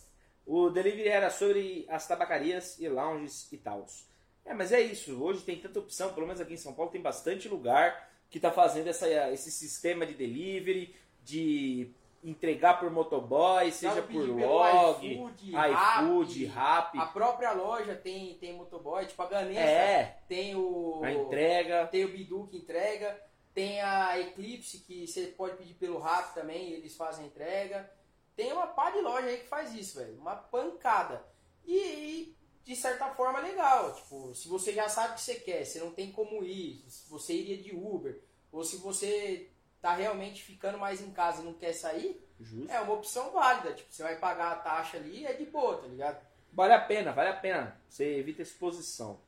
O 0.45 0.69
delivery 0.69 1.07
era 1.07 1.29
sobre 1.29 1.85
as 1.89 2.07
tabacarias 2.07 2.79
e 2.79 2.89
lounges 2.89 3.51
e 3.51 3.57
tals. 3.57 4.07
É, 4.43 4.53
mas 4.53 4.71
é 4.71 4.81
isso. 4.81 5.21
Hoje 5.21 5.43
tem 5.43 5.59
tanta 5.59 5.79
opção, 5.79 6.13
pelo 6.13 6.25
menos 6.25 6.41
aqui 6.41 6.53
em 6.53 6.57
São 6.57 6.73
Paulo 6.73 6.91
tem 6.91 7.01
bastante 7.01 7.47
lugar 7.47 8.09
que 8.29 8.39
tá 8.39 8.51
fazendo 8.51 8.87
essa, 8.87 9.07
esse 9.31 9.51
sistema 9.51 10.05
de 10.05 10.13
delivery, 10.13 10.95
de 11.23 11.93
entregar 12.23 12.79
por 12.79 12.91
motoboy, 12.91 13.71
seja 13.71 14.01
por 14.01 14.27
log, 14.27 15.05
iFood, 15.05 15.51
iFood. 15.51 16.45
Rap. 16.45 16.97
A 16.97 17.05
própria 17.05 17.53
loja 17.53 17.95
tem, 17.95 18.35
tem 18.35 18.55
motoboy, 18.55 19.05
tipo 19.05 19.21
a 19.21 19.27
Ganesa 19.27 19.59
É, 19.59 20.19
tem 20.27 20.55
o. 20.55 21.01
a 21.03 21.11
entrega. 21.11 21.87
Tem 21.87 22.05
o 22.05 22.11
Bidu 22.11 22.47
que 22.47 22.57
entrega, 22.57 23.19
tem 23.53 23.81
a 23.81 24.19
Eclipse 24.19 24.79
que 24.79 25.07
você 25.07 25.27
pode 25.27 25.57
pedir 25.57 25.73
pelo 25.75 25.99
Rap 25.99 26.33
também, 26.33 26.71
eles 26.71 26.95
fazem 26.95 27.25
entrega. 27.25 27.89
Tem 28.35 28.53
uma 28.53 28.67
pá 28.67 28.89
de 28.89 29.01
loja 29.01 29.27
aí 29.27 29.37
que 29.39 29.47
faz 29.47 29.73
isso, 29.73 29.99
velho. 29.99 30.17
Uma 30.17 30.35
pancada. 30.35 31.25
E, 31.65 31.75
e, 31.75 32.37
de 32.63 32.75
certa 32.75 33.09
forma 33.13 33.39
legal. 33.39 33.93
Tipo, 33.93 34.33
se 34.33 34.47
você 34.47 34.73
já 34.73 34.87
sabe 34.87 35.11
o 35.11 35.15
que 35.15 35.21
você 35.21 35.35
quer, 35.35 35.65
você 35.65 35.79
não 35.79 35.91
tem 35.91 36.11
como 36.11 36.43
ir, 36.43 36.85
se 36.87 37.09
você 37.09 37.33
iria 37.33 37.57
de 37.57 37.75
Uber, 37.75 38.21
ou 38.51 38.63
se 38.63 38.77
você 38.77 39.48
tá 39.81 39.93
realmente 39.93 40.43
ficando 40.43 40.77
mais 40.77 41.01
em 41.01 41.11
casa 41.11 41.41
e 41.41 41.45
não 41.45 41.53
quer 41.53 41.73
sair, 41.73 42.21
Justo. 42.39 42.71
é 42.71 42.79
uma 42.79 42.93
opção 42.93 43.31
válida. 43.31 43.73
Tipo, 43.73 43.91
você 43.91 44.03
vai 44.03 44.17
pagar 44.17 44.51
a 44.51 44.55
taxa 44.57 44.97
ali 44.97 45.25
é 45.25 45.33
de 45.33 45.45
boa, 45.45 45.77
tá 45.77 45.87
ligado? 45.87 46.25
Vale 46.51 46.73
a 46.73 46.81
pena, 46.81 47.11
vale 47.11 47.29
a 47.29 47.35
pena. 47.37 47.79
Você 47.87 48.17
evita 48.17 48.41
exposição. 48.41 49.19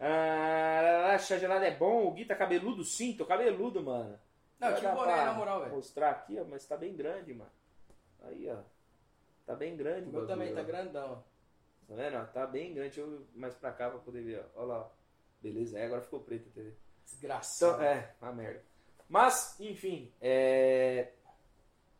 Ah, 0.00 1.16
chá 1.18 1.36
gelado 1.38 1.64
é 1.64 1.70
bom? 1.74 2.06
O 2.06 2.12
Gui 2.12 2.24
tá 2.24 2.34
cabeludo? 2.34 2.84
Sim, 2.84 3.14
tô 3.14 3.26
cabeludo, 3.26 3.82
mano. 3.82 4.18
Não, 4.58 4.72
dar 4.72 4.94
boné 4.94 5.24
na 5.24 5.32
moral, 5.32 5.60
velho. 5.60 5.74
Mostrar 5.74 6.10
aqui, 6.10 6.38
ó, 6.40 6.44
mas 6.44 6.64
tá 6.66 6.76
bem 6.76 6.94
grande, 6.96 7.34
mano. 7.34 7.50
Aí, 8.22 8.48
ó. 8.50 8.58
Tá 9.46 9.54
bem 9.54 9.76
grande, 9.76 10.08
O 10.08 10.12
meu 10.12 10.20
bagulho, 10.20 10.26
também 10.28 10.54
tá 10.54 10.62
grandão. 10.62 11.12
ó. 11.12 11.16
Tá 11.88 11.94
vendo? 11.94 12.32
Tá 12.32 12.46
bem 12.46 12.74
grande. 12.74 12.96
Deixa 12.96 13.00
eu 13.00 13.26
mais 13.34 13.54
pra 13.54 13.72
cá 13.72 13.88
pra 13.90 13.98
poder 13.98 14.22
ver, 14.22 14.44
ó. 14.54 14.60
Olha 14.60 14.66
lá, 14.66 14.78
ó. 14.80 14.88
Beleza, 15.40 15.78
é, 15.78 15.86
agora 15.86 16.02
ficou 16.02 16.20
preto 16.20 16.48
a 16.48 16.52
TV. 16.52 16.74
Desgraçado. 17.04 17.74
Então, 17.74 17.84
é, 17.86 18.14
uma 18.20 18.32
merda. 18.32 18.62
Mas, 19.08 19.58
enfim, 19.58 20.12
é... 20.20 21.08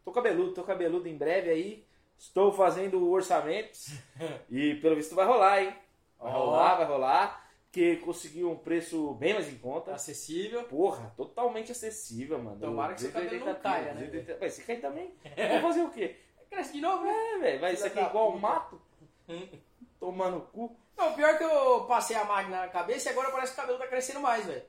Tô 0.04 0.12
cabeludo, 0.12 0.52
tô 0.52 0.62
cabeludo 0.62 1.08
em 1.08 1.16
breve 1.16 1.50
aí. 1.50 1.86
Estou 2.18 2.52
fazendo 2.52 3.10
orçamentos. 3.10 3.92
e 4.50 4.74
pelo 4.76 4.96
visto 4.96 5.14
vai 5.14 5.26
rolar, 5.26 5.62
hein? 5.62 5.74
Vai 6.18 6.32
Ó. 6.32 6.38
rolar, 6.38 6.76
vai 6.76 6.86
rolar. 6.86 7.48
Que 7.70 7.96
conseguiu 7.96 8.50
um 8.50 8.56
preço 8.56 9.14
bem 9.14 9.34
mais 9.34 9.48
em 9.48 9.58
conta. 9.58 9.92
Acessível. 9.92 10.64
Porra, 10.64 11.12
totalmente 11.16 11.70
acessível, 11.70 12.38
mano. 12.42 12.58
Tomara 12.58 12.94
que 12.94 13.02
seu 13.02 13.12
cabelo 13.12 13.30
não 13.30 13.54
280 13.54 13.60
caia, 13.60 13.94
né, 13.94 14.06
280 14.06 14.38
Vai, 14.38 14.50
se 14.50 14.62
cair 14.62 14.80
também. 14.80 15.14
Vou 15.50 15.60
fazer 15.60 15.82
o 15.82 15.90
quê? 15.90 16.16
Cresce 16.50 16.72
de 16.72 16.80
novo, 16.80 17.04
né? 17.04 17.12
É, 17.12 17.38
velho. 17.38 17.60
Vai 17.60 17.76
ser 17.76 17.96
igual 17.96 18.30
o 18.30 18.40
mato. 18.40 18.80
Tomar 20.00 20.30
no 20.30 20.40
cu. 20.40 20.74
Não, 20.96 21.12
pior 21.12 21.36
que 21.36 21.44
eu 21.44 21.84
passei 21.84 22.16
a 22.16 22.24
máquina 22.24 22.60
na 22.62 22.68
cabeça 22.68 23.08
e 23.08 23.12
agora 23.12 23.30
parece 23.30 23.52
que 23.52 23.58
o 23.58 23.62
cabelo 23.62 23.78
tá 23.78 23.86
crescendo 23.86 24.20
mais, 24.20 24.46
velho. 24.46 24.64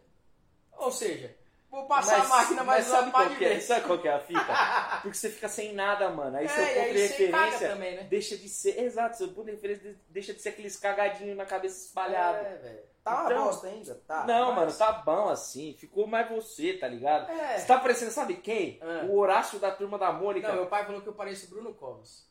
Ou 0.73 0.91
seja, 0.91 1.36
vou 1.69 1.86
passar 1.88 2.21
a 2.21 2.27
máquina 2.27 2.63
mais 2.63 2.86
mas 2.88 2.93
sabe 2.95 3.10
uma 3.10 3.12
qual 3.25 3.36
que 3.38 3.45
é? 3.45 3.60
Sabe 3.60 3.86
qual 3.86 3.99
que 3.99 4.08
é 4.08 4.13
a 4.13 4.19
fita? 4.19 4.45
Porque 5.03 5.17
você 5.17 5.29
fica 5.29 5.47
sem 5.47 5.73
nada, 5.73 6.10
mano. 6.10 6.36
Aí 6.38 6.47
seu 6.47 6.63
É, 6.63 6.71
e 6.71 6.75
ponto 6.82 6.93
de 6.93 7.01
referência 7.01 7.69
também, 7.69 7.95
né? 7.95 8.03
deixa 8.03 8.38
de 8.38 8.49
ser. 8.49 8.79
Exato, 8.84 9.17
seu 9.17 9.27
ponto 9.29 9.45
de 9.45 9.51
referência 9.51 9.95
deixa 10.10 10.34
de 10.34 10.41
ser 10.41 10.49
aqueles 10.49 10.75
cagadinhos 10.77 11.38
na 11.38 11.45
cabeça 11.45 11.86
espalhado. 11.86 12.38
É, 12.45 12.55
velho. 12.57 12.89
Tá 13.03 13.22
uma 13.22 13.32
Então- 13.32 13.43
bosta 13.45 13.67
ainda, 13.67 13.95
tá. 14.07 14.26
Não, 14.26 14.47
mas- 14.53 14.55
mano, 14.55 14.78
tá 14.78 14.91
bom 14.91 15.30
assim. 15.30 15.74
Ficou 15.80 16.05
mais 16.05 16.30
você, 16.30 16.74
tá 16.74 16.88
ligado? 16.88 17.32
É. 17.32 17.57
Você 17.57 17.65
tá 17.65 17.80
parecendo, 17.80 18.11
sabe 18.11 18.36
quem? 18.36 18.78
Ah. 18.82 19.05
O 19.07 19.17
Horácio 19.17 19.57
da 19.59 19.72
turma 19.72 19.97
da 19.97 20.11
Mônica. 20.11 20.47
Não, 20.49 20.55
meu 20.55 20.65
pai 20.67 20.86
falou 20.86 21.01
que 21.01 21.07
eu 21.07 21.13
pareço 21.13 21.45
o 21.45 21.49
Bruno 21.49 21.74
Covas. 21.74 22.28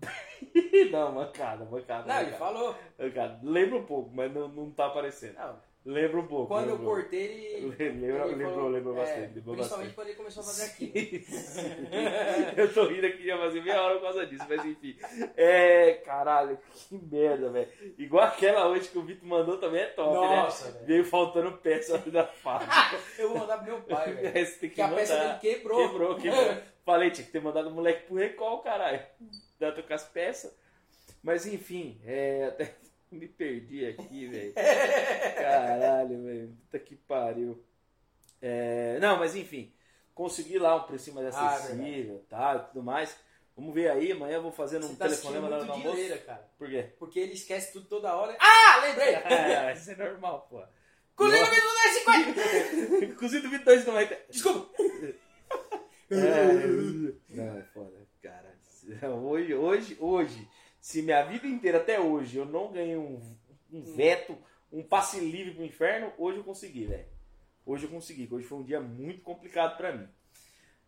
Não, 0.90 1.12
mancada, 1.12 1.64
mancada. 1.64 2.06
Não, 2.08 2.16
ele 2.20 2.30
mancada. 2.32 2.38
falou. 2.38 2.74
Mancada. 2.98 3.40
Lembra 3.42 3.78
um 3.78 3.86
pouco, 3.86 4.10
mas 4.12 4.32
não, 4.32 4.48
não 4.48 4.70
tá 4.70 4.86
aparecendo. 4.86 5.34
Não, 5.34 5.58
Lembra 5.84 6.20
um 6.20 6.26
pouco. 6.28 6.46
quando 6.46 6.68
eu 6.70 6.78
cortei, 6.78 7.24
ele. 7.56 7.66
Lembra- 7.76 8.24
ele 8.26 8.34
lembrou, 8.36 8.54
falou- 8.54 8.68
lembrou 8.70 8.94
é, 8.96 9.00
bastante, 9.00 9.34
lembrou 9.34 9.54
Principalmente 9.56 9.66
bastante. 9.88 9.94
quando 9.94 10.06
ele 10.08 10.16
começou 10.16 10.42
a 10.42 10.46
fazer 10.46 10.64
aquilo. 10.64 10.92
eu 12.56 12.72
tô 12.74 12.86
rindo 12.86 13.06
aqui 13.06 13.26
já 13.26 13.36
fazia 13.38 13.62
meia 13.62 13.82
hora 13.82 13.94
por 13.96 14.02
causa 14.02 14.26
disso, 14.26 14.44
mas 14.48 14.64
enfim. 14.64 14.96
É, 15.36 15.94
caralho, 16.04 16.58
que 16.72 16.94
merda, 17.10 17.50
velho. 17.50 17.68
Igual 17.98 18.24
aquela 18.24 18.68
hoje 18.68 18.88
que 18.88 18.98
o 18.98 19.02
Vitor 19.02 19.26
mandou 19.28 19.58
também 19.58 19.82
é 19.82 19.86
top, 19.86 20.14
Nossa, 20.14 20.66
né? 20.66 20.72
velho. 20.72 20.86
Veio 20.86 21.04
faltando 21.04 21.52
peça 21.58 21.98
da 21.98 22.26
fábrica. 22.26 22.72
Eu 23.18 23.30
vou 23.30 23.38
mandar 23.38 23.58
pro 23.58 23.66
meu 23.66 23.80
pai, 23.82 24.12
velho. 24.12 24.32
Tem 24.32 24.70
que 24.70 24.76
Que 24.76 24.82
a 24.82 24.88
peça 24.88 25.16
dele 25.18 25.38
quebrou. 25.40 25.88
Quebrou, 25.88 26.14
quebrou. 26.16 26.56
Falei, 26.84 27.10
tinha 27.10 27.24
que 27.26 27.32
ter 27.32 27.40
mandado 27.40 27.68
o 27.68 27.72
moleque 27.72 28.06
pro 28.06 28.16
recall, 28.16 28.60
caralho. 28.60 29.00
Dando 29.58 29.82
com 29.82 29.94
as 29.94 30.04
peças. 30.04 30.56
Mas 31.22 31.46
enfim, 31.46 32.00
é, 32.04 32.46
até 32.46 32.74
me 33.14 33.28
perdi 33.28 33.86
aqui, 33.86 34.26
velho. 34.26 34.52
Caralho, 35.34 36.22
velho. 36.24 36.48
Puta 36.62 36.78
que 36.78 36.96
pariu. 36.96 37.62
É, 38.40 38.98
não, 39.00 39.18
mas 39.18 39.34
enfim. 39.36 39.72
Consegui 40.14 40.58
lá 40.58 40.76
um 40.76 40.82
precinho 40.86 41.16
mais 41.16 41.34
Ah, 41.34 41.54
acessível 41.54 42.24
tá, 42.28 42.56
e 42.56 42.68
tudo 42.72 42.82
mais. 42.82 43.16
Vamos 43.56 43.74
ver 43.74 43.90
aí, 43.90 44.12
amanhã 44.12 44.36
eu 44.36 44.42
vou 44.42 44.52
fazendo 44.52 44.86
Você 44.86 44.92
um 44.92 44.96
tá 44.96 45.04
telefonema 45.06 45.48
do 45.48 45.56
muito 45.56 45.70
almoço. 45.72 45.90
dileira, 45.94 46.18
cara. 46.18 46.48
Por 46.58 46.68
quê? 46.68 46.88
Porque 46.98 47.18
ele 47.20 47.32
esquece 47.34 47.72
tudo 47.72 47.86
toda 47.86 48.14
hora. 48.14 48.36
Ah, 48.40 48.80
lembrei! 48.82 49.14
É, 49.24 49.72
isso 49.72 49.90
é 49.90 49.96
normal, 49.96 50.46
pô. 50.50 50.62
Cozinha 51.14 51.44
no 51.44 51.50
250! 51.50 53.14
Cozido 53.16 53.48
22,90. 53.50 54.16
Desculpa! 54.30 54.70
É, 56.10 57.34
não, 57.34 57.56
é 57.56 57.62
foda, 57.72 58.06
cara. 58.22 58.54
Hoje, 59.16 59.54
hoje, 59.54 59.96
hoje, 59.98 60.46
se 60.82 61.00
minha 61.00 61.22
vida 61.22 61.46
inteira 61.46 61.78
até 61.78 62.00
hoje 62.00 62.36
eu 62.36 62.44
não 62.44 62.72
ganhei 62.72 62.96
um, 62.96 63.22
um 63.72 63.82
veto, 63.94 64.36
um 64.72 64.82
passe 64.82 65.20
livre 65.20 65.54
pro 65.54 65.64
inferno, 65.64 66.12
hoje 66.18 66.38
eu 66.38 66.44
consegui, 66.44 66.86
velho. 66.86 67.06
Hoje 67.64 67.84
eu 67.86 67.90
consegui, 67.90 68.28
hoje 68.28 68.44
foi 68.44 68.58
um 68.58 68.64
dia 68.64 68.80
muito 68.80 69.22
complicado 69.22 69.76
pra 69.76 69.92
mim. 69.92 70.08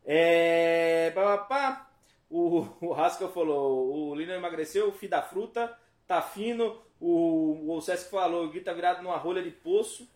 É. 0.04 1.12
Pá, 1.14 1.38
pá, 1.38 1.44
pá. 1.46 1.90
O, 2.28 2.66
o 2.80 2.92
Haskell 2.92 3.30
falou: 3.30 4.10
o 4.10 4.14
Lino 4.16 4.32
emagreceu, 4.32 4.88
o 4.88 4.92
fio 4.92 5.08
da 5.08 5.22
fruta, 5.22 5.78
tá 6.08 6.20
fino. 6.20 6.82
O, 6.98 7.76
o 7.76 7.80
Sesc 7.80 8.10
falou: 8.10 8.46
o 8.46 8.50
Gui 8.50 8.62
tá 8.62 8.72
virado 8.72 9.00
numa 9.00 9.16
rolha 9.16 9.44
de 9.44 9.52
poço. 9.52 10.10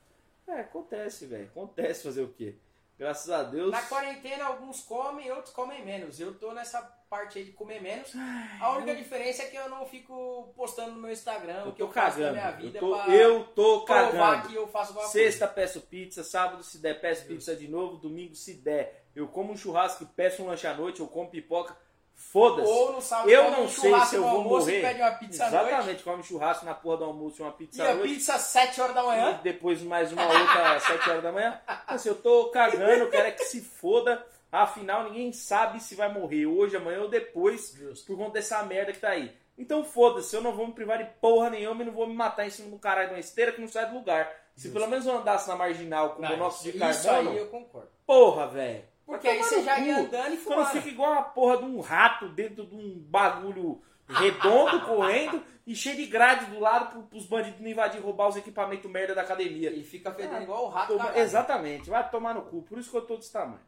É, 0.45 0.61
acontece, 0.61 1.25
velho. 1.27 1.47
Acontece 1.47 2.03
fazer 2.03 2.23
o 2.23 2.33
quê? 2.33 2.57
Graças 2.99 3.31
a 3.31 3.45
Deus. 3.45 3.71
Na 3.71 3.83
quarentena, 3.83 4.47
alguns 4.47 4.81
comem, 4.81 5.31
outros 5.31 5.55
comem 5.55 5.85
menos. 5.85 6.19
Eu 6.19 6.35
tô 6.35 6.53
nessa 6.53 6.83
parte 7.09 7.39
aí 7.39 7.45
de 7.45 7.53
comer 7.53 7.81
menos. 7.81 8.13
A 8.61 8.73
única 8.73 8.95
diferença 8.95 9.45
é 9.45 9.47
que 9.47 9.57
eu 9.57 9.69
não 9.69 9.87
fico 9.87 10.53
postando 10.57 10.93
no 10.93 11.01
meu 11.01 11.13
Instagram 11.13 11.63
Eu 11.65 11.69
o 11.69 11.73
que 11.73 11.83
eu 11.83 11.93
faço 11.93 12.17
cagando. 12.17 12.33
minha 12.33 12.51
vida 12.51 12.79
eu 12.79 12.81
tô, 12.81 12.91
pra 12.97 13.15
eu 13.15 13.45
tô 13.45 13.85
cagando. 13.85 14.49
que 14.49 14.55
eu 14.55 14.69
Sexta 15.11 15.47
peço 15.47 15.81
pizza, 15.83 16.25
sábado 16.25 16.63
se 16.65 16.79
der 16.79 17.01
peço 17.01 17.21
Justo. 17.21 17.35
pizza 17.35 17.57
de 17.57 17.69
novo, 17.69 17.97
domingo 17.97 18.35
se 18.35 18.55
der. 18.55 19.07
Eu 19.15 19.29
como 19.29 19.53
um 19.53 19.57
churrasco 19.57 20.03
e 20.03 20.07
peço 20.07 20.43
um 20.43 20.47
lanche 20.47 20.67
à 20.67 20.75
noite, 20.75 21.01
eu 21.01 21.07
como 21.07 21.31
pipoca. 21.31 21.77
Foda-se. 22.21 22.69
Ou 22.71 22.93
no 22.93 23.01
sábado, 23.01 23.31
Eu 23.31 23.51
não 23.51 23.63
um 23.65 23.69
sei 23.69 23.99
se 24.01 24.17
eu 24.17 24.23
vou 24.23 24.31
almoço 24.39 24.67
morrer. 24.67 24.79
E 24.81 24.83
pede 24.83 25.01
uma 25.01 25.11
pizza 25.13 25.47
à 25.47 25.51
noite. 25.51 25.67
Exatamente, 25.69 26.03
come 26.03 26.23
churrasco 26.25 26.65
na 26.67 26.75
porra 26.75 26.97
do 26.99 27.05
almoço 27.05 27.37
e 27.41 27.43
uma 27.43 27.51
E 27.51 27.55
pizza 27.55 27.85
à 27.85 27.91
a 27.91 27.95
noite. 27.95 28.15
pizza 28.15 28.35
às 28.35 28.41
7 28.43 28.81
horas 28.81 28.95
da 28.95 29.03
E 29.03 29.07
manhã. 29.07 29.41
depois 29.43 29.81
mais 29.83 30.13
uma 30.13 30.25
outra 30.27 30.75
às 30.77 30.83
7 30.83 31.11
horas 31.11 31.23
da 31.23 31.33
manhã. 31.33 31.61
Assim, 31.87 32.09
eu 32.09 32.17
tô 32.17 32.51
cagando, 32.51 33.09
quero 33.09 33.29
é 33.29 33.31
que 33.31 33.45
se 33.45 33.61
foda. 33.63 34.25
Afinal, 34.51 35.05
ninguém 35.05 35.33
sabe 35.33 35.79
se 35.81 35.95
vai 35.95 36.13
morrer 36.13 36.47
hoje, 36.47 36.77
amanhã 36.77 37.03
ou 37.03 37.09
depois 37.09 37.73
Justo. 37.77 38.07
por 38.07 38.17
conta 38.17 38.33
dessa 38.33 38.63
merda 38.65 38.93
que 38.93 38.99
tá 38.99 39.11
aí. 39.11 39.33
Então 39.57 39.85
foda-se, 39.85 40.35
eu 40.35 40.41
não 40.41 40.53
vou 40.53 40.67
me 40.67 40.73
privar 40.73 40.99
de 40.99 41.05
porra 41.21 41.51
nenhuma 41.51 41.83
e 41.83 41.87
não 41.87 41.93
vou 41.93 42.07
me 42.07 42.15
matar 42.15 42.47
em 42.47 42.51
cima 42.51 42.69
do 42.71 42.79
caralho 42.79 43.09
de 43.09 43.15
uma 43.15 43.21
esteira 43.21 43.53
que 43.53 43.61
não 43.61 43.69
sai 43.69 43.87
do 43.87 43.95
lugar. 43.95 44.29
Se 44.57 44.65
Justo. 44.65 44.79
pelo 44.79 44.91
menos 44.91 45.07
eu 45.07 45.19
andasse 45.19 45.49
na 45.49 45.55
marginal 45.57 46.11
com 46.11 46.23
o 46.23 46.29
monóxido 46.29 46.73
de 46.73 46.85
isso 46.85 47.05
carbono, 47.05 47.31
aí 47.31 47.39
eu 47.39 47.47
concordo. 47.49 47.89
porra, 48.07 48.47
velho. 48.49 48.83
Porque 49.09 49.27
aí 49.27 49.39
você 49.43 49.63
já 49.63 49.79
ia 49.81 50.01
andando 50.01 50.35
e 50.35 50.37
Quando 50.37 50.59
fumando. 50.59 50.71
fica 50.71 50.89
igual 50.91 51.15
a 51.15 51.23
porra 51.23 51.57
de 51.57 51.65
um 51.65 51.81
rato 51.81 52.29
dentro 52.29 52.67
de 52.67 52.75
um 52.75 52.99
bagulho 52.99 53.81
redondo 54.07 54.81
correndo 54.85 55.43
e 55.67 55.75
cheio 55.75 55.97
de 55.97 56.05
grade 56.07 56.45
do 56.47 56.61
lado 56.61 56.91
pro, 56.93 57.03
pros 57.05 57.25
bandidos 57.25 57.59
não 57.59 57.69
invadir 57.71 58.03
roubar 58.03 58.29
os 58.29 58.37
equipamentos 58.37 58.91
merda 58.91 59.15
da 59.15 59.23
academia. 59.23 59.71
E 59.71 59.83
fica 59.83 60.13
fedendo 60.13 60.37
Ah, 60.37 60.43
igual 60.43 60.67
o 60.67 60.69
rato 60.69 60.93
Toma-. 60.93 61.19
Exatamente, 61.19 61.89
vai 61.89 62.07
tomar 62.11 62.35
no 62.35 62.43
cu. 62.43 62.61
Por 62.63 62.79
isso 62.79 62.91
que 62.91 62.99
eu 62.99 63.07
tô 63.07 63.17
desse 63.17 63.33
tamanho. 63.33 63.67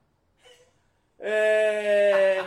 É... 1.19 2.47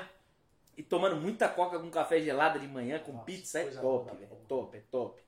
E 0.77 0.83
tomando 0.83 1.15
muita 1.15 1.49
coca 1.49 1.79
com 1.79 1.89
café 1.89 2.19
gelado 2.19 2.59
de 2.59 2.67
manhã, 2.67 2.99
com 2.99 3.11
Nossa, 3.11 3.25
pizza, 3.25 3.59
é 3.59 3.65
top, 3.65 3.81
boa. 3.81 4.17
É 4.21 4.35
top, 4.47 4.77
é 4.77 4.81
top. 4.91 5.21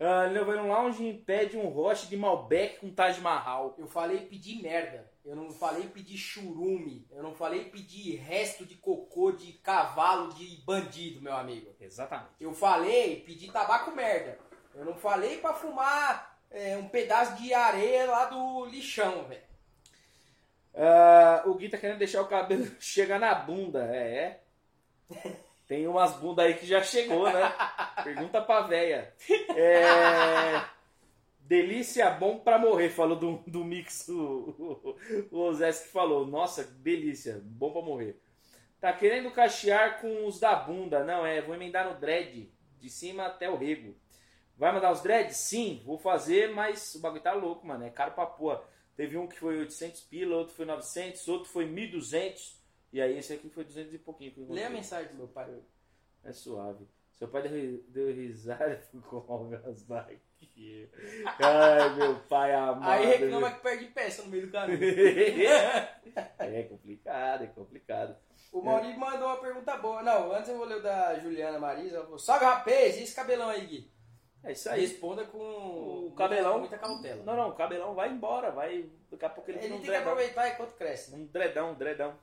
Ah, 0.00 0.22
levando 0.24 0.60
um 0.60 0.68
lounge 0.68 1.06
e 1.06 1.12
pede 1.18 1.56
um 1.58 1.68
roche 1.68 2.06
de 2.06 2.16
Malbec 2.16 2.78
com 2.80 2.90
Taj 2.90 3.20
Mahal. 3.20 3.74
Eu 3.78 3.86
falei 3.86 4.22
pedir 4.26 4.62
merda. 4.62 5.12
Eu 5.24 5.34
não 5.34 5.50
falei 5.50 5.88
pedir 5.88 6.18
churume. 6.18 7.08
Eu 7.10 7.22
não 7.22 7.34
falei 7.34 7.64
pedir 7.64 8.16
resto 8.16 8.66
de 8.66 8.74
cocô 8.74 9.32
de 9.32 9.54
cavalo 9.54 10.34
de 10.34 10.62
bandido, 10.64 11.22
meu 11.22 11.34
amigo. 11.34 11.74
Exatamente. 11.80 12.30
Eu 12.38 12.52
falei 12.52 13.20
pedir 13.20 13.50
tabaco 13.50 13.90
merda. 13.92 14.38
Eu 14.74 14.84
não 14.84 14.94
falei 14.94 15.38
pra 15.38 15.54
fumar 15.54 16.38
é, 16.50 16.76
um 16.76 16.88
pedaço 16.88 17.36
de 17.36 17.54
areia 17.54 18.06
lá 18.06 18.26
do 18.26 18.66
lixão, 18.66 19.24
velho. 19.24 19.42
Ah, 20.74 21.42
o 21.46 21.54
Gui 21.54 21.68
tá 21.68 21.78
querendo 21.78 21.98
deixar 21.98 22.20
o 22.20 22.28
cabelo 22.28 22.66
chegar 22.78 23.18
na 23.18 23.34
bunda. 23.34 23.88
É, 23.94 24.40
é. 25.10 25.36
Tem 25.66 25.86
umas 25.86 26.12
bundas 26.16 26.44
aí 26.44 26.54
que 26.54 26.66
já 26.66 26.82
chegou, 26.82 27.32
né? 27.32 27.50
Pergunta 28.04 28.42
pra 28.42 28.62
véia. 28.62 29.14
É... 29.56 30.73
Delícia 31.46 32.08
bom 32.08 32.38
pra 32.38 32.58
morrer, 32.58 32.88
falou 32.88 33.18
do, 33.18 33.36
do 33.46 33.62
mix 33.62 34.08
o, 34.08 34.16
o, 35.30 35.36
o 35.36 35.40
Ozeski 35.40 35.88
falou. 35.88 36.26
Nossa, 36.26 36.64
delícia, 36.64 37.38
bom 37.44 37.70
pra 37.70 37.82
morrer. 37.82 38.18
Tá 38.80 38.92
querendo 38.94 39.30
cachear 39.30 40.00
com 40.00 40.26
os 40.26 40.40
da 40.40 40.56
bunda. 40.56 41.04
Não, 41.04 41.24
é, 41.24 41.42
vou 41.42 41.54
emendar 41.54 41.86
no 41.86 42.00
dread, 42.00 42.50
de 42.78 42.88
cima 42.88 43.26
até 43.26 43.48
o 43.50 43.56
rego. 43.56 43.94
Vai 44.56 44.72
mandar 44.72 44.90
os 44.90 45.02
dreads? 45.02 45.36
Sim, 45.36 45.82
vou 45.84 45.98
fazer, 45.98 46.50
mas 46.50 46.94
o 46.94 47.00
bagulho 47.00 47.22
tá 47.22 47.34
louco, 47.34 47.66
mano. 47.66 47.84
É 47.84 47.90
caro 47.90 48.12
pra 48.12 48.24
porra. 48.24 48.62
Teve 48.96 49.18
um 49.18 49.26
que 49.26 49.38
foi 49.38 49.58
800 49.58 50.00
pila, 50.02 50.36
outro 50.36 50.54
foi 50.54 50.64
900, 50.64 51.28
outro 51.28 51.50
foi 51.50 51.66
1.200. 51.66 52.56
E 52.92 53.02
aí 53.02 53.18
esse 53.18 53.32
aqui 53.32 53.50
foi 53.50 53.64
200 53.64 53.92
e 53.92 53.98
pouquinho. 53.98 54.32
que 54.32 54.40
Lê 54.40 54.64
a 54.64 54.70
mensagem 54.70 55.12
do 55.12 55.18
meu 55.18 55.28
pai. 55.28 55.50
É 56.22 56.32
suave. 56.32 56.86
Seu 57.12 57.28
pai 57.28 57.42
deu, 57.42 57.82
deu 57.88 58.14
risada 58.14 58.80
e 58.94 58.98
ficou 58.98 59.20
com 59.22 59.52
as 59.68 59.82
barquinhas. 59.82 60.22
Ai, 61.40 61.94
meu 61.96 62.14
pai 62.28 62.54
amado. 62.54 62.90
Aí 62.90 63.06
reclama 63.06 63.50
que 63.50 63.60
perde 63.60 63.84
peça 63.86 64.22
no 64.22 64.28
meio 64.28 64.46
do 64.46 64.52
caminho. 64.52 64.78
É 66.38 66.62
complicado, 66.64 67.44
é 67.44 67.46
complicado. 67.48 68.16
O 68.52 68.62
Maurício 68.62 68.98
mandou 69.00 69.26
uma 69.26 69.38
pergunta 69.38 69.76
boa. 69.78 70.00
Não, 70.02 70.32
antes 70.32 70.48
eu 70.48 70.56
vou 70.56 70.66
ler 70.66 70.76
o 70.76 70.82
da 70.82 71.18
Juliana 71.18 71.58
Marisa. 71.58 71.96
Ela 71.96 72.04
falou, 72.04 72.18
salve 72.20 72.44
rapaz, 72.44 72.96
e 72.96 73.02
esse 73.02 73.14
cabelão 73.16 73.48
aí, 73.48 73.66
Gui? 73.66 73.90
É 74.44 74.52
isso 74.52 74.68
aí. 74.70 74.82
Responda 74.82 75.24
com 75.24 75.38
O 75.38 76.14
cabelão. 76.16 76.60
muita 76.60 76.78
cautela. 76.78 77.24
Não, 77.24 77.34
não, 77.34 77.48
o 77.48 77.54
cabelão 77.54 77.94
vai 77.94 78.10
embora, 78.10 78.52
vai. 78.52 78.88
Daqui 79.10 79.24
a 79.24 79.28
pouco 79.30 79.50
ele, 79.50 79.58
Ele 79.58 79.66
vira 79.66 79.76
um 79.78 79.80
tem 79.80 79.90
que 79.90 79.96
aproveitar 79.96 80.48
enquanto 80.50 80.74
cresce. 80.76 81.10
né? 81.10 81.18
Um 81.18 81.26
dredão, 81.26 81.70
um 81.72 81.74
dredão. 81.74 82.14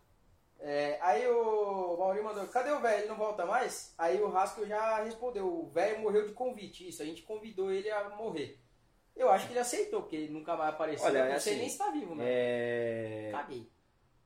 É, 0.63 0.99
aí 1.01 1.27
o 1.27 1.97
Maurício 1.97 2.23
mandou, 2.23 2.47
cadê 2.47 2.69
o 2.71 2.79
velho? 2.79 2.99
Ele 2.99 3.07
não 3.07 3.15
volta 3.17 3.45
mais? 3.45 3.95
Aí 3.97 4.21
o 4.21 4.27
Haskell 4.35 4.67
já 4.67 5.03
respondeu, 5.03 5.47
o 5.47 5.67
velho 5.69 5.99
morreu 5.99 6.27
de 6.27 6.33
convite. 6.33 6.87
Isso, 6.87 7.01
a 7.01 7.05
gente 7.05 7.23
convidou 7.23 7.71
ele 7.71 7.89
a 7.89 8.09
morrer. 8.09 8.59
Eu 9.15 9.29
acho 9.29 9.47
que 9.47 9.53
ele 9.53 9.59
aceitou, 9.59 10.01
porque 10.01 10.15
ele 10.15 10.31
nunca 10.31 10.55
mais 10.55 10.69
apareceu. 10.69 11.05
Olha, 11.07 11.25
não 11.25 11.33
é 11.33 11.39
sei 11.39 11.53
assim, 11.53 11.61
nem 11.61 11.69
se 11.69 11.77
tá 11.77 11.89
vivo, 11.89 12.13
né? 12.15 12.23
É... 12.27 13.29
Caguei. 13.31 13.69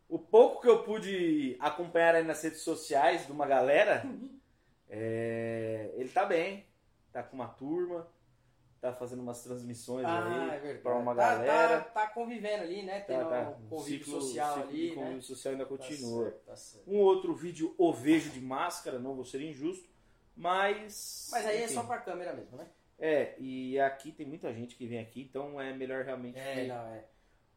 O 0.08 0.20
pouco 0.20 0.62
que 0.62 0.68
eu 0.68 0.84
pude 0.84 1.56
acompanhar 1.60 2.16
aí 2.16 2.24
nas 2.24 2.44
redes 2.44 2.62
sociais 2.62 3.26
de 3.26 3.32
uma 3.32 3.48
galera, 3.48 4.06
é, 4.90 5.92
ele 5.96 6.10
tá 6.10 6.26
bem, 6.26 6.68
tá 7.12 7.24
com 7.24 7.36
uma 7.36 7.48
turma, 7.48 8.08
tá 8.80 8.94
fazendo 8.94 9.22
umas 9.24 9.42
transmissões 9.42 10.06
Ah, 10.06 10.50
é 10.52 10.54
aí 10.54 10.60
verdade. 10.60 10.84
pra 10.84 10.95
uma 11.16 11.24
Tá- 11.24 11.36
galera. 11.36 11.82
Tá, 11.82 11.90
tá 12.02 12.08
convivendo 12.08 12.64
ali, 12.64 12.84
né? 12.84 13.00
Tem 13.02 13.18
Tá, 13.18 13.26
tá. 13.26 13.50
um 13.60 13.66
O 13.66 13.70
convívio 13.70 14.06
ciclo- 14.06 14.22
social 14.22 14.54
ciclo 14.56 14.70
ali, 14.70 14.82
de 14.82 14.90
né? 14.90 14.96
convívio 14.96 15.22
social 15.24 15.52
ainda 15.54 15.66
continua. 15.66 16.24
Tá 16.24 16.30
certo, 16.32 16.46
tá 16.46 16.56
certo. 16.56 16.92
Um 16.92 16.98
outro 17.00 17.34
vídeo 17.36 17.74
o 17.78 17.92
vejo 17.94 18.30
de 18.30 18.42
máscara, 18.42 19.00
não 19.00 19.16
vou 19.16 19.26
ser 19.26 19.42
injusto, 19.42 19.88
mas. 20.36 21.30
Mas 21.32 21.46
aí 21.46 21.58
é 21.62 21.66
enfim. 21.66 21.74
só 21.74 21.84
pra 21.84 21.98
câmera 22.00 22.34
mesmo, 22.34 22.58
né? 22.58 22.68
É, 22.98 23.36
e 23.40 23.78
aqui 23.80 24.12
tem 24.12 24.26
muita 24.26 24.54
gente 24.54 24.76
que 24.76 24.88
vem 24.88 25.00
aqui, 25.00 25.22
então 25.22 25.60
é 25.60 25.74
melhor 25.74 26.06
realmente 26.06 26.38
É, 26.40 26.66
não, 26.68 26.88
é. 26.94 27.04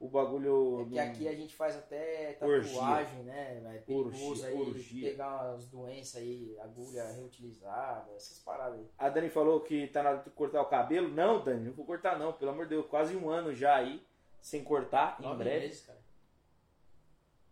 O 0.01 0.09
bagulho. 0.09 0.83
É 0.83 0.89
que 0.91 0.99
aqui 0.99 1.29
a 1.29 1.35
gente 1.35 1.55
faz 1.55 1.77
até 1.77 2.39
Orgia. 2.41 2.73
tatuagem, 2.73 3.23
né? 3.25 3.63
É 3.75 3.79
perigoso 3.79 4.29
Orgia, 4.29 4.47
aí 4.47 4.61
orgia. 4.61 5.11
pegar 5.11 5.51
umas 5.51 5.67
doenças 5.67 6.17
aí, 6.17 6.57
agulha 6.61 7.05
reutilizada, 7.13 8.13
essas 8.15 8.39
paradas 8.39 8.79
aí. 8.79 8.87
A 8.97 9.09
Dani 9.09 9.29
falou 9.29 9.61
que 9.61 9.89
tá 9.89 10.03
na 10.03 10.11
hora 10.11 10.23
de 10.23 10.31
cortar 10.31 10.63
o 10.63 10.67
cabelo. 10.67 11.09
Não, 11.09 11.43
Dani, 11.43 11.67
não 11.67 11.73
vou 11.73 11.85
cortar 11.85 12.19
não, 12.19 12.33
pelo 12.33 12.53
amor 12.53 12.65
de 12.65 12.71
Deus, 12.71 12.87
quase 12.87 13.17
um 13.17 13.29
ano 13.29 13.53
já 13.53 13.77
aí, 13.77 14.03
sem 14.41 14.63
cortar, 14.63 15.17
em 15.19 15.23
Nove 15.23 15.43
breve. 15.45 15.67
meses, 15.67 15.85
cara. 15.85 15.99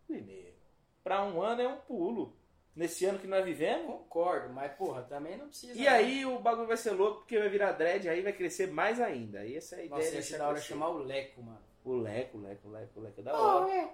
Primeiro, 0.06 0.54
pra 1.02 1.24
um 1.24 1.42
ano 1.42 1.62
é 1.62 1.68
um 1.68 1.78
pulo. 1.78 2.34
Nesse 2.76 3.06
ano 3.06 3.18
que 3.18 3.26
nós 3.26 3.42
vivemos. 3.42 3.86
Concordo, 3.86 4.52
mas 4.52 4.70
porra, 4.74 5.00
também 5.00 5.38
não 5.38 5.48
precisa. 5.48 5.72
E 5.72 5.84
né? 5.84 5.88
aí 5.88 6.26
o 6.26 6.38
bagulho 6.38 6.68
vai 6.68 6.76
ser 6.76 6.90
louco 6.90 7.20
porque 7.20 7.38
vai 7.38 7.48
virar 7.48 7.72
dread, 7.72 8.06
aí 8.06 8.20
vai 8.20 8.34
crescer 8.34 8.70
mais 8.70 9.00
ainda. 9.00 9.40
Aí 9.40 9.56
essa 9.56 9.76
é 9.76 9.78
a 9.80 9.84
ideia. 9.86 9.98
Nossa, 9.98 10.14
ia 10.14 10.22
ser 10.22 10.36
da 10.36 10.48
hora 10.48 10.60
chamar 10.60 10.90
o 10.90 10.98
Leco, 10.98 11.42
mano. 11.42 11.65
O 11.88 11.96
Leco, 11.98 12.38
o 12.38 12.40
Leco, 12.40 12.68
o 12.68 12.70
Leco, 12.72 13.00
o 13.00 13.02
Leco 13.02 13.20
é 13.20 13.22
da 13.22 13.38
hora. 13.40 13.88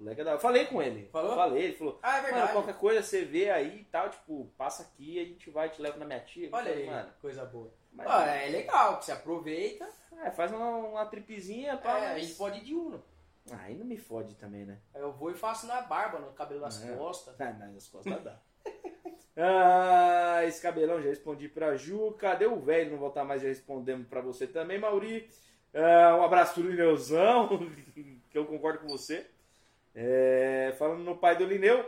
O 0.00 0.04
Leco 0.04 0.20
é 0.20 0.24
da 0.24 0.30
hora. 0.32 0.40
Falei 0.40 0.66
com 0.66 0.80
ele. 0.82 1.08
Falou? 1.12 1.34
Falei, 1.34 1.62
ele 1.64 1.74
falou, 1.74 1.98
Ah, 2.02 2.18
é 2.18 2.22
mano, 2.22 2.34
verdade. 2.34 2.52
qualquer 2.52 2.74
coisa 2.78 3.02
você 3.02 3.24
vê 3.24 3.50
aí 3.50 3.80
e 3.80 3.84
tal, 3.84 4.08
tipo, 4.10 4.50
passa 4.56 4.82
aqui, 4.82 5.20
a 5.20 5.24
gente 5.24 5.50
vai, 5.50 5.68
te 5.68 5.80
leva 5.82 5.98
na 5.98 6.04
minha 6.06 6.20
tia. 6.20 6.48
Olha 6.52 6.64
falei, 6.64 6.82
aí, 6.84 6.86
mano. 6.90 7.12
coisa 7.20 7.44
boa. 7.44 7.70
Mas, 7.92 8.28
é 8.28 8.48
legal, 8.48 8.98
que 8.98 9.04
você 9.06 9.12
aproveita. 9.12 9.88
é, 10.22 10.30
faz 10.30 10.50
uma, 10.52 10.68
uma 10.76 11.06
tripezinha 11.06 11.76
pra. 11.76 11.98
É, 11.98 12.12
a 12.14 12.18
gente 12.18 12.34
pode 12.34 12.58
ir 12.58 12.64
de 12.64 12.74
Uno. 12.74 13.02
Ah, 13.50 13.60
aí 13.62 13.74
não 13.76 13.86
me 13.86 13.96
fode 13.96 14.34
também, 14.34 14.64
né? 14.64 14.78
Eu 14.94 15.12
vou 15.12 15.30
e 15.30 15.34
faço 15.34 15.66
na 15.66 15.80
barba, 15.82 16.18
no 16.18 16.32
cabelo 16.32 16.60
das 16.62 16.82
É. 16.84 16.94
costas. 16.96 17.40
Ah, 17.40 17.54
mas 17.60 17.76
as 17.76 17.86
costas 17.88 18.22
dá. 18.24 18.40
ah, 19.36 20.40
esse 20.44 20.60
cabelão 20.60 21.00
já 21.00 21.08
respondi 21.08 21.48
pra 21.48 21.76
Ju. 21.76 22.12
Cadê 22.18 22.46
o 22.46 22.58
velho? 22.60 22.90
Não 22.92 22.98
voltar 22.98 23.24
mais, 23.24 23.42
já 23.42 23.48
respondemos 23.48 24.06
pra 24.08 24.20
você 24.20 24.46
também, 24.46 24.78
Mauri. 24.78 25.28
Ah, 25.76 26.16
um 26.18 26.22
abraço 26.24 26.54
pro 26.54 26.68
Lineuzão, 26.70 27.48
que 28.30 28.38
eu 28.38 28.46
concordo 28.46 28.78
com 28.80 28.88
você. 28.88 29.26
É, 29.94 30.74
falando 30.78 31.02
no 31.04 31.16
pai 31.16 31.36
do 31.36 31.44
Lineu. 31.44 31.84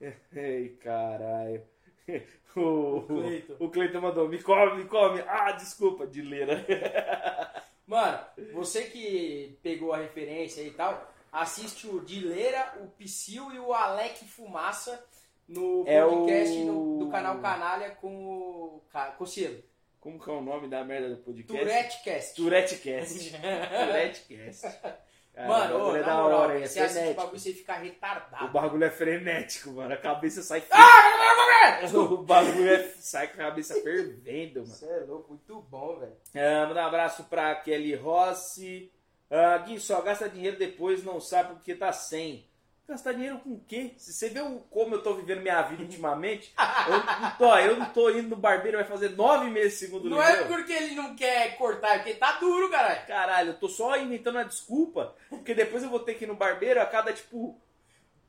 Ei, 0.34 0.70
caralho. 0.82 1.62
O, 2.56 3.00
Cleiton. 3.08 3.56
o 3.58 3.68
Cleiton 3.68 4.00
mandou, 4.00 4.28
me 4.28 4.40
come, 4.40 4.76
me 4.76 4.84
come. 4.88 5.20
Ah, 5.26 5.50
desculpa, 5.50 6.06
de 6.06 6.22
leira. 6.22 6.64
Mano, 7.84 8.20
você 8.52 8.84
que 8.84 9.58
pegou 9.60 9.92
a 9.92 9.96
referência 9.96 10.60
e 10.62 10.70
tal, 10.70 11.12
assiste 11.32 11.88
o 11.88 11.98
Dileira, 11.98 12.74
o 12.80 12.86
Psyu 12.96 13.52
e 13.52 13.58
o 13.58 13.72
Alec 13.74 14.24
Fumaça 14.26 15.04
no 15.48 15.82
É 15.84 16.00
podcast 16.06 16.56
o- 16.58 16.64
no- 16.64 16.98
do 17.04 17.10
canal 17.10 17.40
Canalha 17.40 17.90
com 17.90 18.14
o 18.14 18.82
com 19.18 19.24
o 19.24 19.26
Cielo. 19.26 19.60
Como 20.04 20.20
que 20.22 20.28
é 20.28 20.32
o 20.34 20.42
nome 20.42 20.68
da 20.68 20.84
merda 20.84 21.08
do 21.08 21.16
podcast? 21.16 21.64
Turetecast. 21.64 22.34
Turetecast. 22.34 23.32
Turetecast. 23.40 24.62
Cara, 25.32 25.48
Mano, 25.48 25.78
ô, 25.78 25.96
é 25.96 26.02
da 26.02 26.14
moral, 26.14 26.40
hora, 26.40 26.60
é 26.60 26.66
você 26.66 26.78
assiste 26.78 26.90
o 26.90 26.92
frenético. 26.92 27.22
bagulho 27.22 27.36
e 27.36 27.40
você 27.40 27.52
fica 27.54 27.72
retardado. 27.72 28.44
O 28.44 28.48
bagulho 28.50 28.84
é 28.84 28.90
frenético, 28.90 29.70
mano. 29.70 29.94
A 29.94 29.96
cabeça 29.96 30.42
sai. 30.42 30.62
Ah, 30.70 31.80
o 31.96 32.18
bagulho 32.18 32.68
é... 32.68 32.82
sai 32.98 33.28
com 33.28 33.40
a 33.40 33.46
cabeça 33.46 33.74
fervendo, 33.82 34.60
mano. 34.60 34.66
Você 34.66 34.86
é 34.86 35.04
louco, 35.06 35.30
muito 35.30 35.62
bom, 35.62 35.98
velho. 35.98 36.16
Ah, 36.34 36.66
mandar 36.66 36.84
um 36.84 36.88
abraço 36.88 37.24
pra 37.24 37.54
Kelly 37.54 37.94
Rossi. 37.94 38.92
Ah, 39.30 39.56
Gui, 39.56 39.80
só 39.80 40.02
gasta 40.02 40.28
dinheiro 40.28 40.58
depois, 40.58 41.02
não 41.02 41.18
sabe 41.18 41.54
porque 41.54 41.74
tá 41.74 41.90
sem. 41.92 42.46
Gastar 42.86 43.12
dinheiro 43.14 43.38
com 43.38 43.50
o 43.54 43.60
quê? 43.66 43.94
Se 43.96 44.12
você 44.12 44.28
vê 44.28 44.40
o- 44.42 44.60
como 44.70 44.94
eu 44.94 45.02
tô 45.02 45.14
vivendo 45.14 45.40
minha 45.40 45.62
vida 45.62 45.82
ultimamente, 45.82 46.54
eu 46.86 46.92
não 47.22 47.30
tô, 47.38 47.56
eu 47.58 47.76
não 47.78 47.86
tô 47.86 48.10
indo 48.10 48.28
no 48.28 48.36
barbeiro, 48.36 48.76
vai 48.76 48.86
fazer 48.86 49.10
nove 49.16 49.48
meses 49.48 49.78
segundo 49.78 50.10
Não 50.10 50.22
é 50.22 50.44
porque 50.44 50.70
ele 50.72 50.94
não 50.94 51.16
quer 51.16 51.56
cortar, 51.56 51.94
é 51.94 51.98
porque 52.00 52.14
tá 52.14 52.32
duro, 52.32 52.68
caralho. 52.70 53.06
Caralho, 53.06 53.48
eu 53.52 53.58
tô 53.58 53.68
só 53.70 53.96
inventando 53.96 54.36
uma 54.36 54.44
desculpa, 54.44 55.14
porque 55.30 55.54
depois 55.54 55.82
eu 55.82 55.88
vou 55.88 56.00
ter 56.00 56.12
que 56.14 56.24
ir 56.24 56.26
no 56.26 56.36
barbeiro 56.36 56.78
a 56.80 56.84
cada, 56.84 57.10
tipo, 57.12 57.58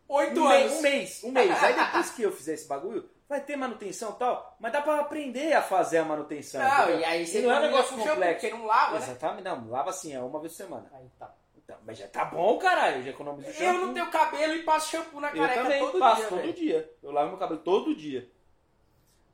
Oito 0.08 0.40
um, 0.40 0.48
anos. 0.48 0.80
mês, 0.80 0.80
um 0.80 0.82
mês, 0.82 1.24
um 1.26 1.32
mês. 1.32 1.64
Aí 1.64 1.74
depois 1.74 2.10
que 2.12 2.22
eu 2.22 2.32
fizer 2.32 2.54
esse 2.54 2.68
bagulho, 2.68 3.10
vai 3.28 3.42
ter 3.42 3.58
manutenção 3.58 4.12
e 4.12 4.20
tal, 4.20 4.56
mas 4.58 4.72
dá 4.72 4.82
pra 4.82 5.00
aprender 5.02 5.52
a 5.52 5.62
fazer 5.62 5.98
a 5.98 6.06
manutenção. 6.06 6.62
Não, 6.62 6.84
entendeu? 6.84 7.00
e 7.02 7.04
aí 7.04 7.28
você 7.28 7.42
não 7.42 7.52
é 7.52 7.58
um 7.60 7.62
negócio 7.62 7.98
shampoo, 7.98 8.10
complexo. 8.14 8.48
porque 8.48 8.56
não 8.58 8.66
lava, 8.68 9.00
né? 9.00 9.06
Exatamente, 9.06 9.44
não, 9.44 9.70
lava 9.70 9.90
assim, 9.90 10.14
é 10.14 10.20
uma 10.22 10.40
vez 10.40 10.54
por 10.54 10.58
semana. 10.58 10.90
Aí 10.94 11.10
tá. 11.20 11.34
Então, 11.66 11.78
mas 11.84 11.98
já 11.98 12.08
tá 12.08 12.24
bom, 12.26 12.60
caralho, 12.60 13.04
já 13.04 13.10
economizo 13.10 13.52
shampoo. 13.52 13.64
Eu 13.66 13.88
não 13.88 13.94
tenho 13.94 14.12
cabelo 14.12 14.54
e 14.54 14.64
passo 14.64 14.92
shampoo 14.92 15.20
na 15.20 15.30
Eu 15.30 15.38
careca 15.38 15.64
também 15.64 15.80
todo 15.80 16.00
passo 16.00 16.22
dia, 16.22 16.30
todo 16.30 16.42
velho. 16.42 16.54
dia. 16.54 16.94
Eu 17.02 17.12
lavo 17.12 17.30
meu 17.30 17.40
cabelo 17.40 17.60
todo 17.62 17.96
dia. 17.96 18.30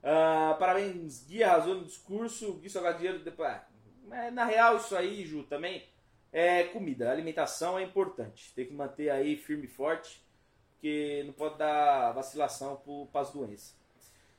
Ah, 0.01 0.55
parabéns, 0.57 1.25
Gui 1.25 1.43
arrasou 1.43 1.75
no 1.75 1.83
discurso. 1.83 2.53
Gui 2.53 2.69
dinheiro 2.97 3.19
depois. 3.19 3.49
Ah, 3.49 3.67
mas 4.07 4.33
na 4.33 4.45
real, 4.45 4.77
isso 4.77 4.95
aí, 4.95 5.25
Ju, 5.25 5.43
também 5.43 5.85
é 6.31 6.63
comida. 6.63 7.11
Alimentação 7.11 7.77
é 7.77 7.83
importante. 7.83 8.53
Tem 8.55 8.65
que 8.65 8.73
manter 8.73 9.09
aí 9.09 9.35
firme 9.35 9.65
e 9.65 9.69
forte, 9.69 10.25
porque 10.73 11.23
não 11.25 11.33
pode 11.33 11.57
dar 11.57 12.13
vacilação 12.13 12.81
para 13.11 13.21
as 13.21 13.31
doenças. 13.31 13.75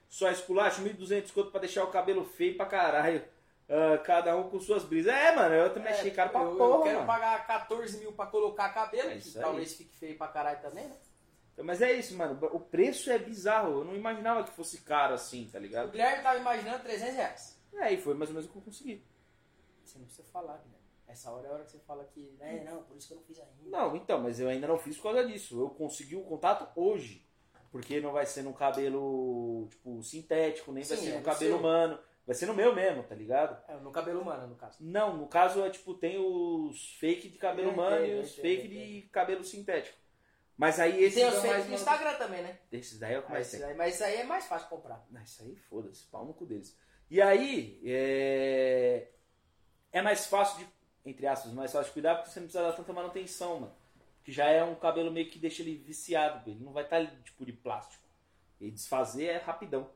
Só 0.09 0.31
esculacho, 0.31 0.83
1.200 0.83 1.31
conto 1.33 1.51
pra 1.51 1.61
deixar 1.61 1.85
o 1.85 1.91
cabelo 1.91 2.25
feio 2.25 2.57
pra 2.57 2.65
caralho. 2.67 3.23
Ah, 3.75 3.97
cada 3.99 4.37
um 4.37 4.51
com 4.51 4.61
suas 4.61 4.85
brisas. 4.85 5.15
É, 5.15 5.35
mano, 5.35 5.55
eu 5.55 5.73
também 5.73 5.93
achei 5.93 6.11
caro 6.11 6.29
pra 6.31 6.43
eu, 6.43 6.57
porra, 6.57 6.75
eu 6.77 6.83
quero 6.83 6.95
mano. 6.97 7.07
pagar 7.07 7.47
14 7.47 7.99
mil 7.99 8.13
pra 8.13 8.27
colocar 8.27 8.69
cabelo, 8.75 9.09
É 9.11 9.17
que 9.17 9.29
aí. 9.29 9.43
talvez 9.43 9.73
fique 9.75 9.97
feio 9.97 10.19
pra 10.19 10.29
caralho 10.29 10.61
também, 10.61 10.87
né? 10.87 10.97
Mas 11.65 11.81
é 11.81 11.93
isso, 11.93 12.17
mano. 12.17 12.39
O 12.53 12.61
preço 12.61 13.11
é 13.11 13.19
bizarro. 13.19 13.81
Eu 13.81 13.85
não 13.85 13.95
imaginava 13.95 14.45
que 14.45 14.51
fosse 14.53 14.81
caro 14.83 15.15
assim, 15.15 15.49
tá 15.51 15.59
O 15.59 15.63
ligado? 15.63 15.91
Guilherme 15.91 16.23
tava 16.23 16.39
imaginando 16.39 16.83
300 16.83 17.15
reais. 17.15 17.63
É, 17.75 17.93
e 17.93 17.97
foi 18.01 18.15
mais 18.15 18.31
ou 18.31 18.35
menos 18.35 18.49
o 18.49 18.53
que 18.53 18.59
eu 18.59 18.63
consegui. 18.63 19.07
Você 19.85 19.99
não 19.99 20.05
precisa 20.07 20.27
falar, 20.33 20.55
Guilherme. 20.59 20.83
Essa 21.09 21.31
hora 21.31 21.47
é 21.47 21.51
a 21.51 21.55
hora 21.55 21.65
que 21.65 21.71
você 21.71 21.79
fala 21.81 22.05
que, 22.05 22.35
né, 22.39 22.65
não, 22.71 22.83
por 22.85 22.97
isso 22.97 23.07
que 23.07 23.13
eu 23.13 23.19
não 23.19 23.25
fiz 23.25 23.39
ainda. 23.39 23.53
Não, 23.67 23.95
então, 23.97 24.19
mas 24.21 24.41
eu 24.41 24.49
ainda 24.49 24.67
não 24.67 24.79
fiz 24.79 24.97
por 24.97 25.05
causa 25.15 25.27
disso. 25.27 25.61
Eu 25.61 25.69
consegui 25.71 26.17
o 26.17 26.23
contato 26.23 26.67
hoje. 26.79 27.27
Porque 27.71 28.01
não 28.01 28.13
vai 28.13 28.25
ser 28.27 28.43
num 28.43 28.53
cabelo, 28.53 29.67
tipo, 29.71 30.03
sintético, 30.03 30.73
nem 30.73 30.85
vai 30.85 30.97
Sim, 30.97 31.05
ser 31.05 31.11
é 31.11 31.13
no 31.15 31.19
no 31.21 31.25
cabelo 31.25 31.51
seu. 31.53 31.59
humano. 31.59 31.99
Vai 32.25 32.35
ser 32.37 32.47
no 32.47 32.55
meu 32.55 32.75
mesmo, 32.75 33.03
tá 33.03 33.15
ligado? 33.15 33.61
É, 33.69 33.75
no 33.77 33.91
cabelo 33.91 34.21
humano, 34.21 34.47
no 34.47 34.55
caso. 34.55 34.79
Não, 34.81 35.17
no 35.17 35.27
caso 35.27 35.65
é 35.65 35.71
tipo, 35.71 35.93
tem 35.95 36.19
os 36.19 36.95
fake 36.99 37.29
de 37.29 37.39
cabelo 37.39 37.69
Eu 37.69 37.73
humano 37.73 37.97
entendo, 37.97 38.17
e 38.17 38.21
os 38.21 38.35
fake 38.37 38.69
de 38.69 39.03
cabelo 39.11 39.43
sintético. 39.45 39.99
Mas 40.57 40.79
aí 40.79 41.01
E 41.01 41.05
esses 41.05 41.15
tem 41.21 41.27
os 41.29 41.43
no 41.43 41.49
uma- 41.69 41.75
Instagram 41.75 42.15
também, 42.15 42.43
né? 42.43 42.59
Esses 42.71 42.99
daí 42.99 43.15
é 43.15 43.19
o 43.19 43.23
que 43.23 43.33
mais 43.33 43.53
esse 43.53 43.65
tem. 43.65 43.75
mas 43.75 43.95
isso 43.95 44.05
aí 44.05 44.17
é 44.17 44.25
mais 44.25 44.47
fácil 44.47 44.69
comprar. 44.69 45.05
Não, 45.11 45.21
isso 45.23 45.43
aí 45.43 45.57
foda-se, 45.57 46.05
pau 46.07 46.25
no 46.25 46.33
cu 46.35 46.47
deles. 46.47 46.79
E 47.11 47.21
aí, 47.21 47.81
é... 47.85 49.09
é 49.91 50.01
mais 50.03 50.27
fácil 50.27 50.59
de, 50.59 50.69
entre 51.05 51.27
aspas, 51.27 51.53
mais 51.53 51.73
fácil 51.73 51.89
de 51.89 51.93
cuidar 51.95 52.15
porque 52.17 52.31
você 52.31 52.39
não 52.41 52.47
precisa 52.47 52.65
dar 52.69 52.77
tanta 52.77 52.93
manutenção, 52.93 53.61
mano. 53.61 53.75
Que 54.23 54.31
já 54.31 54.47
é 54.49 54.63
um 54.63 54.77
cabelo 54.77 55.11
meio 55.11 55.29
que 55.29 55.39
deixa 55.39 55.63
ele 55.63 55.77
viciado, 55.77 56.49
ele 56.49 56.63
não 56.65 56.73
vai 56.73 56.85
estar 56.85 57.05
tipo 57.25 57.45
de 57.45 57.53
plástico. 57.53 58.05
E 58.61 58.71
desfazer 58.71 59.25
é 59.27 59.37
rapidão. 59.39 59.91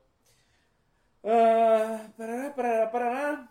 Ah, 1.28 2.08
parará, 2.16 2.50
parará, 2.50 2.86
parará. 2.86 3.48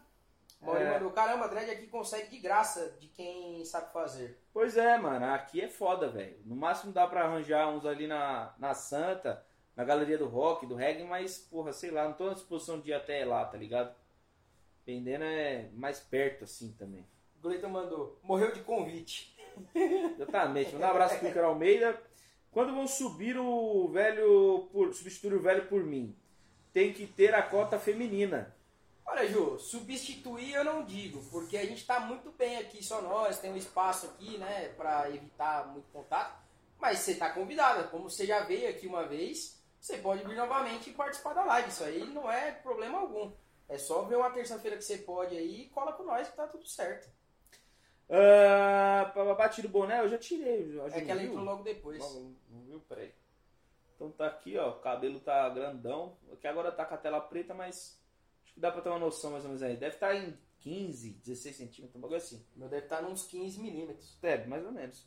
Maurício 0.61 0.87
É. 0.87 0.93
mandou, 0.93 1.11
caramba, 1.11 1.47
dread 1.49 1.69
aqui 1.69 1.87
consegue 1.87 2.29
de 2.29 2.39
graça 2.39 2.95
de 2.99 3.07
quem 3.09 3.63
sabe 3.65 3.91
fazer. 3.91 4.39
Pois 4.53 4.77
é, 4.77 4.97
mano, 4.97 5.25
aqui 5.25 5.59
é 5.61 5.67
foda, 5.67 6.07
velho. 6.07 6.39
No 6.45 6.55
máximo 6.55 6.93
dá 6.93 7.05
pra 7.05 7.25
arranjar 7.25 7.67
uns 7.67 7.85
ali 7.85 8.07
na, 8.07 8.55
na 8.57 8.73
Santa, 8.73 9.45
na 9.75 9.83
galeria 9.83 10.17
do 10.17 10.25
rock, 10.27 10.65
do 10.65 10.73
reggae, 10.73 11.03
mas, 11.03 11.37
porra, 11.37 11.73
sei 11.73 11.91
lá, 11.91 12.05
não 12.05 12.13
tô 12.13 12.27
na 12.27 12.33
disposição 12.33 12.79
de 12.79 12.91
ir 12.91 12.93
até 12.93 13.25
lá, 13.25 13.43
tá 13.45 13.57
ligado? 13.57 13.93
Vendendo 14.85 15.25
é 15.25 15.69
mais 15.73 15.99
perto 15.99 16.45
assim 16.45 16.71
também. 16.73 17.05
O 17.37 17.41
Gleiton 17.41 17.69
mandou, 17.69 18.17
morreu 18.23 18.53
de 18.53 18.61
convite. 18.61 19.35
Exatamente. 19.75 20.75
Um 20.75 20.83
abraço 20.83 21.19
pro 21.19 21.45
Almeida. 21.45 21.99
Quando 22.51 22.73
vão 22.73 22.87
subir 22.87 23.37
o 23.37 23.87
velho 23.89 24.69
por. 24.71 24.93
substituir 24.93 25.33
o 25.33 25.41
velho 25.41 25.67
por 25.67 25.83
mim? 25.83 26.15
Tem 26.75 26.91
que 26.91 27.07
ter 27.07 27.33
a 27.33 27.41
cota 27.41 27.79
feminina. 27.79 28.53
Olha, 29.05 29.25
Ju, 29.25 29.57
substituir 29.57 30.55
eu 30.55 30.65
não 30.65 30.83
digo, 30.83 31.23
porque 31.31 31.55
a 31.55 31.65
gente 31.65 31.85
tá 31.85 32.01
muito 32.01 32.33
bem 32.33 32.57
aqui, 32.57 32.83
só 32.83 33.01
nós, 33.01 33.39
tem 33.39 33.49
um 33.49 33.55
espaço 33.55 34.07
aqui, 34.07 34.37
né, 34.37 34.67
pra 34.75 35.09
evitar 35.09 35.67
muito 35.67 35.87
contato. 35.93 36.37
Mas 36.77 36.99
você 36.99 37.15
tá 37.15 37.29
convidada, 37.29 37.85
como 37.85 38.09
você 38.09 38.25
já 38.25 38.41
veio 38.41 38.69
aqui 38.69 38.87
uma 38.87 39.07
vez, 39.07 39.57
você 39.79 39.99
pode 39.99 40.27
vir 40.27 40.35
novamente 40.35 40.89
e 40.89 40.93
participar 40.93 41.33
da 41.33 41.45
live. 41.45 41.69
Isso 41.69 41.85
aí 41.85 42.05
não 42.07 42.29
é 42.29 42.51
problema 42.51 42.99
algum. 42.99 43.31
É 43.69 43.77
só 43.77 44.01
ver 44.01 44.17
uma 44.17 44.31
terça-feira 44.31 44.75
que 44.75 44.83
você 44.83 44.97
pode 44.97 45.33
aí 45.33 45.61
e 45.61 45.69
cola 45.69 45.93
com 45.93 46.03
nós 46.03 46.27
que 46.27 46.35
tá 46.35 46.45
tudo 46.45 46.67
certo. 46.67 47.09
Ah, 48.09 49.13
bababá, 49.15 49.47
tira 49.47 49.69
o 49.69 49.71
boné, 49.71 50.01
eu 50.01 50.09
já 50.09 50.17
tirei. 50.17 50.73
Já, 50.73 50.87
É 50.87 51.01
que 51.01 51.09
ela 51.09 51.23
entrou 51.23 51.45
logo 51.45 51.63
depois. 51.63 51.99
Não, 51.99 52.35
não 52.49 52.61
viu? 52.65 52.81
Peraí. 52.81 53.13
Então 53.95 54.11
tá 54.11 54.27
aqui, 54.27 54.57
ó. 54.57 54.69
O 54.69 54.79
cabelo 54.79 55.19
tá 55.19 55.47
grandão. 55.49 56.17
Aqui 56.31 56.47
agora 56.47 56.71
tá 56.71 56.85
com 56.85 56.95
a 56.95 56.97
tela 56.97 57.21
preta, 57.21 57.53
mas 57.53 57.99
acho 58.43 58.53
que 58.53 58.59
dá 58.59 58.71
pra 58.71 58.81
ter 58.81 58.89
uma 58.89 58.99
noção 58.99 59.31
mais 59.31 59.43
ou 59.43 59.49
menos 59.49 59.63
aí. 59.63 59.77
Deve 59.77 59.95
estar 59.95 60.15
em 60.15 60.37
15, 60.59 61.21
16 61.23 61.55
centímetros, 61.55 61.95
um 61.95 62.01
bagulho 62.01 62.17
assim. 62.17 62.45
Meu 62.55 62.67
deve 62.67 62.85
estar 62.85 63.03
uns 63.03 63.25
15 63.25 63.59
milímetros. 63.59 64.17
É, 64.21 64.45
mais 64.45 64.65
ou 64.65 64.71
menos. 64.71 65.05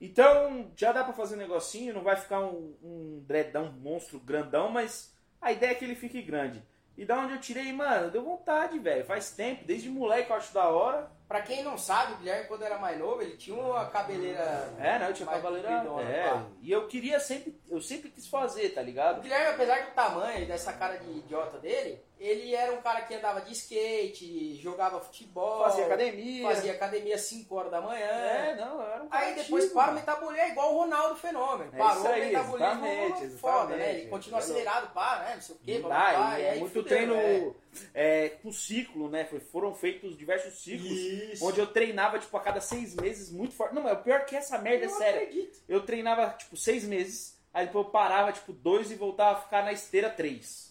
Então, 0.00 0.70
já 0.76 0.92
dá 0.92 1.02
pra 1.02 1.14
fazer 1.14 1.36
um 1.36 1.38
negocinho, 1.38 1.94
não 1.94 2.02
vai 2.02 2.16
ficar 2.16 2.40
um, 2.40 2.76
um 2.82 3.24
dreadão 3.26 3.72
monstro 3.72 4.20
grandão, 4.20 4.70
mas 4.70 5.16
a 5.40 5.52
ideia 5.52 5.70
é 5.70 5.74
que 5.74 5.84
ele 5.84 5.94
fique 5.94 6.20
grande. 6.20 6.62
E 6.96 7.04
da 7.04 7.18
onde 7.18 7.34
eu 7.34 7.40
tirei, 7.40 7.72
mano, 7.72 8.10
deu 8.10 8.22
vontade, 8.22 8.78
velho. 8.78 9.04
Faz 9.04 9.30
tempo, 9.30 9.64
desde 9.64 9.88
moleque 9.88 10.30
eu 10.30 10.36
acho 10.36 10.52
da 10.52 10.68
hora. 10.68 11.10
Pra 11.28 11.42
quem 11.42 11.64
não 11.64 11.76
sabe, 11.76 12.12
o 12.12 12.16
Guilherme, 12.18 12.46
quando 12.46 12.62
era 12.62 12.78
mais 12.78 12.96
novo, 12.98 13.20
ele 13.20 13.36
tinha 13.36 13.56
uma 13.60 13.86
cabeleira. 13.86 14.72
É, 14.78 14.96
não, 14.98 15.08
eu 15.08 15.12
tinha 15.14 15.26
compridona, 15.28 16.02
É, 16.02 16.30
pá. 16.30 16.44
e 16.62 16.70
eu 16.70 16.86
queria 16.86 17.18
sempre, 17.18 17.60
eu 17.68 17.80
sempre 17.80 18.10
quis 18.10 18.28
fazer, 18.28 18.68
tá 18.70 18.80
O 18.80 18.84
ligado? 18.84 19.22
Guilherme, 19.22 19.54
apesar 19.54 19.86
do 19.86 19.90
tamanho 19.92 20.42
e 20.44 20.46
dessa 20.46 20.72
cara 20.72 20.96
de 20.98 21.10
idiota 21.10 21.58
dele, 21.58 22.00
ele 22.18 22.54
era 22.54 22.72
um 22.72 22.80
cara 22.80 23.02
que 23.02 23.14
andava 23.14 23.40
de 23.42 23.52
skate, 23.52 24.56
jogava 24.62 25.00
futebol, 25.00 25.64
Fazia 25.64 25.84
academia. 25.86 26.48
fazia 26.48 26.72
academia 26.72 27.14
às 27.14 27.20
5 27.22 27.54
horas 27.54 27.70
da 27.70 27.80
manhã. 27.80 28.06
É, 28.06 28.56
não, 28.56 28.80
eu 28.80 28.88
era 28.90 29.02
um 29.02 29.08
cara 29.08 29.26
Aí 29.26 29.34
depois 29.34 29.64
ativo, 29.64 29.78
para 29.78 29.92
o 29.92 29.94
metabolismo, 29.94 30.38
é 30.38 30.50
igual 30.50 30.74
o 30.74 30.78
Ronaldo 30.78 31.16
Fenômeno. 31.16 31.70
É 31.74 31.76
Parou 31.76 32.06
aí, 32.06 32.22
o 32.22 32.26
metabolismo 32.26 32.86
exatamente, 32.86 33.36
foda, 33.38 33.76
né? 33.76 33.94
Ele 33.98 34.08
continua 34.08 34.38
É 34.38 34.42
acelerado, 34.42 34.92
pá, 34.94 35.18
né? 35.20 35.34
Não 35.34 35.42
sei 35.42 35.54
o 35.54 35.58
quê, 35.58 35.78
blá, 35.78 35.88
blá, 35.88 36.12
blá, 36.12 36.40
é 36.40 36.54
muito 36.56 36.72
fudeu, 36.72 36.84
treino 36.84 37.14
né? 37.14 37.52
é, 37.94 38.28
com 38.30 38.50
ciclo, 38.52 39.10
né? 39.10 39.28
Foram 39.52 39.74
feitos 39.74 40.16
diversos 40.16 40.62
ciclos. 40.62 40.90
Isso. 40.90 41.44
Onde 41.46 41.60
eu 41.60 41.66
treinava, 41.66 42.18
tipo, 42.18 42.36
a 42.36 42.40
cada 42.40 42.60
seis 42.60 42.94
meses, 42.94 43.30
muito 43.30 43.54
forte. 43.54 43.74
Não, 43.74 43.82
mas 43.82 43.92
o 43.92 44.02
pior 44.02 44.20
é 44.20 44.24
que 44.24 44.34
essa 44.34 44.56
merda 44.58 44.86
é 44.86 44.88
não 44.88 44.96
séria. 44.96 45.20
acredito. 45.22 45.58
Eu 45.68 45.84
treinava, 45.84 46.30
tipo, 46.30 46.56
seis 46.56 46.84
meses, 46.84 47.38
aí 47.52 47.66
depois 47.66 47.84
eu 47.84 47.90
parava, 47.92 48.32
tipo, 48.32 48.52
dois 48.52 48.90
e 48.90 48.94
voltava 48.94 49.38
a 49.38 49.42
ficar 49.42 49.62
na 49.62 49.72
esteira 49.72 50.08
três. 50.08 50.70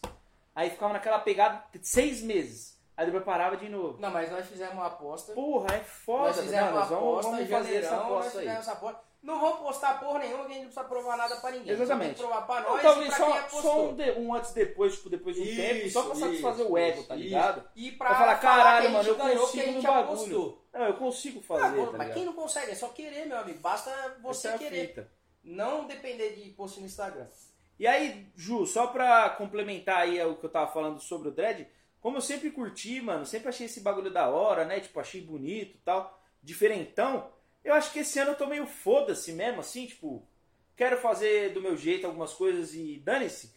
Aí 0.55 0.69
ficava 0.69 0.93
naquela 0.93 1.19
pegada 1.19 1.63
seis 1.81 2.21
meses. 2.21 2.75
Aí 2.97 3.05
depois 3.05 3.25
parava 3.25 3.57
de 3.57 3.67
novo. 3.67 3.99
Não, 3.99 4.09
mas 4.09 4.31
nós 4.31 4.47
fizemos 4.47 4.73
uma 4.73 4.85
aposta. 4.87 5.33
Porra, 5.33 5.75
é 5.75 5.79
foda, 5.81 6.27
nós 6.27 6.39
fizemos 6.39 6.65
não, 6.71 6.77
uma 6.77 6.85
vamos, 6.85 7.03
aposta, 7.03 7.31
vamos 7.31 7.45
em 7.45 7.49
fazer 7.51 7.75
essa 7.75 7.89
janeirão, 7.89 8.09
nós 8.09 8.19
aposta 8.27 8.39
aí. 8.39 8.47
essa 8.47 8.71
aposta. 8.71 9.01
Não 9.21 9.39
vamos 9.41 9.59
postar 9.59 9.99
porra 9.99 10.19
nenhuma 10.19 10.45
que 10.45 10.51
a 10.51 10.53
gente 10.53 10.57
não 10.65 10.65
precisa 10.71 10.85
provar 10.87 11.17
nada 11.17 11.35
pra 11.37 11.51
ninguém. 11.51 11.73
Exatamente. 11.73 12.19
Só 12.19 12.27
provar 12.27 12.41
pra 12.45 12.61
Não, 12.61 12.69
nós 12.73 12.81
talvez 12.83 13.07
e 13.07 13.09
pra 13.09 13.17
quem 13.25 13.33
só, 13.33 13.39
apostou. 13.39 13.61
só 13.63 13.85
um, 13.85 13.95
de- 13.95 14.11
um 14.11 14.33
antes 14.35 14.53
depois, 14.53 14.93
tipo, 14.95 15.09
depois 15.09 15.35
de 15.35 15.41
um 15.41 15.55
tempo, 15.55 15.89
só 15.89 16.03
pra 16.03 16.11
Isso, 16.11 16.19
satisfazer 16.21 16.63
isso, 16.65 16.71
o 16.73 16.77
ego, 16.77 16.99
isso, 16.99 17.07
tá 17.07 17.15
isso. 17.15 17.23
ligado? 17.23 17.69
E 17.75 17.91
pra 17.91 18.07
Pra 18.07 18.17
falar, 18.17 18.35
caralho, 18.39 18.89
mano, 18.91 19.09
eu 19.09 19.15
consigo 19.15 19.71
no 19.71 19.81
bagulho. 19.81 20.03
apostou. 20.03 20.65
Não, 20.71 20.81
eu 20.85 20.93
consigo 20.93 21.39
Ah, 21.39 21.43
fazer, 21.43 21.85
tá 21.87 21.97
mas 21.97 22.13
quem 22.13 22.23
não 22.25 22.33
consegue, 22.33 22.71
é 22.71 22.75
só 22.75 22.87
querer, 22.89 23.25
meu 23.25 23.37
amigo. 23.39 23.59
Basta 23.59 23.91
você 24.21 24.47
Essa 24.47 24.55
é 24.55 24.59
querer. 24.59 25.11
Não 25.43 25.85
depender 25.85 26.29
de 26.35 26.49
post 26.51 26.79
no 26.79 26.85
Instagram. 26.85 27.25
E 27.79 27.85
aí, 27.85 28.27
Ju, 28.35 28.65
só 28.65 28.87
pra 28.87 29.29
complementar 29.31 29.97
aí 30.01 30.21
o 30.23 30.35
que 30.35 30.45
eu 30.45 30.49
tava 30.49 30.71
falando 30.71 30.99
sobre 30.99 31.27
o 31.27 31.31
Dread, 31.31 31.67
como 31.99 32.17
eu 32.17 32.21
sempre 32.21 32.51
curti, 32.51 33.01
mano, 33.01 33.25
sempre 33.25 33.49
achei 33.49 33.65
esse 33.65 33.81
bagulho 33.81 34.11
da 34.11 34.27
hora, 34.29 34.63
né? 34.63 34.79
Tipo, 34.79 34.99
achei 34.99 35.21
bonito 35.21 35.75
e 35.75 35.79
tal, 35.79 36.21
diferentão. 36.41 37.29
Eu 37.63 37.73
acho 37.73 37.91
que 37.91 37.99
esse 37.99 38.19
ano 38.19 38.31
eu 38.31 38.35
tô 38.37 38.45
meio 38.47 38.65
foda-se 38.67 39.33
mesmo, 39.33 39.59
assim, 39.59 39.87
tipo, 39.87 40.25
quero 40.75 40.97
fazer 40.97 41.51
do 41.53 41.61
meu 41.61 41.75
jeito 41.75 42.05
algumas 42.05 42.33
coisas 42.33 42.73
e 42.73 43.01
dane-se. 43.03 43.53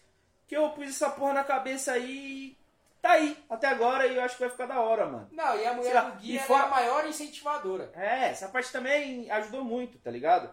Que 0.46 0.56
eu 0.56 0.70
pus 0.70 0.88
essa 0.88 1.10
porra 1.10 1.34
na 1.34 1.44
cabeça 1.44 1.92
aí 1.92 2.10
e 2.10 2.58
tá 3.02 3.10
aí 3.12 3.36
até 3.50 3.66
agora 3.68 4.06
e 4.06 4.16
eu 4.16 4.22
acho 4.22 4.34
que 4.36 4.40
vai 4.40 4.50
ficar 4.50 4.64
da 4.66 4.80
hora, 4.80 5.06
mano. 5.06 5.28
Não, 5.30 5.56
e 5.58 5.66
a 5.66 5.74
mulher 5.74 5.94
lá, 5.94 6.00
do 6.10 6.20
Gui 6.20 6.38
ela 6.38 6.46
fora- 6.46 6.62
é 6.62 6.66
a 6.66 6.70
maior 6.70 7.06
incentivadora. 7.06 7.92
É, 7.94 8.30
essa 8.30 8.48
parte 8.48 8.72
também 8.72 9.30
ajudou 9.30 9.62
muito, 9.62 9.98
tá 9.98 10.10
ligado? 10.10 10.50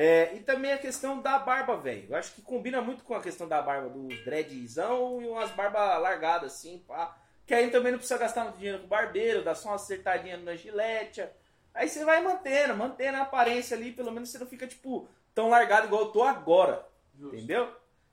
É, 0.00 0.32
e 0.36 0.38
também 0.38 0.72
a 0.72 0.78
questão 0.78 1.20
da 1.20 1.40
barba, 1.40 1.76
velho. 1.76 2.06
Eu 2.08 2.16
acho 2.16 2.32
que 2.32 2.40
combina 2.40 2.80
muito 2.80 3.02
com 3.02 3.16
a 3.16 3.20
questão 3.20 3.48
da 3.48 3.60
barba, 3.60 3.88
dos 3.88 4.24
dreadzão 4.24 5.20
e 5.20 5.26
umas 5.26 5.50
barbas 5.50 6.00
largadas, 6.00 6.52
assim, 6.52 6.78
pá. 6.86 7.20
Que 7.44 7.52
aí 7.52 7.68
também 7.68 7.90
não 7.90 7.98
precisa 7.98 8.16
gastar 8.16 8.44
muito 8.44 8.58
dinheiro 8.58 8.78
com 8.78 8.84
o 8.84 8.88
barbeiro, 8.88 9.42
dá 9.42 9.56
só 9.56 9.70
uma 9.70 9.74
acertadinha 9.74 10.36
na 10.36 10.54
gilete. 10.54 11.26
Aí 11.74 11.88
você 11.88 12.04
vai 12.04 12.22
mantendo, 12.22 12.76
mantendo 12.76 13.18
a 13.18 13.22
aparência 13.22 13.76
ali, 13.76 13.90
pelo 13.90 14.12
menos 14.12 14.28
você 14.28 14.38
não 14.38 14.46
fica, 14.46 14.68
tipo, 14.68 15.08
tão 15.34 15.48
largado 15.48 15.88
igual 15.88 16.02
eu 16.02 16.12
tô 16.12 16.22
agora. 16.22 16.86
Entendeu? 17.18 17.68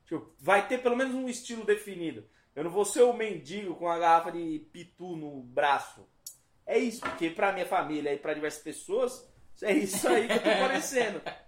Tipo, 0.06 0.28
vai 0.40 0.66
ter 0.66 0.78
pelo 0.78 0.96
menos 0.96 1.14
um 1.14 1.28
estilo 1.28 1.64
definido. 1.64 2.28
Eu 2.56 2.64
não 2.64 2.70
vou 2.72 2.84
ser 2.84 3.02
o 3.02 3.12
mendigo 3.12 3.76
com 3.76 3.88
a 3.88 3.96
garrafa 3.96 4.32
de 4.32 4.58
pitu 4.72 5.14
no 5.14 5.40
braço. 5.40 6.04
É 6.66 6.76
isso, 6.76 7.00
porque 7.02 7.30
pra 7.30 7.52
minha 7.52 7.64
família 7.64 8.12
e 8.12 8.18
pra 8.18 8.34
diversas 8.34 8.60
pessoas, 8.60 9.24
é 9.62 9.72
isso 9.72 10.08
aí 10.08 10.26
que 10.26 10.34
eu 10.34 10.42
tô 10.42 10.50
parecendo. 10.50 11.22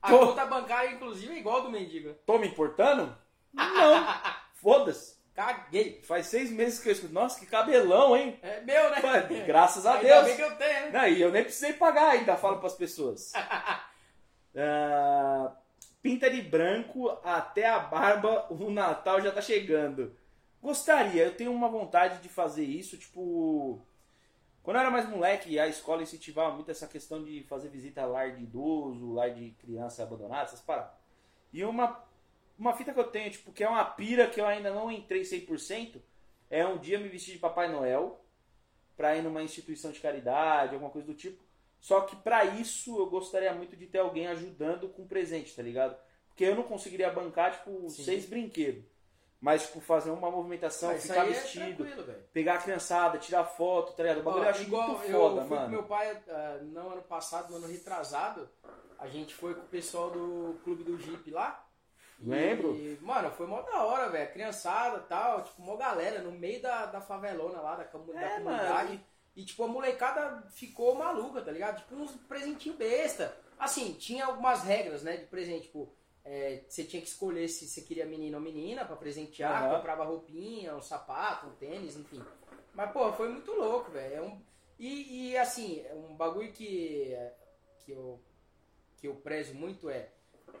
A 0.00 0.08
Pô. 0.10 0.18
conta 0.28 0.46
bancária, 0.46 0.90
inclusive, 0.92 1.34
é 1.34 1.38
igual 1.38 1.58
a 1.58 1.60
do 1.60 1.70
mendigo. 1.70 2.14
Tô 2.24 2.38
me 2.38 2.46
importando? 2.48 3.16
Não. 3.52 4.06
Foda-se. 4.54 5.18
Caguei. 5.34 6.02
Faz 6.02 6.26
seis 6.26 6.50
meses 6.50 6.80
que 6.80 6.88
eu 6.88 6.92
escuto. 6.92 7.12
Nossa, 7.12 7.38
que 7.38 7.46
cabelão, 7.46 8.16
hein? 8.16 8.38
É 8.42 8.60
meu, 8.60 8.90
né? 8.90 9.44
Graças 9.46 9.86
a 9.86 9.94
Ainda 9.98 10.08
Deus. 10.08 10.24
bem 10.24 10.36
que 10.36 10.42
eu 10.42 10.56
tenho, 10.56 10.80
né? 10.80 10.90
Não, 10.92 11.06
e 11.08 11.20
eu 11.20 11.30
nem 11.30 11.44
precisei 11.44 11.72
pagar 11.74 12.10
ainda, 12.10 12.36
falo 12.36 12.58
pras 12.58 12.74
pessoas. 12.74 13.32
Ah, 14.56 15.52
pinta 16.02 16.28
de 16.28 16.42
branco 16.42 17.08
até 17.22 17.66
a 17.66 17.78
barba, 17.78 18.46
o 18.50 18.70
Natal 18.70 19.20
já 19.20 19.30
tá 19.30 19.40
chegando. 19.40 20.16
Gostaria, 20.60 21.22
eu 21.22 21.34
tenho 21.36 21.52
uma 21.52 21.68
vontade 21.68 22.20
de 22.20 22.28
fazer 22.28 22.64
isso, 22.64 22.96
tipo. 22.96 23.86
Quando 24.62 24.76
eu 24.76 24.80
era 24.80 24.90
mais 24.90 25.08
moleque, 25.08 25.58
a 25.58 25.66
escola 25.66 26.02
incentivava 26.02 26.54
muito 26.54 26.70
essa 26.70 26.86
questão 26.86 27.22
de 27.24 27.42
fazer 27.44 27.68
visita 27.68 28.02
a 28.02 28.06
lar 28.06 28.36
de 28.36 28.42
idoso, 28.42 29.12
lar 29.12 29.30
de 29.30 29.50
criança 29.52 30.02
abandonada, 30.02 30.44
essas 30.44 30.60
paradas. 30.60 30.92
E 31.52 31.64
uma, 31.64 32.04
uma 32.58 32.74
fita 32.74 32.92
que 32.92 33.00
eu 33.00 33.10
tenho, 33.10 33.30
tipo, 33.30 33.52
que 33.52 33.64
é 33.64 33.68
uma 33.68 33.84
pira 33.84 34.28
que 34.28 34.40
eu 34.40 34.46
ainda 34.46 34.70
não 34.70 34.90
entrei 34.90 35.22
100%, 35.22 36.00
é 36.50 36.66
um 36.66 36.78
dia 36.78 36.98
me 36.98 37.08
vestir 37.08 37.32
de 37.32 37.38
Papai 37.38 37.70
Noel 37.70 38.20
pra 38.96 39.16
ir 39.16 39.22
numa 39.22 39.42
instituição 39.42 39.90
de 39.90 40.00
caridade, 40.00 40.74
alguma 40.74 40.90
coisa 40.90 41.06
do 41.06 41.14
tipo. 41.14 41.42
Só 41.80 42.00
que 42.02 42.16
pra 42.16 42.44
isso 42.44 42.98
eu 42.98 43.08
gostaria 43.08 43.54
muito 43.54 43.76
de 43.76 43.86
ter 43.86 43.98
alguém 43.98 44.26
ajudando 44.26 44.88
com 44.88 45.06
presente, 45.06 45.54
tá 45.54 45.62
ligado? 45.62 45.96
Porque 46.28 46.44
eu 46.44 46.56
não 46.56 46.64
conseguiria 46.64 47.10
bancar, 47.10 47.52
tipo, 47.52 47.88
Sim. 47.88 48.04
seis 48.04 48.26
brinquedos. 48.26 48.84
Mas, 49.40 49.62
tipo, 49.66 49.80
fazer 49.80 50.10
uma 50.10 50.30
movimentação, 50.30 50.92
ficar 50.98 51.24
é 51.24 51.28
vestido, 51.28 51.84
velho. 51.84 52.24
pegar 52.32 52.54
a 52.54 52.58
criançada, 52.58 53.18
tirar 53.18 53.44
foto, 53.44 53.92
tá 53.92 54.02
ligado? 54.02 54.18
O 54.18 54.22
bagulho 54.24 54.42
Ó, 54.42 54.46
eu 54.46 54.50
acho 54.50 54.62
igual 54.62 54.88
muito 54.88 55.04
eu 55.04 55.20
foda, 55.20 55.40
fui 55.42 55.48
com 55.48 55.54
mano. 55.54 55.68
meu 55.68 55.82
pai, 55.84 56.22
ah, 56.28 56.58
não 56.62 56.90
ano 56.90 57.02
passado, 57.02 57.50
no 57.50 57.56
ano 57.58 57.68
retrasado, 57.68 58.48
a 58.98 59.06
gente 59.06 59.32
foi 59.36 59.54
com 59.54 59.60
o 59.60 59.68
pessoal 59.68 60.10
do 60.10 60.58
clube 60.64 60.82
do 60.82 60.98
Jeep 60.98 61.30
lá. 61.30 61.64
E, 62.20 62.28
Lembro. 62.28 62.76
mano, 63.00 63.30
foi 63.30 63.46
mó 63.46 63.62
da 63.62 63.84
hora, 63.84 64.08
velho. 64.08 64.32
Criançada 64.32 64.98
e 64.98 65.08
tal, 65.08 65.44
tipo, 65.44 65.62
mó 65.62 65.76
galera, 65.76 66.20
no 66.20 66.32
meio 66.32 66.60
da, 66.60 66.86
da 66.86 67.00
favelona 67.00 67.60
lá, 67.60 67.76
da 67.76 67.84
É, 67.84 67.86
comunidade. 67.86 68.42
mano. 68.42 69.00
E, 69.36 69.44
tipo, 69.44 69.62
a 69.62 69.68
molecada 69.68 70.42
ficou 70.50 70.96
maluca, 70.96 71.40
tá 71.40 71.52
ligado? 71.52 71.76
Tipo, 71.76 71.94
uns 71.94 72.10
presentinhos 72.26 72.76
besta. 72.76 73.36
Assim, 73.56 73.92
tinha 73.92 74.24
algumas 74.26 74.64
regras, 74.64 75.04
né, 75.04 75.16
de 75.16 75.26
presente, 75.26 75.66
tipo, 75.66 75.92
é, 76.30 76.62
você 76.68 76.84
tinha 76.84 77.00
que 77.00 77.08
escolher 77.08 77.48
se 77.48 77.66
você 77.66 77.80
queria 77.80 78.04
menino 78.04 78.36
ou 78.36 78.42
menina 78.42 78.84
pra 78.84 78.94
presentear, 78.96 79.62
Aham. 79.64 79.76
comprava 79.76 80.04
roupinha, 80.04 80.76
um 80.76 80.82
sapato, 80.82 81.46
um 81.46 81.54
tênis, 81.54 81.96
enfim. 81.96 82.22
Mas, 82.74 82.92
pô, 82.92 83.10
foi 83.14 83.30
muito 83.30 83.50
louco, 83.52 83.90
velho. 83.90 84.14
É 84.14 84.20
um... 84.20 84.38
e, 84.78 85.30
e, 85.30 85.38
assim, 85.38 85.80
é 85.80 85.94
um 85.94 86.14
bagulho 86.14 86.52
que, 86.52 87.16
que, 87.78 87.92
eu, 87.92 88.20
que 88.98 89.08
eu 89.08 89.14
prezo 89.14 89.54
muito 89.54 89.88
é. 89.88 90.10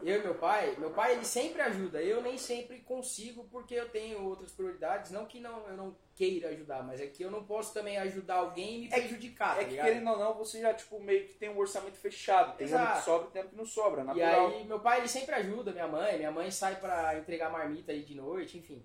Eu 0.02 0.20
e 0.20 0.22
meu 0.22 0.34
pai, 0.34 0.74
meu 0.78 0.90
pai 0.90 1.12
ele 1.14 1.24
sempre 1.24 1.60
ajuda, 1.60 2.00
eu 2.00 2.22
nem 2.22 2.38
sempre 2.38 2.78
consigo 2.80 3.44
porque 3.50 3.74
eu 3.74 3.88
tenho 3.88 4.24
outras 4.24 4.52
prioridades. 4.52 5.10
Não 5.10 5.26
que 5.26 5.40
não, 5.40 5.66
eu 5.68 5.76
não 5.76 5.96
queira 6.14 6.48
ajudar, 6.50 6.82
mas 6.84 7.00
é 7.00 7.06
que 7.06 7.22
eu 7.22 7.30
não 7.30 7.44
posso 7.44 7.72
também 7.74 7.96
ajudar 7.98 8.36
alguém 8.36 8.76
e 8.76 8.78
me 8.80 8.86
É 8.86 8.90
que- 8.90 9.00
prejudicar, 9.00 9.56
É 9.56 9.60
tá 9.60 9.64
que 9.64 9.70
ligado? 9.70 9.86
querendo 9.86 10.10
ou 10.10 10.18
não, 10.18 10.34
você 10.34 10.60
já, 10.60 10.72
tipo, 10.74 11.00
meio 11.00 11.26
que 11.26 11.34
tem 11.34 11.48
um 11.48 11.58
orçamento 11.58 11.96
fechado. 11.98 12.56
Tem 12.56 12.72
ano 12.72 12.92
que 12.96 13.02
sobra 13.02 13.28
e 13.28 13.30
tem 13.32 13.40
ano 13.42 13.50
que 13.50 13.56
não 13.56 13.66
sobra, 13.66 14.02
E 14.02 14.04
natural. 14.04 14.46
aí, 14.48 14.64
meu 14.64 14.80
pai, 14.80 14.98
ele 14.98 15.08
sempre 15.08 15.34
ajuda 15.34 15.72
minha 15.72 15.88
mãe. 15.88 16.16
Minha 16.16 16.30
mãe 16.32 16.50
sai 16.50 16.76
pra 16.76 17.16
entregar 17.18 17.50
marmita 17.50 17.90
aí 17.92 18.02
de 18.02 18.14
noite, 18.14 18.56
enfim. 18.58 18.84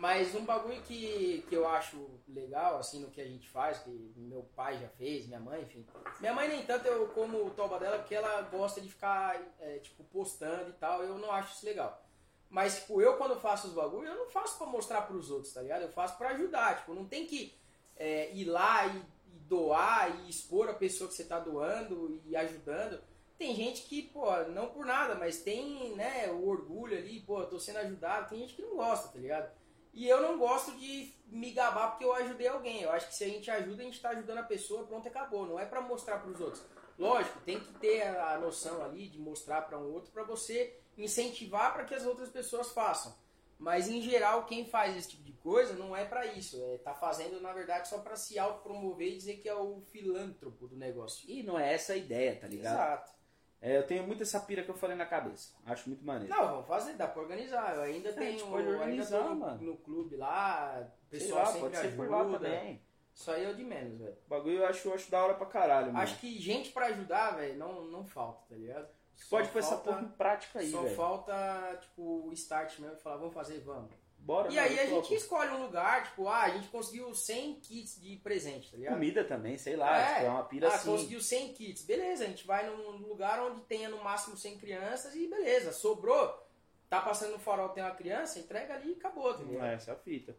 Mas 0.00 0.34
um 0.34 0.46
bagulho 0.46 0.80
que, 0.80 1.44
que 1.46 1.54
eu 1.54 1.68
acho 1.68 2.08
legal, 2.26 2.78
assim, 2.78 3.00
no 3.00 3.10
que 3.10 3.20
a 3.20 3.26
gente 3.26 3.46
faz, 3.50 3.80
que 3.80 3.90
meu 4.16 4.44
pai 4.56 4.78
já 4.78 4.88
fez, 4.88 5.26
minha 5.26 5.38
mãe, 5.38 5.60
enfim. 5.60 5.86
Minha 6.18 6.32
mãe, 6.32 6.48
nem 6.48 6.64
tanto, 6.64 6.88
eu 6.88 7.08
como 7.08 7.44
o 7.44 7.50
toba 7.50 7.78
dela, 7.78 7.98
porque 7.98 8.14
ela 8.14 8.40
gosta 8.40 8.80
de 8.80 8.88
ficar, 8.88 9.38
é, 9.60 9.76
tipo, 9.76 10.02
postando 10.04 10.70
e 10.70 10.72
tal. 10.72 11.02
Eu 11.02 11.18
não 11.18 11.30
acho 11.30 11.54
isso 11.54 11.66
legal. 11.66 12.02
Mas, 12.48 12.76
tipo, 12.76 13.02
eu 13.02 13.18
quando 13.18 13.38
faço 13.38 13.68
os 13.68 13.74
bagulhos, 13.74 14.08
eu 14.10 14.16
não 14.16 14.30
faço 14.30 14.56
pra 14.56 14.66
mostrar 14.66 15.02
pros 15.02 15.30
outros, 15.30 15.52
tá 15.52 15.60
ligado? 15.60 15.82
Eu 15.82 15.92
faço 15.92 16.16
pra 16.16 16.30
ajudar. 16.30 16.78
Tipo, 16.78 16.94
não 16.94 17.04
tem 17.04 17.26
que 17.26 17.54
é, 17.94 18.34
ir 18.34 18.46
lá 18.46 18.86
e, 18.86 18.96
e 19.34 19.38
doar 19.40 20.18
e 20.24 20.30
expor 20.30 20.70
a 20.70 20.74
pessoa 20.74 21.08
que 21.08 21.14
você 21.14 21.26
tá 21.26 21.38
doando 21.38 22.22
e 22.24 22.34
ajudando. 22.36 23.02
Tem 23.36 23.54
gente 23.54 23.82
que, 23.82 24.04
pô, 24.04 24.34
não 24.44 24.68
por 24.68 24.86
nada, 24.86 25.14
mas 25.14 25.42
tem, 25.42 25.94
né, 25.94 26.30
o 26.30 26.48
orgulho 26.48 26.96
ali, 26.96 27.20
pô, 27.20 27.44
tô 27.44 27.60
sendo 27.60 27.80
ajudado. 27.80 28.30
Tem 28.30 28.38
gente 28.38 28.54
que 28.54 28.62
não 28.62 28.76
gosta, 28.76 29.08
tá 29.08 29.18
ligado? 29.18 29.59
E 29.92 30.08
eu 30.08 30.20
não 30.20 30.38
gosto 30.38 30.72
de 30.72 31.12
me 31.26 31.50
gabar 31.52 31.90
porque 31.90 32.04
eu 32.04 32.14
ajudei 32.14 32.48
alguém. 32.48 32.82
Eu 32.82 32.92
acho 32.92 33.08
que 33.08 33.14
se 33.14 33.24
a 33.24 33.28
gente 33.28 33.50
ajuda, 33.50 33.82
a 33.82 33.84
gente 33.84 34.00
tá 34.00 34.10
ajudando 34.10 34.38
a 34.38 34.44
pessoa, 34.44 34.86
pronto, 34.86 35.08
acabou. 35.08 35.46
Não 35.46 35.58
é 35.58 35.64
pra 35.64 35.80
mostrar 35.80 36.18
pros 36.18 36.40
outros. 36.40 36.64
Lógico, 36.98 37.40
tem 37.40 37.58
que 37.58 37.72
ter 37.74 38.02
a 38.02 38.38
noção 38.38 38.84
ali 38.84 39.08
de 39.08 39.18
mostrar 39.18 39.62
pra 39.62 39.78
um 39.78 39.92
outro 39.92 40.10
pra 40.12 40.22
você 40.22 40.78
incentivar 40.98 41.72
para 41.72 41.84
que 41.84 41.94
as 41.94 42.04
outras 42.04 42.28
pessoas 42.28 42.72
façam. 42.72 43.14
Mas 43.58 43.88
em 43.88 44.00
geral, 44.00 44.46
quem 44.46 44.64
faz 44.64 44.96
esse 44.96 45.10
tipo 45.10 45.22
de 45.22 45.32
coisa 45.34 45.74
não 45.74 45.94
é 45.94 46.04
pra 46.04 46.26
isso. 46.26 46.62
É, 46.62 46.78
tá 46.78 46.94
fazendo, 46.94 47.40
na 47.40 47.52
verdade, 47.52 47.88
só 47.88 47.98
pra 47.98 48.16
se 48.16 48.38
autopromover 48.38 49.08
e 49.08 49.16
dizer 49.16 49.36
que 49.36 49.48
é 49.48 49.54
o 49.54 49.82
filântropo 49.90 50.66
do 50.66 50.76
negócio. 50.76 51.28
E 51.28 51.42
não 51.42 51.58
é 51.58 51.74
essa 51.74 51.92
a 51.92 51.96
ideia, 51.96 52.36
tá 52.36 52.46
ligado? 52.46 52.74
Exato. 52.74 53.19
É, 53.62 53.76
eu 53.76 53.86
tenho 53.86 54.06
muito 54.06 54.22
essa 54.22 54.40
pira 54.40 54.62
que 54.62 54.70
eu 54.70 54.74
falei 54.74 54.96
na 54.96 55.04
cabeça. 55.04 55.54
Acho 55.66 55.88
muito 55.90 56.04
maneiro. 56.04 56.34
Não, 56.34 56.46
vamos 56.48 56.66
fazer, 56.66 56.94
dá 56.94 57.06
pra 57.06 57.20
organizar. 57.22 57.74
Eu 57.76 57.82
ainda 57.82 58.08
É, 58.08 58.12
tenho. 58.12 58.46
pode 58.46 58.66
organizar, 58.68 59.22
no, 59.24 59.36
mano. 59.36 59.62
no 59.62 59.76
clube 59.76 60.16
lá, 60.16 60.88
pessoal 61.10 61.40
lá, 61.40 61.46
sempre 61.46 61.60
pode 61.60 61.76
ser 61.76 61.96
por 61.96 62.08
lá 62.10 62.24
também. 62.24 62.82
Isso 63.14 63.30
aí 63.30 63.44
é 63.44 63.50
o 63.50 63.54
de 63.54 63.62
menos, 63.64 63.98
velho. 63.98 64.16
O 64.26 64.30
bagulho 64.30 64.58
eu 64.58 64.66
acho, 64.66 64.88
eu 64.88 64.94
acho 64.94 65.10
da 65.10 65.22
hora 65.22 65.34
pra 65.34 65.44
caralho, 65.46 65.88
mano. 65.88 65.98
Acho 65.98 66.18
que 66.18 66.38
gente 66.38 66.72
pra 66.72 66.86
ajudar, 66.86 67.32
velho, 67.36 67.58
não, 67.58 67.84
não 67.84 68.04
falta, 68.04 68.44
tá 68.48 68.54
ligado? 68.56 68.88
Só 69.14 69.36
Pode 69.36 69.50
pôr 69.50 69.58
essa 69.58 69.76
porra 69.76 70.00
em 70.00 70.08
prática 70.08 70.60
aí, 70.60 70.70
Só 70.70 70.80
velho. 70.80 70.96
falta, 70.96 71.76
tipo, 71.82 72.26
o 72.26 72.32
start 72.32 72.78
mesmo, 72.78 72.96
falar, 72.96 73.18
vamos 73.18 73.34
fazer, 73.34 73.60
vamos. 73.60 73.90
Bora, 74.22 74.52
E 74.52 74.58
aí 74.58 74.78
a 74.78 74.86
gente 74.86 75.14
escolhe 75.14 75.50
um 75.50 75.62
lugar, 75.62 76.04
tipo, 76.04 76.28
ah, 76.28 76.42
a 76.42 76.50
gente 76.50 76.68
conseguiu 76.68 77.12
100 77.14 77.54
kits 77.60 78.00
de 78.00 78.16
presente, 78.16 78.70
tá 78.70 78.76
ligado? 78.76 78.94
Comida 78.94 79.24
também, 79.24 79.56
sei 79.56 79.76
lá. 79.76 79.98
É. 79.98 80.14
tipo, 80.14 80.26
É 80.26 80.30
uma 80.30 80.44
pira 80.44 80.68
ah, 80.68 80.74
assim. 80.74 80.90
conseguiu 80.90 81.20
100 81.20 81.52
kits. 81.54 81.82
Beleza, 81.84 82.24
a 82.24 82.26
gente 82.26 82.46
vai 82.46 82.66
num 82.68 82.98
lugar 82.98 83.40
onde 83.40 83.62
tenha 83.62 83.88
no 83.88 84.02
máximo 84.02 84.36
100 84.36 84.58
crianças 84.58 85.14
e 85.14 85.26
beleza, 85.26 85.72
sobrou. 85.72 86.46
Tá 86.88 87.00
passando 87.00 87.32
no 87.32 87.38
farol, 87.38 87.68
tem 87.70 87.82
uma 87.82 87.94
criança, 87.94 88.38
entrega 88.38 88.74
ali 88.74 88.90
e 88.90 88.96
acabou, 88.96 89.32
tá 89.32 89.42
ligado? 89.44 89.66
É, 89.66 89.74
essa 89.74 89.92
é 89.92 89.94
a 89.94 89.96
fita. 89.96 90.36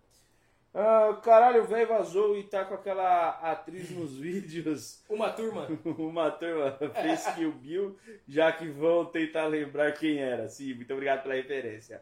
Ah, 0.73 1.19
caralho, 1.21 1.63
o 1.63 1.67
velho 1.67 1.87
vazou 1.87 2.37
e 2.37 2.43
tá 2.43 2.63
com 2.63 2.73
aquela 2.73 3.29
atriz 3.29 3.89
nos 3.91 4.17
vídeos. 4.17 5.03
Uma 5.09 5.29
turma. 5.31 5.67
Uma 5.97 6.31
turma 6.31 6.77
fez 7.01 7.25
Kill 7.35 7.51
Bill, 7.53 7.97
já 8.27 8.51
que 8.51 8.69
vão 8.69 9.05
tentar 9.05 9.47
lembrar 9.47 9.91
quem 9.93 10.19
era. 10.19 10.47
Sim, 10.47 10.75
muito 10.75 10.93
obrigado 10.93 11.23
pela 11.23 11.35
referência. 11.35 12.01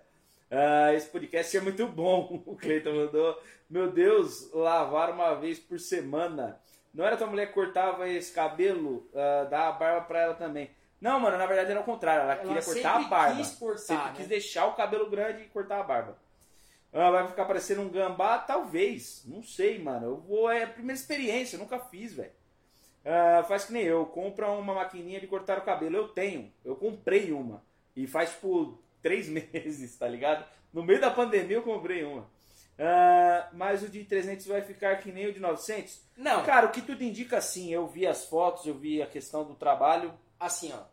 Ah, 0.52 0.93
esse 0.93 1.08
podcast 1.08 1.56
é 1.58 1.62
muito 1.62 1.88
bom. 1.88 2.41
O 2.45 2.56
Cleiton 2.56 2.93
mandou. 2.95 3.39
Meu 3.70 3.91
Deus, 3.91 4.52
lavar 4.52 5.12
uma 5.12 5.36
vez 5.36 5.60
por 5.60 5.80
semana. 5.80 6.60
Não 6.93 7.06
era 7.06 7.16
tua 7.18 7.28
mulher 7.28 7.47
que 7.47 7.54
cortava 7.54 8.10
esse 8.10 8.34
cabelo, 8.34 9.08
dar 9.50 9.68
a 9.68 9.72
barba 9.72 10.02
pra 10.08 10.20
ela 10.22 10.34
também. 10.34 10.72
Não, 11.00 11.20
mano, 11.20 11.38
na 11.38 11.45
verdade 11.45 11.70
era 11.72 11.80
o 11.80 11.84
contrário. 11.84 12.24
Ela, 12.24 12.34
Ela 12.34 12.41
queria 12.41 12.62
cortar 12.64 12.95
a 12.95 13.08
barba. 13.08 13.36
quis 13.38 13.56
cortar, 13.56 13.78
sempre 13.80 14.06
né? 14.06 14.14
quis 14.18 14.28
deixar 14.28 14.66
o 14.66 14.74
cabelo 14.74 15.08
grande 15.10 15.43
e 15.43 15.47
cortar 15.47 15.80
a 15.80 15.84
barba. 15.84 16.18
Ah, 16.91 17.12
vai 17.12 17.28
ficar 17.28 17.45
parecendo 17.45 17.82
um 17.82 17.89
gambá? 17.89 18.39
Talvez. 18.39 19.24
Não 19.28 19.43
sei, 19.43 19.78
mano. 19.78 20.08
Eu 20.08 20.18
vou. 20.18 20.50
É 20.52 20.64
a 20.64 20.68
primeira 20.68 21.00
experiência, 21.00 21.56
eu 21.56 21.60
nunca 21.60 21.80
fiz, 21.80 22.14
velho. 22.14 22.32
Ah, 23.06 23.43
faz 23.47 23.66
que 23.66 23.72
nem 23.74 23.84
eu. 23.84 24.06
Compra 24.08 24.50
uma 24.50 24.74
maquininha 24.74 25.22
de 25.22 25.28
cortar 25.28 25.60
o 25.60 25.64
cabelo. 25.64 25.95
Eu 25.95 26.08
tenho. 26.08 26.52
Eu 26.66 26.76
comprei 26.76 27.32
uma. 27.32 27.64
E 27.95 28.08
faz, 28.08 28.32
tipo, 28.32 28.80
três 29.02 29.28
meses, 29.30 29.95
tá 29.97 30.08
ligado? 30.08 30.45
No 30.74 30.84
meio 30.84 31.00
da 31.02 31.10
pandemia 31.12 31.58
eu 31.58 31.64
comprei 31.64 32.04
uma. 32.04 32.30
Ah, 32.78 33.50
mas 33.54 33.84
o 33.84 33.89
de 33.89 34.04
300 34.06 34.45
vai 34.45 34.62
ficar 34.62 34.95
que 34.97 35.12
nem 35.12 35.28
o 35.28 35.34
de 35.34 35.39
900? 35.39 36.02
Não, 36.16 36.43
Cara, 36.45 36.68
o 36.68 36.72
que 36.72 36.82
tudo 36.82 37.04
indica, 37.04 37.38
assim, 37.38 37.74
eu 37.74 37.86
vi 37.88 38.08
as 38.08 38.26
fotos, 38.26 38.66
eu 38.66 38.74
vi 38.76 39.02
a 39.02 39.08
questão 39.08 39.43
do 39.43 39.56
trabalho. 39.56 40.14
assim, 40.39 40.72
ó. 40.74 40.84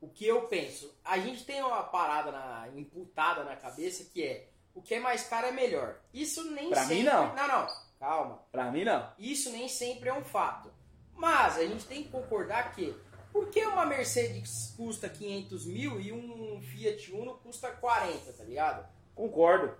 O 0.00 0.08
que 0.08 0.26
eu 0.26 0.42
penso? 0.48 0.92
A 1.04 1.16
gente 1.18 1.44
tem 1.46 1.62
uma 1.62 1.82
parada 1.84 2.32
na, 2.32 2.68
imputada 2.74 3.44
na 3.44 3.54
cabeça 3.54 4.04
que 4.12 4.22
é 4.22 4.48
o 4.74 4.82
que 4.82 4.94
é 4.96 5.00
mais 5.00 5.22
caro 5.28 5.46
é 5.46 5.52
melhor. 5.52 6.00
Isso 6.12 6.42
nem 6.50 6.70
Pra 6.70 6.80
sempre. 6.82 6.96
mim, 6.96 7.02
não. 7.04 7.34
Não, 7.34 7.46
não. 7.48 7.66
Calma. 8.00 8.42
Pra 8.50 8.70
mim, 8.72 8.84
não. 8.84 9.12
Isso 9.18 9.50
nem 9.52 9.68
sempre 9.68 10.08
é 10.08 10.12
um 10.12 10.24
fato. 10.24 10.72
Mas 11.14 11.56
a 11.56 11.64
gente 11.64 11.84
tem 11.86 12.02
que 12.02 12.08
concordar 12.08 12.74
que 12.74 12.92
por 13.32 13.48
que 13.50 13.64
uma 13.64 13.86
Mercedes 13.86 14.74
custa 14.76 15.08
500 15.08 15.66
mil 15.66 16.00
e 16.00 16.12
um 16.12 16.60
Fiat 16.60 17.12
Uno 17.12 17.34
custa 17.42 17.70
40, 17.70 18.32
tá 18.32 18.44
ligado? 18.44 18.86
Concordo. 19.14 19.74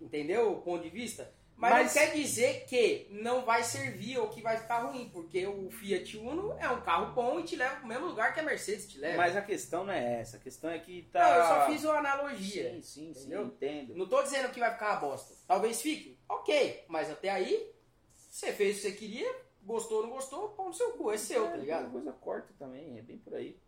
Entendeu 0.00 0.52
o 0.52 0.62
ponto 0.62 0.82
de 0.82 0.90
vista? 0.90 1.32
Mas, 1.56 1.70
Mas- 1.72 1.94
não 1.94 2.02
quer 2.02 2.12
dizer 2.16 2.64
que 2.66 3.06
não 3.10 3.44
vai 3.44 3.62
servir 3.62 4.18
ou 4.18 4.28
que 4.28 4.42
vai 4.42 4.56
ficar 4.58 4.80
ruim, 4.80 5.08
porque 5.12 5.46
o 5.46 5.70
Fiat 5.70 6.16
Uno 6.18 6.52
é 6.58 6.68
um 6.68 6.80
carro 6.80 7.14
bom 7.14 7.38
e 7.38 7.44
te 7.44 7.54
leva 7.54 7.76
pro 7.76 7.86
mesmo 7.86 8.06
lugar 8.06 8.34
que 8.34 8.40
a 8.40 8.42
Mercedes 8.42 8.88
te 8.90 8.98
leva. 8.98 9.16
Mas 9.16 9.36
a 9.36 9.40
questão 9.40 9.84
não 9.84 9.92
é 9.92 10.20
essa. 10.20 10.36
A 10.36 10.40
questão 10.40 10.68
é 10.68 10.78
que 10.80 11.02
tá. 11.12 11.20
Não, 11.22 11.36
eu 11.36 11.44
só 11.44 11.66
fiz 11.66 11.84
uma 11.84 11.98
analogia. 11.98 12.70
Sim, 12.72 12.82
sim, 12.82 13.14
sim, 13.14 13.20
Entendeu? 13.20 13.44
entendo. 13.46 13.94
Não 13.94 14.08
tô 14.08 14.20
dizendo 14.24 14.50
que 14.50 14.58
vai 14.58 14.72
ficar 14.72 14.90
uma 14.94 15.00
bosta. 15.00 15.32
Talvez 15.46 15.80
fique. 15.80 16.18
Ok. 16.28 16.84
Mas 16.88 17.08
até 17.08 17.30
aí, 17.30 17.70
você 18.28 18.52
fez 18.52 18.78
o 18.78 18.80
que 18.80 18.88
você 18.88 18.92
queria, 18.96 19.32
gostou 19.64 19.98
ou 19.98 20.02
não 20.04 20.10
gostou, 20.10 20.50
pau 20.50 20.68
no 20.68 20.74
seu 20.74 20.92
cu. 20.92 21.10
É 21.10 21.16
seu, 21.16 21.46
tá 21.46 21.54
É, 21.54 21.56
ligado? 21.56 21.86
A 21.86 21.90
coisa 21.90 22.12
corta 22.12 22.52
também, 22.58 22.98
é 22.98 23.02
bem 23.02 23.18
por 23.18 23.34
aí. 23.34 23.58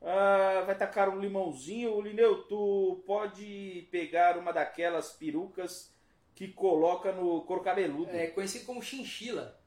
Ah, 0.00 0.62
vai 0.66 0.76
tacar 0.76 1.08
um 1.08 1.18
limãozinho. 1.20 2.00
Lineu, 2.00 2.44
tu 2.44 3.02
pode 3.06 3.88
pegar 3.90 4.38
uma 4.38 4.52
daquelas 4.52 5.12
perucas 5.12 5.92
que 6.34 6.48
coloca 6.48 7.12
no 7.12 7.42
couro 7.42 7.62
cabeludo. 7.62 8.10
É 8.10 8.28
conhecido 8.28 8.66
como 8.66 8.82
chinchila. 8.82 9.58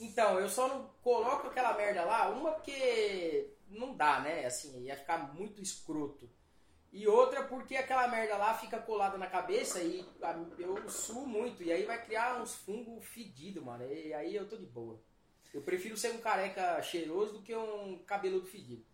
Então, 0.00 0.38
eu 0.38 0.48
só 0.48 0.68
não 0.68 0.90
coloco 1.02 1.46
aquela 1.46 1.74
merda 1.74 2.04
lá, 2.04 2.28
uma 2.28 2.52
porque 2.52 3.50
não 3.68 3.96
dá, 3.96 4.20
né? 4.20 4.44
Assim, 4.44 4.82
ia 4.82 4.96
ficar 4.96 5.34
muito 5.34 5.62
escroto. 5.62 6.28
E 6.92 7.06
outra 7.06 7.42
porque 7.42 7.76
aquela 7.76 8.08
merda 8.08 8.36
lá 8.36 8.54
fica 8.54 8.78
colada 8.78 9.18
na 9.18 9.26
cabeça 9.26 9.80
e 9.80 10.04
eu 10.58 10.88
suo 10.88 11.26
muito. 11.26 11.62
E 11.62 11.72
aí 11.72 11.84
vai 11.84 12.02
criar 12.04 12.40
uns 12.40 12.54
fungos 12.54 13.04
fedidos, 13.04 13.62
mano. 13.62 13.84
E 13.92 14.14
aí 14.14 14.34
eu 14.34 14.48
tô 14.48 14.56
de 14.56 14.66
boa. 14.66 14.98
Eu 15.52 15.60
prefiro 15.60 15.96
ser 15.96 16.12
um 16.12 16.18
careca 16.18 16.80
cheiroso 16.82 17.34
do 17.34 17.42
que 17.42 17.54
um 17.54 17.98
cabeludo 18.06 18.46
fedido. 18.46 18.84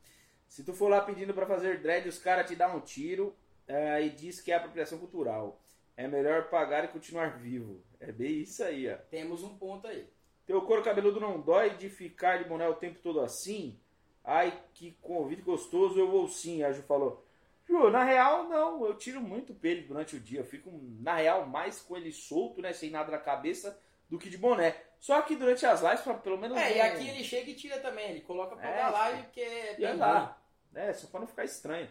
Se 0.49 0.65
tu 0.65 0.75
for 0.75 0.89
lá 0.89 1.01
pedindo 1.01 1.33
pra 1.33 1.47
fazer 1.47 1.81
dread, 1.81 2.09
os 2.09 2.19
caras 2.19 2.47
te 2.47 2.55
dão 2.55 2.77
um 2.77 2.81
tiro 2.81 3.35
eh, 3.67 4.07
e 4.07 4.11
diz 4.11 4.41
que 4.41 4.53
é 4.53 4.57
apropriação 4.57 4.99
cultural. 4.99 5.61
É 5.97 6.07
melhor 6.07 6.49
pagar 6.51 6.85
e 6.85 6.89
continuar 6.89 7.39
vivo. 7.39 7.83
É 8.01 8.13
bem 8.13 8.41
isso 8.41 8.63
aí, 8.63 8.93
ó. 8.93 8.97
Temos 9.11 9.43
um 9.43 9.57
ponto 9.57 9.87
aí. 9.87 10.07
Teu 10.47 10.61
couro 10.63 10.83
cabeludo 10.83 11.21
não 11.21 11.41
dói 11.41 11.71
de 11.77 11.89
ficar 11.89 12.39
de 12.39 12.49
boné 12.49 12.69
o 12.69 12.75
tempo 12.75 12.99
todo 13.01 13.21
assim? 13.21 13.79
Ai, 14.25 14.61
que 14.75 14.93
convite 15.01 15.43
gostoso, 15.43 15.99
eu 15.99 16.11
vou 16.11 16.29
sim, 16.29 16.63
a 16.63 16.73
Ju 16.73 16.83
falou. 16.83 17.25
Ju, 17.69 17.91
na 17.91 18.05
real, 18.05 18.49
não, 18.49 18.85
eu 18.85 18.95
tiro 18.97 19.21
muito 19.21 19.55
pelo 19.55 19.87
durante 19.87 20.17
o 20.17 20.21
dia. 20.21 20.41
Eu 20.41 20.45
fico, 20.45 20.71
na 21.01 21.17
real, 21.17 21.47
mais 21.47 21.81
com 21.81 21.97
ele 21.97 22.13
solto, 22.13 22.61
né, 22.61 22.73
sem 22.73 22.91
nada 22.91 23.11
na 23.11 23.19
cabeça, 23.19 23.81
do 24.11 24.19
que 24.19 24.29
de 24.29 24.37
boné. 24.37 24.77
Só 24.99 25.21
que 25.23 25.35
durante 25.35 25.65
as 25.67 25.81
lives, 25.83 26.01
pra 26.01 26.15
pelo 26.15 26.39
menos... 26.39 26.57
É, 26.57 26.77
e 26.77 26.81
aqui 26.81 27.09
ele 27.09 27.25
chega 27.25 27.51
e 27.51 27.55
tira 27.55 27.81
também. 27.81 28.11
Ele 28.11 28.21
coloca 28.21 28.55
pra 28.55 28.69
É, 28.69 28.77
dar 28.77 28.91
live 28.91 29.23
porque 29.25 29.41
é 29.41 29.75
bem 29.75 29.97
lá. 29.97 30.41
É, 30.75 30.93
só 30.93 31.09
pra 31.09 31.21
não 31.21 31.27
ficar 31.27 31.45
estranho. 31.45 31.89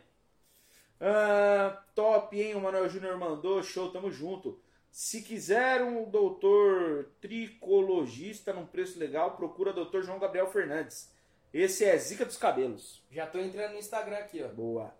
Ah, 0.99 1.83
top, 1.95 2.39
hein? 2.39 2.55
O 2.55 2.61
Manuel 2.61 2.87
Júnior 2.87 3.17
mandou. 3.17 3.61
Show, 3.63 3.91
tamo 3.91 4.11
junto. 4.11 4.61
Se 4.91 5.21
quiser 5.23 5.81
um 5.81 6.09
doutor 6.09 7.11
tricologista 7.19 8.53
num 8.53 8.65
preço 8.65 8.99
legal, 8.99 9.35
procura 9.35 9.73
doutor 9.73 10.03
João 10.03 10.19
Gabriel 10.19 10.47
Fernandes. 10.51 11.11
Esse 11.53 11.83
é 11.83 11.97
Zica 11.97 12.23
dos 12.23 12.37
Cabelos. 12.37 13.03
Já 13.11 13.25
tô 13.25 13.39
entrando 13.39 13.73
no 13.73 13.79
Instagram 13.79 14.17
aqui, 14.17 14.43
ó. 14.43 14.47
Boa. 14.49 14.93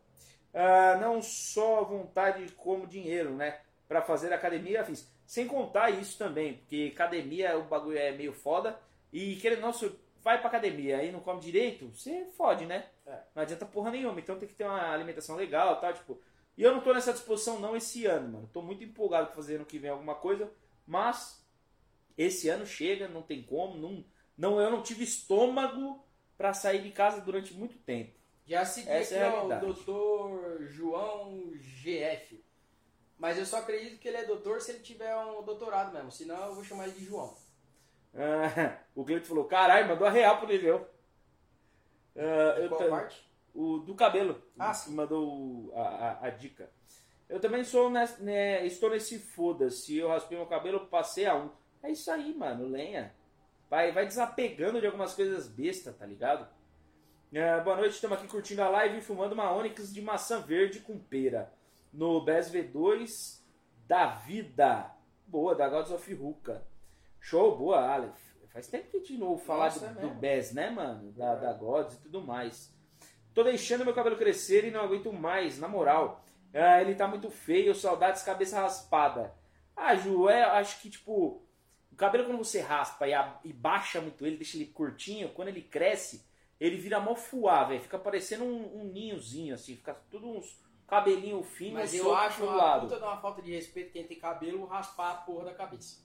Ah, 0.54 0.98
não 1.00 1.22
só 1.22 1.84
vontade 1.84 2.52
como 2.54 2.88
dinheiro, 2.88 3.32
né? 3.36 3.60
Pra 3.88 4.02
fazer 4.02 4.34
academia 4.34 4.82
afins. 4.82 5.10
Sem 5.26 5.48
contar 5.48 5.90
isso 5.90 6.18
também, 6.18 6.56
porque 6.56 6.92
academia 6.94 7.58
o 7.58 7.64
bagulho 7.64 7.98
é 7.98 8.12
meio 8.12 8.34
foda. 8.34 8.78
E 9.14 9.36
querendo 9.38 9.72
se 9.74 9.92
vai 10.22 10.40
pra 10.40 10.50
academia 10.50 11.04
e 11.04 11.12
não 11.12 11.20
come 11.20 11.40
direito, 11.40 11.88
você 11.90 12.26
fode, 12.38 12.66
né? 12.66 12.86
É. 13.06 13.20
Não 13.36 13.44
adianta 13.44 13.66
porra 13.66 13.92
nenhuma. 13.92 14.20
Então 14.20 14.38
tem 14.38 14.48
que 14.48 14.56
ter 14.56 14.66
uma 14.66 14.92
alimentação 14.92 15.36
legal 15.36 15.78
e 15.78 15.82
tal, 15.82 15.94
tipo. 15.94 16.22
E 16.58 16.64
eu 16.64 16.74
não 16.74 16.82
tô 16.82 16.94
nessa 16.94 17.14
disposição 17.14 17.60
não 17.60 17.76
esse 17.76 18.06
ano, 18.06 18.30
mano. 18.30 18.50
Tô 18.54 18.62
muito 18.62 18.84
empolgado 18.84 19.28
pra 19.28 19.36
fazer 19.36 19.56
ano 19.56 19.66
que 19.66 19.80
vem 19.80 19.90
alguma 19.90 20.16
coisa, 20.16 20.52
mas 20.86 21.46
esse 22.18 22.50
ano 22.50 22.66
chega, 22.66 23.08
não 23.08 23.22
tem 23.22 23.42
como, 23.42 23.78
não, 23.78 24.06
não 24.38 24.60
eu 24.60 24.70
não 24.70 24.84
tive 24.84 25.04
estômago 25.04 26.04
pra 26.38 26.54
sair 26.54 26.82
de 26.84 26.92
casa 26.92 27.22
durante 27.22 27.54
muito 27.54 27.78
tempo. 27.80 28.21
Já 28.52 28.66
segui 28.66 28.90
Essa 28.90 29.16
aqui 29.16 29.24
é 29.24 29.30
ó, 29.30 29.46
o 29.46 29.60
doutor 29.62 30.62
João 30.64 31.52
GF. 31.54 32.44
Mas 33.18 33.38
eu 33.38 33.46
só 33.46 33.60
acredito 33.60 33.98
que 33.98 34.10
ele 34.10 34.18
é 34.18 34.26
doutor 34.26 34.60
se 34.60 34.72
ele 34.72 34.80
tiver 34.82 35.16
um 35.16 35.42
doutorado 35.42 35.94
mesmo. 35.94 36.12
Senão 36.12 36.48
eu 36.48 36.56
vou 36.56 36.64
chamar 36.64 36.84
ele 36.90 37.00
de 37.00 37.06
João. 37.06 37.34
Ah, 38.14 38.78
o 38.94 39.06
Cleiton 39.06 39.26
falou, 39.28 39.46
caralho, 39.46 39.88
mandou 39.88 40.06
a 40.06 40.10
real 40.12 40.38
pro 40.38 40.48
Liveu. 40.48 40.86
Ah, 42.18 42.60
eu 42.60 42.68
Qual 42.68 42.90
parte? 42.90 43.26
o 43.54 43.78
do 43.78 43.96
cabelo. 43.96 44.42
Ah, 44.60 44.74
sim. 44.74 44.94
mandou 44.96 45.72
a, 45.74 45.82
a- 45.82 46.26
a 46.28 46.30
dica. 46.30 46.70
Eu 47.30 47.40
também 47.40 47.64
sou 47.64 47.90
nes- 47.90 48.20
né, 48.20 48.66
estou 48.66 48.90
nesse 48.90 49.18
foda-se. 49.18 49.98
Eu 49.98 50.10
raspei 50.10 50.38
meu 50.38 50.48
cabelo, 50.48 50.88
passei 50.88 51.26
a 51.26 51.36
um. 51.36 51.50
É 51.82 51.90
isso 51.90 52.12
aí, 52.12 52.34
mano, 52.36 52.68
lenha. 52.68 53.16
Vai, 53.70 53.94
vai 53.94 54.06
desapegando 54.06 54.82
de 54.82 54.86
algumas 54.88 55.14
coisas 55.14 55.48
besta, 55.48 55.94
tá 55.94 56.06
ligado? 56.06 56.46
Ah, 57.36 57.60
boa 57.62 57.78
noite, 57.78 57.94
estamos 57.96 58.18
aqui 58.18 58.28
curtindo 58.28 58.62
a 58.62 58.70
live 58.70 58.98
e 58.98 59.02
fumando 59.02 59.34
uma 59.34 59.52
Onix 59.54 59.94
de 59.94 60.02
maçã 60.02 60.42
verde 60.42 60.80
com 60.80 61.00
pera. 61.00 61.54
No 61.94 62.22
BES 62.22 62.52
V2 62.52 63.42
da 63.88 64.08
vida. 64.08 64.92
Boa, 65.28 65.56
da 65.56 65.70
Gods 65.70 65.92
of 65.92 66.14
Ruka. 66.14 66.66
Show, 67.20 67.58
boa, 67.58 67.80
Aleph. 67.90 68.20
Faz 68.50 68.68
tempo 68.68 68.90
que 68.90 68.98
a 68.98 69.00
gente 69.00 69.18
não 69.18 69.28
ouve 69.28 69.46
falar 69.46 69.66
Nossa, 69.66 69.88
do, 69.88 70.00
é 70.00 70.02
do. 70.02 70.10
BES, 70.10 70.54
né, 70.54 70.70
mano? 70.70 71.12
Da, 71.14 71.36
da 71.36 71.54
Gods 71.54 71.96
e 71.96 72.02
tudo 72.02 72.22
mais. 72.22 72.74
Tô 73.34 73.44
deixando 73.44 73.86
meu 73.86 73.94
cabelo 73.94 74.18
crescer 74.18 74.66
e 74.66 74.72
não 74.72 74.82
aguento 74.82 75.14
mais, 75.14 75.58
na 75.58 75.70
moral. 75.70 76.22
Ah, 76.54 76.82
ele 76.82 76.96
tá 76.96 77.08
muito 77.08 77.30
feio, 77.30 77.74
saudades 77.74 78.24
cabeça 78.24 78.60
raspada. 78.60 79.34
Ah, 79.74 79.96
Ju, 79.96 80.28
é, 80.28 80.44
acho 80.44 80.82
que 80.82 80.90
tipo, 80.90 81.42
o 81.90 81.96
cabelo 81.96 82.26
quando 82.26 82.40
você 82.40 82.60
raspa 82.60 83.08
e, 83.08 83.14
a- 83.14 83.40
e 83.46 83.54
baixa 83.54 84.02
muito 84.02 84.26
ele, 84.26 84.36
deixa 84.36 84.58
ele 84.58 84.66
curtinho, 84.66 85.30
quando 85.30 85.48
ele 85.48 85.62
cresce, 85.62 86.26
ele 86.62 86.78
vira 86.78 87.00
mó 87.00 87.16
fuá, 87.16 87.64
velho. 87.66 87.82
Fica 87.82 87.98
parecendo 88.00 88.44
um, 88.46 88.82
um 88.82 88.84
ninhozinho, 88.86 89.54
assim, 89.56 89.76
fica 89.76 89.94
tudo 90.10 90.30
uns 90.30 90.62
cabelinho 90.88 91.42
fino, 91.44 91.74
Mas 91.76 91.94
eu 91.94 92.14
acho 92.14 92.44
uma 92.44 92.56
lado. 92.56 92.82
puta 92.88 92.98
de 92.98 93.04
uma 93.04 93.18
falta 93.20 93.42
de 93.42 93.52
respeito 93.52 93.92
quem 93.92 94.06
tem 94.06 94.20
cabelo 94.20 94.66
raspar 94.66 95.12
a 95.12 95.16
porra 95.16 95.46
da 95.46 95.54
cabeça. 95.54 96.02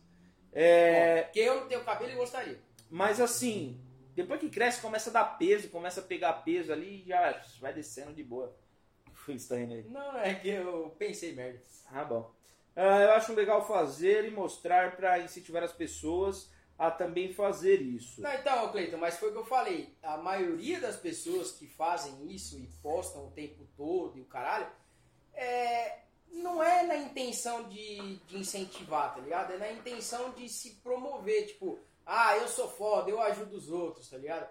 É, 0.52 1.22
Porque 1.24 1.40
eu 1.40 1.60
não 1.60 1.68
tenho 1.68 1.84
cabelo 1.84 2.12
e 2.12 2.14
gostaria. 2.14 2.58
mas 2.90 3.20
assim, 3.20 3.80
depois 4.14 4.40
que 4.40 4.48
cresce, 4.48 4.80
começa 4.80 5.10
a 5.10 5.12
dar 5.12 5.24
peso, 5.38 5.68
começa 5.68 6.00
a 6.00 6.04
pegar 6.04 6.32
peso 6.34 6.72
ali 6.72 7.02
e 7.02 7.08
já 7.08 7.42
vai 7.60 7.72
descendo 7.74 8.14
de 8.14 8.22
boa. 8.24 8.56
Foi 9.12 9.34
isso, 9.34 9.48
tá 9.48 9.56
rindo 9.56 9.74
aí? 9.74 9.84
Não, 9.88 10.16
é 10.18 10.34
que 10.34 10.48
eu 10.48 10.94
pensei 10.98 11.32
merda. 11.34 11.60
Ah, 11.92 12.04
bom. 12.04 12.30
Ah, 12.74 13.00
eu 13.02 13.10
acho 13.12 13.34
legal 13.34 13.66
fazer 13.66 14.24
e 14.24 14.30
mostrar 14.30 14.96
para 14.96 15.18
incentivar 15.18 15.62
as 15.64 15.72
pessoas 15.72 16.50
a 16.78 16.90
também 16.90 17.32
fazer 17.32 17.80
isso. 17.80 18.20
Não, 18.20 18.32
então, 18.34 18.70
Cleiton, 18.70 18.98
mas 18.98 19.18
foi 19.18 19.30
o 19.30 19.32
que 19.32 19.38
eu 19.38 19.46
falei. 19.46 19.94
A 20.02 20.16
maioria 20.18 20.80
das 20.80 20.96
pessoas 20.96 21.52
que 21.52 21.66
fazem 21.66 22.30
isso 22.30 22.58
e 22.58 22.66
postam 22.82 23.26
o 23.26 23.30
tempo 23.30 23.66
todo 23.76 24.18
e 24.18 24.20
o 24.20 24.26
caralho, 24.26 24.66
é, 25.32 26.00
não 26.32 26.62
é 26.62 26.82
na 26.82 26.96
intenção 26.96 27.68
de, 27.68 28.16
de 28.26 28.38
incentivar, 28.38 29.14
tá 29.14 29.20
ligado? 29.20 29.52
É 29.52 29.58
na 29.58 29.72
intenção 29.72 30.30
de 30.32 30.48
se 30.48 30.74
promover, 30.82 31.46
tipo, 31.46 31.78
ah, 32.04 32.36
eu 32.36 32.48
sou 32.48 32.68
foda, 32.68 33.10
eu 33.10 33.20
ajudo 33.20 33.56
os 33.56 33.70
outros, 33.70 34.08
tá 34.08 34.18
ligado? 34.18 34.48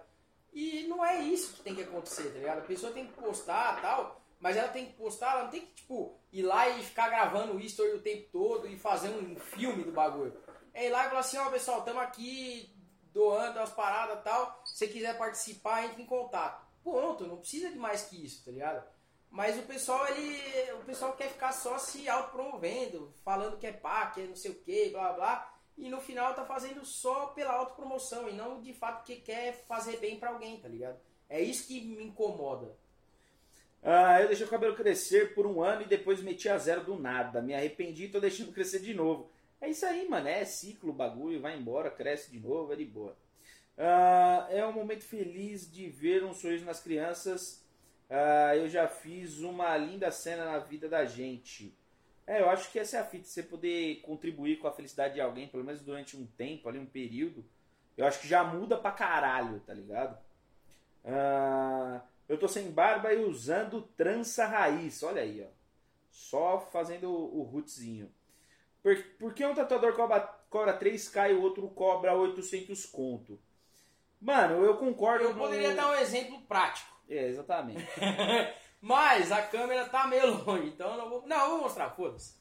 E 0.52 0.84
não 0.88 1.04
é 1.04 1.20
isso 1.20 1.54
que 1.54 1.62
tem 1.62 1.74
que 1.74 1.82
acontecer, 1.82 2.32
tá 2.32 2.38
ligado? 2.38 2.58
A 2.58 2.62
pessoa 2.62 2.92
tem 2.92 3.06
que 3.06 3.12
postar 3.12 3.80
tal, 3.80 4.20
mas 4.40 4.56
ela 4.56 4.68
tem 4.68 4.86
que 4.86 4.94
postar, 4.94 5.32
ela 5.32 5.44
não 5.44 5.50
tem 5.50 5.60
que, 5.60 5.74
tipo, 5.74 6.18
ir 6.32 6.42
lá 6.42 6.68
e 6.68 6.82
ficar 6.82 7.08
gravando 7.08 7.54
o 7.54 7.60
history 7.60 7.92
o 7.92 8.02
tempo 8.02 8.28
todo 8.32 8.66
e 8.66 8.76
fazer 8.76 9.10
um 9.10 9.36
filme 9.36 9.84
do 9.84 9.92
bagulho. 9.92 10.34
É 10.76 10.88
ir 10.88 10.90
lá 10.90 11.06
e 11.06 11.08
falar 11.08 11.20
assim, 11.20 11.38
ó 11.38 11.50
pessoal, 11.50 11.78
estamos 11.78 12.02
aqui 12.02 12.70
doando 13.10 13.58
as 13.60 13.72
paradas 13.72 14.18
e 14.18 14.22
tal. 14.22 14.60
Se 14.62 14.76
você 14.76 14.86
quiser 14.86 15.16
participar, 15.16 15.86
entre 15.86 16.02
em 16.02 16.06
contato. 16.06 16.66
Ponto, 16.84 17.26
não 17.26 17.38
precisa 17.38 17.70
de 17.70 17.78
mais 17.78 18.02
que 18.02 18.22
isso, 18.22 18.44
tá 18.44 18.50
ligado? 18.50 18.86
Mas 19.30 19.58
o 19.58 19.62
pessoal, 19.62 20.06
ele. 20.08 20.72
O 20.72 20.84
pessoal 20.84 21.14
quer 21.14 21.30
ficar 21.30 21.52
só 21.52 21.78
se 21.78 22.06
autopromovendo, 22.10 23.10
falando 23.24 23.56
que 23.56 23.66
é 23.66 23.72
pá, 23.72 24.10
que 24.10 24.20
é 24.20 24.26
não 24.26 24.36
sei 24.36 24.50
o 24.50 24.54
que, 24.54 24.90
blá 24.90 25.14
blá. 25.14 25.50
E 25.78 25.88
no 25.88 25.98
final 25.98 26.34
tá 26.34 26.44
fazendo 26.44 26.84
só 26.84 27.28
pela 27.28 27.54
autopromoção 27.54 28.28
e 28.28 28.34
não 28.34 28.60
de 28.60 28.74
fato 28.74 29.02
que 29.02 29.16
quer 29.16 29.64
fazer 29.66 29.96
bem 29.96 30.20
pra 30.20 30.28
alguém, 30.28 30.60
tá 30.60 30.68
ligado? 30.68 31.00
É 31.26 31.40
isso 31.40 31.66
que 31.66 31.80
me 31.80 32.04
incomoda. 32.04 32.76
Ah, 33.82 34.20
eu 34.20 34.28
deixei 34.28 34.44
o 34.44 34.50
cabelo 34.50 34.76
crescer 34.76 35.34
por 35.34 35.46
um 35.46 35.62
ano 35.62 35.82
e 35.82 35.86
depois 35.86 36.22
meti 36.22 36.50
a 36.50 36.58
zero 36.58 36.84
do 36.84 36.98
nada. 36.98 37.40
Me 37.40 37.54
arrependi 37.54 38.04
e 38.04 38.10
tô 38.10 38.20
deixando 38.20 38.52
crescer 38.52 38.80
de 38.80 38.92
novo. 38.92 39.34
É 39.60 39.68
isso 39.70 39.86
aí, 39.86 40.08
mano. 40.08 40.28
É 40.28 40.44
ciclo, 40.44 40.92
bagulho, 40.92 41.40
vai 41.40 41.56
embora, 41.56 41.90
cresce 41.90 42.30
de 42.30 42.38
novo, 42.40 42.72
é 42.72 42.76
de 42.76 42.84
boa. 42.84 43.16
Ah, 43.78 44.46
é 44.50 44.64
um 44.66 44.72
momento 44.72 45.04
feliz 45.04 45.70
de 45.70 45.88
ver 45.88 46.24
um 46.24 46.32
sorriso 46.32 46.64
nas 46.64 46.80
crianças. 46.80 47.64
Ah, 48.08 48.56
eu 48.56 48.68
já 48.68 48.88
fiz 48.88 49.40
uma 49.40 49.76
linda 49.76 50.10
cena 50.10 50.44
na 50.44 50.58
vida 50.58 50.88
da 50.88 51.04
gente. 51.04 51.76
É, 52.26 52.40
eu 52.40 52.50
acho 52.50 52.70
que 52.72 52.78
essa 52.78 52.96
é 52.96 53.00
a 53.00 53.04
fita, 53.04 53.24
você 53.24 53.42
poder 53.42 54.00
contribuir 54.02 54.58
com 54.58 54.66
a 54.66 54.72
felicidade 54.72 55.14
de 55.14 55.20
alguém, 55.20 55.46
pelo 55.48 55.64
menos 55.64 55.80
durante 55.82 56.16
um 56.16 56.26
tempo, 56.26 56.68
ali, 56.68 56.78
um 56.78 56.86
período, 56.86 57.44
eu 57.96 58.04
acho 58.04 58.20
que 58.20 58.26
já 58.26 58.42
muda 58.42 58.76
pra 58.76 58.90
caralho, 58.90 59.60
tá 59.60 59.72
ligado? 59.72 60.18
Ah, 61.04 62.02
eu 62.28 62.38
tô 62.38 62.48
sem 62.48 62.70
barba 62.70 63.12
e 63.12 63.24
usando 63.24 63.82
trança 63.96 64.46
raiz, 64.46 65.02
olha 65.02 65.22
aí, 65.22 65.42
ó. 65.42 65.48
Só 66.10 66.60
fazendo 66.72 67.10
o 67.12 67.42
rootzinho. 67.42 68.10
Por, 68.86 68.96
por 69.18 69.34
que 69.34 69.44
um 69.44 69.52
tatuador 69.52 69.94
cobra, 69.94 70.20
cobra 70.48 70.78
3k 70.78 71.32
e 71.32 71.34
o 71.34 71.42
outro 71.42 71.68
cobra 71.70 72.14
800 72.14 72.86
conto? 72.86 73.36
Mano, 74.20 74.64
eu 74.64 74.76
concordo. 74.76 75.24
Eu 75.24 75.34
poderia 75.34 75.74
dar 75.74 75.90
um 75.90 75.94
exemplo 75.96 76.40
prático. 76.42 76.94
É, 77.08 77.28
exatamente. 77.28 77.86
Mas 78.80 79.30
a 79.30 79.40
câmera 79.40 79.88
tá 79.88 80.08
meio 80.08 80.42
longe, 80.44 80.70
então 80.70 80.90
eu 80.90 80.98
não 80.98 81.08
vou. 81.08 81.24
Não, 81.24 81.40
eu 81.40 81.50
vou 81.50 81.60
mostrar, 81.60 81.90
foda-se. 81.90 82.34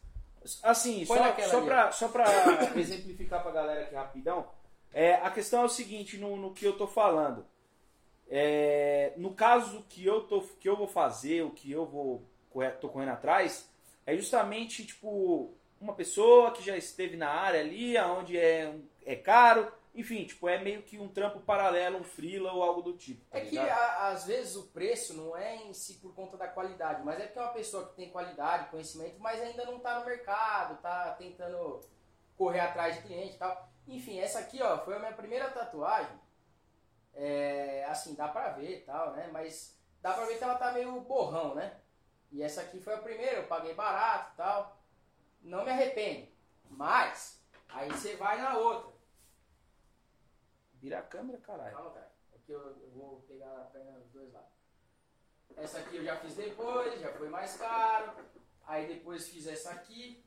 Assim, 0.63 1.05
Põe 1.05 1.19
só, 1.19 1.23
só, 1.49 1.57
ali, 1.57 1.65
pra, 1.67 1.91
só 1.91 2.07
pra 2.07 2.25
exemplificar 2.75 3.43
pra 3.43 3.51
galera 3.51 3.81
aqui 3.81 3.93
rapidão, 3.93 4.47
é, 4.91 5.13
a 5.17 5.29
questão 5.29 5.61
é 5.61 5.65
o 5.65 5.69
seguinte, 5.69 6.17
no, 6.17 6.35
no 6.35 6.51
que 6.51 6.65
eu 6.65 6.75
tô 6.75 6.87
falando. 6.87 7.45
É, 8.27 9.13
no 9.17 9.35
caso 9.35 9.85
que 9.87 10.03
eu, 10.03 10.21
tô, 10.21 10.41
que 10.41 10.67
eu 10.67 10.75
vou 10.75 10.87
fazer, 10.87 11.43
o 11.43 11.51
que 11.51 11.71
eu 11.71 11.85
vou 11.85 12.27
tô 12.81 12.89
correndo 12.89 13.11
atrás, 13.11 13.69
é 14.03 14.17
justamente 14.17 14.83
tipo 14.83 15.55
uma 15.86 15.95
pessoa 15.95 16.51
que 16.51 16.63
já 16.63 16.77
esteve 16.77 17.17
na 17.17 17.29
área 17.29 17.61
ali, 17.61 17.97
onde 17.99 18.38
é, 18.38 18.75
é 19.05 19.15
caro, 19.15 19.71
enfim, 19.93 20.25
tipo, 20.25 20.47
é 20.49 20.61
meio 20.61 20.83
que 20.83 20.99
um 20.99 21.07
trampo 21.07 21.39
paralelo, 21.41 21.99
um 21.99 22.03
freela 22.03 22.53
ou 22.53 22.63
algo 22.63 22.81
do 22.81 22.93
tipo. 22.97 23.21
tá 23.31 23.38
É 23.38 23.41
que 23.41 23.57
ligado? 23.57 23.69
a- 23.69 24.07
às 24.09 24.25
vezes 24.25 24.55
o 24.55 24.67
preço 24.67 25.13
não 25.13 25.36
é 25.36 25.55
em 25.57 25.73
si 25.73 25.95
por 25.95 26.13
conta 26.15 26.38
da 26.38 26.47
qualidade, 26.47 27.03
mas 27.03 27.19
é 27.19 27.23
porque 27.25 27.39
é 27.39 27.41
uma 27.41 27.53
pessoa 27.53 27.88
que 27.88 27.95
tem 27.95 28.09
qualidade, 28.09 28.69
conhecimento, 28.69 29.19
mas 29.19 29.41
ainda 29.41 29.65
não 29.65 29.79
tá 29.79 29.99
no 29.99 30.05
mercado, 30.05 30.81
tá 30.81 31.13
tentando 31.15 31.81
correr 32.38 32.61
atrás 32.61 32.95
de 32.97 33.03
cliente 33.03 33.36
e 33.36 33.39
tal. 33.39 33.69
Enfim, 33.88 34.19
essa 34.19 34.39
aqui, 34.39 34.61
ó, 34.61 34.79
foi 34.79 34.95
a 34.95 34.99
minha 34.99 35.13
primeira 35.13 35.49
tatuagem. 35.51 36.17
É, 37.13 37.86
assim, 37.86 38.13
dá 38.15 38.27
pra 38.27 38.49
ver 38.51 38.79
e 38.79 38.81
tal, 38.81 39.13
né? 39.13 39.29
Mas 39.31 39.77
dá 40.01 40.13
pra 40.13 40.25
ver 40.25 40.38
que 40.38 40.43
ela 40.43 40.55
tá 40.55 40.71
meio 40.73 40.99
borrão, 41.01 41.55
né? 41.55 41.79
E 42.31 42.41
essa 42.43 42.61
aqui 42.61 42.79
foi 42.81 42.93
a 42.93 42.97
primeira, 42.99 43.38
eu 43.38 43.47
paguei 43.47 43.73
barato 43.73 44.33
e 44.33 44.38
tal. 44.38 44.74
Não 45.45 45.63
me 45.63 45.69
arrependo. 45.69 46.27
Mas, 46.71 47.39
aí 47.69 47.87
você 47.89 48.15
vai 48.15 48.41
na 48.41 48.57
outra. 48.57 48.91
Vira 50.73 50.99
a 50.99 51.03
câmera, 51.03 51.37
caralho. 51.37 51.75
Calma, 51.75 51.91
cara. 51.91 52.11
Aqui 52.33 52.51
eu, 52.51 52.61
eu 52.61 52.91
vou 52.91 53.21
pegar 53.21 53.51
a 53.55 53.65
perna 53.65 53.99
dos 53.99 54.11
dois 54.11 54.33
lados. 54.33 54.49
Essa 55.55 55.79
aqui 55.79 55.97
eu 55.97 56.03
já 56.03 56.17
fiz 56.17 56.35
depois, 56.35 56.99
já 56.99 57.13
foi 57.13 57.29
mais 57.29 57.55
caro. 57.57 58.11
Aí 58.65 58.87
depois 58.87 59.29
fiz 59.29 59.45
essa 59.45 59.71
aqui. 59.71 60.25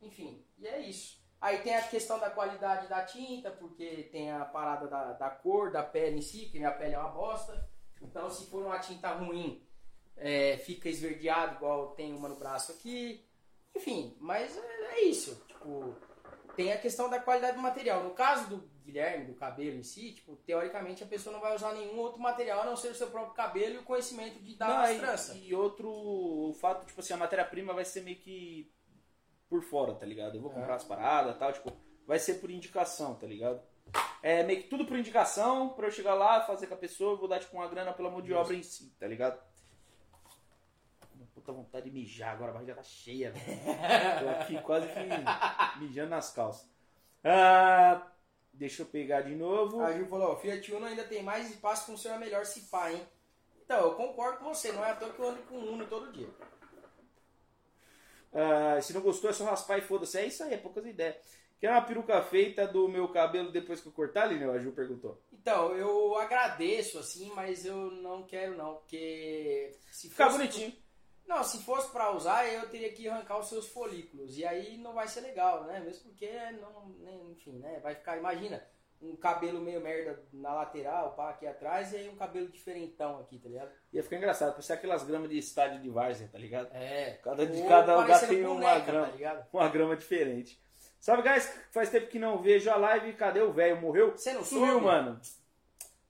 Enfim, 0.00 0.46
e 0.56 0.66
é 0.66 0.80
isso. 0.80 1.20
Aí 1.40 1.62
tem 1.62 1.74
a 1.74 1.88
questão 1.88 2.20
da 2.20 2.30
qualidade 2.30 2.86
da 2.86 3.04
tinta, 3.04 3.50
porque 3.50 4.04
tem 4.12 4.30
a 4.30 4.44
parada 4.44 4.86
da, 4.86 5.12
da 5.14 5.30
cor, 5.30 5.72
da 5.72 5.82
pele 5.82 6.18
em 6.18 6.22
si, 6.22 6.46
que 6.46 6.58
minha 6.58 6.70
pele 6.70 6.94
é 6.94 6.98
uma 6.98 7.10
bosta. 7.10 7.68
Então 8.00 8.30
se 8.30 8.46
for 8.46 8.64
uma 8.64 8.78
tinta 8.78 9.12
ruim, 9.12 9.66
é, 10.16 10.56
fica 10.58 10.88
esverdeado, 10.88 11.56
igual 11.56 11.96
tem 11.96 12.14
uma 12.14 12.28
no 12.28 12.36
braço 12.36 12.70
aqui. 12.70 13.26
Enfim, 13.74 14.16
mas 14.20 14.56
é, 14.56 14.60
é 14.94 15.00
isso. 15.04 15.42
Tipo, 15.46 15.94
tem 16.56 16.72
a 16.72 16.78
questão 16.78 17.08
da 17.08 17.18
qualidade 17.20 17.56
do 17.56 17.62
material. 17.62 18.02
No 18.04 18.10
caso 18.10 18.48
do 18.48 18.70
Guilherme, 18.84 19.26
do 19.26 19.34
cabelo 19.34 19.78
em 19.78 19.82
si, 19.82 20.12
tipo, 20.12 20.36
teoricamente 20.36 21.02
a 21.02 21.06
pessoa 21.06 21.32
não 21.32 21.40
vai 21.40 21.54
usar 21.54 21.72
nenhum 21.72 21.98
outro 21.98 22.20
material 22.20 22.60
a 22.62 22.64
não 22.66 22.76
ser 22.76 22.88
o 22.88 22.94
seu 22.94 23.08
próprio 23.08 23.34
cabelo 23.34 23.74
e 23.76 23.78
o 23.78 23.82
conhecimento 23.84 24.40
de 24.40 24.56
dar 24.56 24.68
Não, 24.68 24.76
as 24.80 24.90
e- 24.90 24.98
tranças. 24.98 25.36
E, 25.42 25.54
outro, 25.54 25.88
o 25.90 26.54
fato, 26.60 26.84
tipo 26.86 27.00
assim, 27.00 27.14
a 27.14 27.16
matéria-prima 27.16 27.72
vai 27.72 27.84
ser 27.84 28.02
meio 28.02 28.16
que 28.18 28.70
por 29.48 29.62
fora, 29.62 29.94
tá 29.94 30.04
ligado? 30.04 30.34
Eu 30.36 30.40
vou 30.42 30.50
comprar 30.50 30.72
É. 30.72 30.76
as 30.76 30.84
paradas 30.84 31.36
e 31.36 31.38
tal, 31.38 31.52
tipo, 31.52 31.72
vai 32.06 32.18
ser 32.18 32.34
por 32.34 32.50
indicação, 32.50 33.14
tá 33.14 33.26
ligado? 33.26 33.62
É 34.22 34.42
meio 34.42 34.62
que 34.62 34.68
tudo 34.68 34.86
por 34.86 34.96
indicação, 34.98 35.70
pra 35.70 35.86
eu 35.86 35.90
chegar 35.90 36.14
lá, 36.14 36.40
fazer 36.42 36.66
com 36.66 36.74
a 36.74 36.78
pessoa, 36.78 37.12
eu 37.12 37.18
vou 37.18 37.28
dar, 37.28 37.38
tipo, 37.40 37.56
uma 37.56 37.68
grana 37.68 37.92
pela 37.92 38.10
mão 38.10 38.20
de 38.22 38.32
obra 38.32 38.54
em 38.54 38.62
si, 38.62 38.94
tá 38.98 39.06
ligado? 39.06 39.38
Puta 41.42 41.52
vontade 41.52 41.90
de 41.90 41.90
mijar 41.90 42.34
agora, 42.34 42.52
a 42.52 42.54
barriga 42.54 42.76
tá 42.76 42.84
cheia, 42.84 43.32
velho. 43.32 43.60
Tô 44.20 44.28
aqui 44.30 44.62
quase 44.62 44.86
que 44.86 45.80
mijando 45.80 46.10
nas 46.10 46.30
calças. 46.32 46.70
Ah, 47.24 48.12
deixa 48.52 48.82
eu 48.82 48.86
pegar 48.86 49.22
de 49.22 49.34
novo. 49.34 49.80
A 49.82 49.92
Gil 49.92 50.06
falou, 50.06 50.34
o 50.34 50.36
Fiat 50.36 50.72
Uno 50.72 50.86
ainda 50.86 51.02
tem 51.02 51.20
mais 51.20 51.50
espaço, 51.50 51.86
funciona 51.86 52.16
melhor 52.16 52.46
se 52.46 52.60
pá, 52.70 52.92
hein? 52.92 53.04
Então, 53.64 53.80
eu 53.88 53.94
concordo 53.96 54.38
com 54.38 54.54
você, 54.54 54.70
não 54.70 54.84
é 54.84 54.92
à 54.92 54.94
toa 54.94 55.10
que 55.12 55.18
eu 55.18 55.28
ando 55.30 55.42
com 55.42 55.56
Uno 55.56 55.84
todo 55.88 56.12
dia. 56.12 56.28
Ah, 58.32 58.80
se 58.80 58.92
não 58.92 59.00
gostou, 59.00 59.28
é 59.28 59.32
só 59.32 59.44
raspar 59.44 59.78
e 59.78 59.82
foda-se. 59.82 60.18
É 60.18 60.26
isso 60.26 60.44
aí, 60.44 60.54
é 60.54 60.58
poucas 60.58 60.86
ideias. 60.86 61.16
Quer 61.58 61.70
uma 61.70 61.82
peruca 61.82 62.22
feita 62.22 62.68
do 62.68 62.88
meu 62.88 63.08
cabelo 63.08 63.50
depois 63.50 63.80
que 63.80 63.88
eu 63.88 63.92
cortar, 63.92 64.26
Lineu? 64.26 64.52
A 64.52 64.58
Ju 64.60 64.70
perguntou. 64.72 65.20
Então, 65.32 65.74
eu 65.76 66.16
agradeço, 66.16 67.00
assim, 67.00 67.32
mas 67.34 67.66
eu 67.66 67.90
não 67.90 68.22
quero 68.22 68.56
não, 68.56 68.76
porque... 68.76 69.72
Se 69.90 70.08
Ficar 70.08 70.26
fosse- 70.26 70.38
bonitinho. 70.38 70.81
Não, 71.26 71.42
se 71.42 71.62
fosse 71.64 71.90
pra 71.90 72.10
usar, 72.14 72.46
eu 72.46 72.68
teria 72.68 72.92
que 72.92 73.08
arrancar 73.08 73.38
os 73.38 73.48
seus 73.48 73.68
folículos. 73.68 74.36
E 74.36 74.44
aí 74.44 74.76
não 74.76 74.92
vai 74.92 75.08
ser 75.08 75.20
legal, 75.22 75.64
né? 75.64 75.80
Mesmo 75.80 76.04
porque, 76.10 76.30
não, 76.60 76.88
né, 77.00 77.18
enfim, 77.30 77.58
né? 77.58 77.80
Vai 77.80 77.94
ficar, 77.94 78.18
imagina, 78.18 78.62
um 79.00 79.16
cabelo 79.16 79.60
meio 79.60 79.80
merda 79.80 80.22
na 80.32 80.52
lateral, 80.54 81.14
pá, 81.14 81.30
aqui 81.30 81.46
atrás, 81.46 81.92
e 81.92 81.96
aí 81.96 82.08
um 82.08 82.16
cabelo 82.16 82.48
diferentão 82.48 83.18
aqui, 83.18 83.38
tá 83.38 83.48
ligado? 83.48 83.70
Ia 83.92 84.02
ficar 84.02 84.16
engraçado, 84.16 84.50
parecia 84.52 84.74
aquelas 84.74 85.02
gramas 85.04 85.30
de 85.30 85.38
estádio 85.38 85.80
de 85.80 85.88
várzea, 85.90 86.28
tá 86.30 86.38
ligado? 86.38 86.68
É. 86.74 87.18
Cada, 87.22 87.46
de 87.46 87.62
cada 87.66 87.96
lugar 87.96 88.20
tem 88.28 88.44
uma 88.44 88.54
boneca, 88.54 88.80
grama, 88.86 89.06
Tá 89.06 89.12
ligado? 89.12 89.46
uma 89.52 89.68
grama 89.68 89.96
diferente. 89.96 90.60
Salve, 91.00 91.22
guys. 91.22 91.52
Faz 91.72 91.90
tempo 91.90 92.06
que 92.06 92.18
não 92.18 92.38
vejo 92.40 92.70
a 92.70 92.76
live. 92.76 93.12
Cadê 93.14 93.40
o 93.42 93.52
velho? 93.52 93.80
Morreu? 93.80 94.12
Você 94.12 94.32
não 94.32 94.44
Sumiu, 94.44 94.72
soube? 94.74 94.84
mano. 94.86 95.20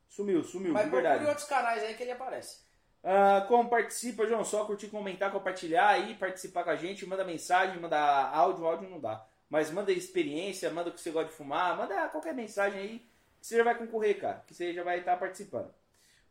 Sumiu, 0.07 0.45
sumiu, 0.45 0.73
Mas 0.75 0.85
de 0.85 0.91
verdade. 0.91 1.25
outros 1.25 1.47
canais 1.47 1.83
aí 1.83 1.95
que 1.95 2.03
ele 2.03 2.13
aparece. 2.13 2.62
Ah, 3.05 3.45
como 3.49 3.69
participa, 3.69 4.27
João? 4.27 4.45
Só 4.45 4.65
curtir, 4.65 4.89
comentar, 4.89 5.33
compartilhar 5.33 5.89
aí, 5.89 6.15
participar 6.15 6.63
com 6.63 6.71
a 6.71 6.77
gente, 6.77 7.05
manda 7.07 7.25
mensagem, 7.25 7.81
manda 7.81 7.99
áudio, 7.99 8.67
áudio 8.67 8.89
não 8.89 9.01
dá. 9.01 9.27
Mas 9.51 9.71
manda 9.71 9.93
experiência, 9.93 10.71
manda 10.71 10.91
o 10.91 10.93
que 10.93 11.01
você 11.01 11.11
gosta 11.11 11.31
de 11.31 11.37
fumar, 11.37 11.77
manda 11.77 12.09
qualquer 12.09 12.33
mensagem 12.33 12.81
aí, 12.81 12.99
que 13.41 13.47
você 13.47 13.57
já 13.57 13.65
vai 13.65 13.75
concorrer, 13.75 14.21
cara, 14.21 14.45
que 14.47 14.55
você 14.55 14.73
já 14.73 14.83
vai 14.83 15.01
estar 15.01 15.17
participando. 15.17 15.75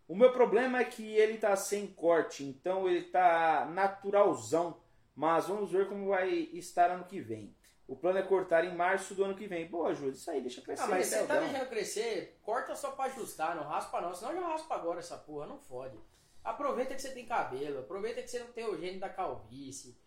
O 0.08 0.16
meu 0.16 0.32
problema 0.32 0.80
é 0.80 0.86
que 0.86 1.16
ele 1.16 1.38
tá 1.38 1.56
sem 1.56 1.88
corte, 1.88 2.44
então 2.44 2.90
ele 2.90 3.04
tá 3.04 3.70
naturalzão, 3.72 4.78
mas 5.16 5.48
vamos 5.48 5.72
ver 5.72 5.88
como 5.88 6.10
vai 6.10 6.30
estar 6.30 6.90
ano 6.90 7.06
que 7.06 7.20
vem. 7.20 7.56
O 7.88 7.96
plano 7.96 8.20
é 8.20 8.24
cortar 8.24 8.64
em 8.64 8.74
março 8.74 9.14
do 9.14 9.26
ano 9.26 9.36
que 9.36 9.48
vem. 9.48 9.68
Boa, 9.68 9.94
Júlio, 9.94 10.14
isso 10.14 10.32
aí, 10.32 10.40
deixa 10.40 10.62
crescer. 10.62 10.84
Ah, 10.84 10.88
mas 10.88 11.08
você 11.08 11.24
tá 11.26 11.40
deixando 11.40 11.70
crescer, 11.70 12.40
corta 12.42 12.74
só 12.74 12.92
pra 12.92 13.06
ajustar, 13.06 13.56
não 13.56 13.64
raspa 13.64 14.00
não, 14.00 14.14
senão 14.16 14.34
já 14.34 14.48
raspa 14.48 14.76
agora 14.76 15.00
essa 15.00 15.18
porra, 15.18 15.46
não 15.46 15.60
fode. 15.60 15.98
Aproveita 16.44 16.96
que 16.96 17.02
você 17.02 17.12
tem 17.12 17.26
cabelo, 17.26 17.80
aproveita 17.80 18.22
que 18.22 18.28
você 18.30 18.40
não 18.40 18.52
tem 18.52 18.66
o 18.66 18.78
gênio 18.80 19.00
da 19.00 19.10
calvície. 19.10 19.98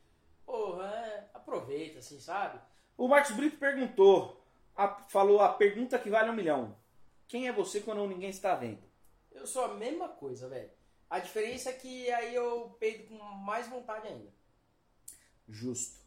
Porra, 0.45 0.85
é, 0.87 1.30
aproveita, 1.32 2.01
assim, 2.01 2.18
sabe? 2.20 2.61
O 2.97 3.09
Marcos 3.09 3.32
Brito 3.32 3.57
perguntou, 3.57 4.45
a- 4.76 5.05
falou 5.09 5.41
a 5.41 5.53
pergunta 5.55 5.99
que 5.99 6.11
vale 6.11 6.30
um 6.30 6.35
milhão. 6.35 6.76
Quem 7.28 7.49
é 7.49 7.53
você 7.53 7.80
quando 7.80 8.07
ninguém 8.07 8.30
está 8.30 8.55
vendo? 8.55 8.82
Eu 9.32 9.47
sou 9.47 9.64
a 9.64 9.74
mesma 9.74 10.09
coisa, 10.09 10.49
velho. 10.49 10.70
A 11.09 11.18
diferença 11.18 11.70
é 11.70 11.72
que 11.72 12.11
aí 12.12 12.35
eu 12.35 12.76
peido 12.80 13.05
com 13.09 13.14
mais 13.22 13.68
vontade 13.68 14.09
ainda. 14.09 14.32
Justo. 15.49 16.01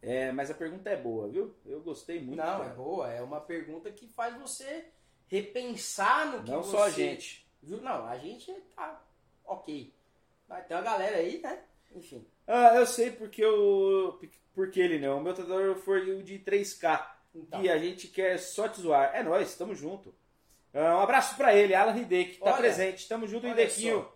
É, 0.00 0.32
mas 0.32 0.50
a 0.50 0.54
pergunta 0.54 0.90
é 0.90 0.96
boa, 0.96 1.28
viu? 1.28 1.54
Eu 1.64 1.80
gostei 1.80 2.20
muito. 2.20 2.36
não, 2.38 2.58
cara. 2.58 2.64
é 2.70 2.74
boa, 2.74 3.10
é 3.12 3.22
uma 3.22 3.40
pergunta 3.40 3.90
que 3.90 4.06
faz 4.08 4.36
você 4.36 4.86
repensar 5.26 6.26
no 6.32 6.42
que 6.44 6.50
Não 6.50 6.62
você... 6.62 6.70
só 6.70 6.82
a 6.84 6.90
gente. 6.90 7.46
Viu? 7.62 7.80
Não, 7.80 8.04
a 8.06 8.18
gente 8.18 8.52
tá 8.74 9.00
ok. 9.52 9.92
Mas 10.48 10.66
tem 10.66 10.76
uma 10.76 10.82
galera 10.82 11.16
aí, 11.16 11.40
né? 11.40 11.62
Enfim. 11.94 12.26
Ah, 12.46 12.74
eu 12.74 12.86
sei 12.86 13.10
porque 13.10 13.42
eu. 13.42 14.20
Porque 14.54 14.80
ele 14.80 14.98
não. 14.98 15.18
O 15.18 15.22
meu 15.22 15.34
tatuador 15.34 15.76
foi 15.76 16.10
o 16.12 16.22
de 16.22 16.38
3K. 16.38 17.06
Então. 17.34 17.62
E 17.62 17.70
a 17.70 17.78
gente 17.78 18.08
quer 18.08 18.38
só 18.38 18.68
te 18.68 18.80
zoar. 18.80 19.14
É 19.14 19.22
nóis, 19.22 19.56
tamo 19.56 19.74
junto. 19.74 20.14
Ah, 20.74 20.96
um 20.98 21.00
abraço 21.00 21.36
pra 21.36 21.54
ele, 21.54 21.74
Alan 21.74 21.96
Hideki, 21.96 22.38
tá 22.38 22.46
Olha, 22.46 22.56
presente. 22.56 23.08
Tamo 23.08 23.26
junto, 23.26 23.46
Hidequinho. 23.46 24.10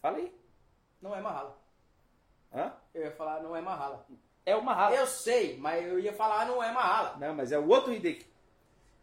Fala 0.00 0.18
aí. 0.18 0.34
Não 1.00 1.14
é 1.14 1.20
marrala. 1.20 1.58
Hã? 2.54 2.72
Eu 2.94 3.02
ia 3.02 3.12
falar, 3.12 3.42
não 3.42 3.56
é 3.56 3.60
marrala. 3.60 4.06
É 4.44 4.54
uma 4.54 4.74
rala. 4.74 4.94
Eu 4.94 5.06
sei, 5.06 5.56
mas 5.56 5.86
eu 5.86 5.98
ia 5.98 6.12
falar, 6.12 6.46
não 6.46 6.62
é 6.62 6.70
marrala. 6.72 7.16
Não, 7.18 7.34
mas 7.34 7.52
é 7.52 7.58
o 7.58 7.68
outro 7.68 7.92
Hideki. 7.92 8.26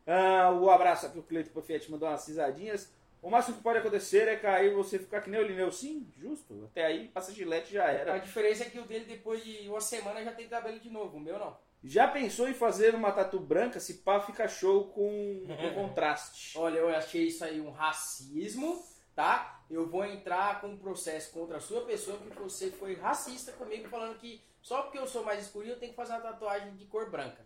Ah, 0.05 0.51
o 0.51 0.69
abraço 0.69 1.05
aqui, 1.05 1.17
o 1.19 1.23
Cleito 1.23 1.49
Profete 1.49 1.91
mandou 1.91 2.07
umas 2.07 2.27
risadinhas. 2.27 2.91
O 3.21 3.29
máximo 3.29 3.57
que 3.57 3.63
pode 3.63 3.79
acontecer 3.79 4.27
é 4.27 4.37
cair 4.37 4.73
você 4.73 4.97
ficar 4.97 5.21
que 5.21 5.29
nem 5.29 5.39
o 5.39 5.45
Lineu. 5.45 5.71
Sim, 5.71 6.09
justo. 6.17 6.65
Até 6.71 6.85
aí, 6.85 7.07
passa 7.09 7.33
gilete 7.33 7.73
já 7.73 7.85
A 7.85 7.91
era. 7.91 8.17
diferença 8.17 8.63
é 8.63 8.69
que 8.69 8.79
o 8.79 8.85
dele, 8.85 9.05
depois 9.05 9.43
de 9.43 9.67
uma 9.67 9.81
semana, 9.81 10.23
já 10.23 10.31
tem 10.31 10.47
cabelo 10.47 10.79
de 10.79 10.89
novo. 10.89 11.17
O 11.17 11.19
meu 11.19 11.37
não. 11.37 11.57
Já 11.83 12.07
pensou 12.07 12.47
em 12.47 12.53
fazer 12.53 12.95
uma 12.95 13.11
tatu 13.11 13.39
branca? 13.39 13.79
Se 13.79 13.95
pá, 13.95 14.19
fica 14.21 14.47
show 14.47 14.89
com, 14.89 15.45
com 15.47 15.73
contraste. 15.75 16.57
Olha, 16.57 16.79
eu 16.79 16.89
achei 16.89 17.27
isso 17.27 17.43
aí 17.43 17.59
um 17.61 17.71
racismo, 17.71 18.83
tá? 19.15 19.63
Eu 19.69 19.87
vou 19.87 20.05
entrar 20.05 20.59
com 20.61 20.67
um 20.67 20.77
processo 20.77 21.31
contra 21.31 21.57
a 21.57 21.61
sua 21.61 21.85
pessoa 21.85 22.17
que 22.17 22.29
você 22.39 22.71
foi 22.71 22.95
racista 22.95 23.51
comigo, 23.53 23.87
falando 23.87 24.17
que 24.17 24.41
só 24.61 24.81
porque 24.83 24.97
eu 24.97 25.07
sou 25.07 25.23
mais 25.23 25.41
escurinho 25.41 25.73
eu 25.73 25.79
tenho 25.79 25.91
que 25.91 25.95
fazer 25.95 26.13
uma 26.13 26.21
tatuagem 26.21 26.75
de 26.75 26.85
cor 26.85 27.09
branca. 27.09 27.45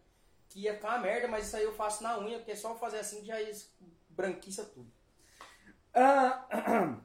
Que 0.49 0.61
ia 0.61 0.75
ficar 0.75 0.89
uma 0.89 0.99
merda, 0.99 1.27
mas 1.27 1.47
isso 1.47 1.55
aí 1.57 1.63
eu 1.63 1.73
faço 1.73 2.03
na 2.03 2.19
unha, 2.19 2.37
porque 2.37 2.51
é 2.51 2.55
só 2.55 2.75
fazer 2.75 2.99
assim 2.99 3.23
já 3.23 3.35
branquiça 4.09 4.65
tudo. 4.65 4.91
Ah, 5.93 6.47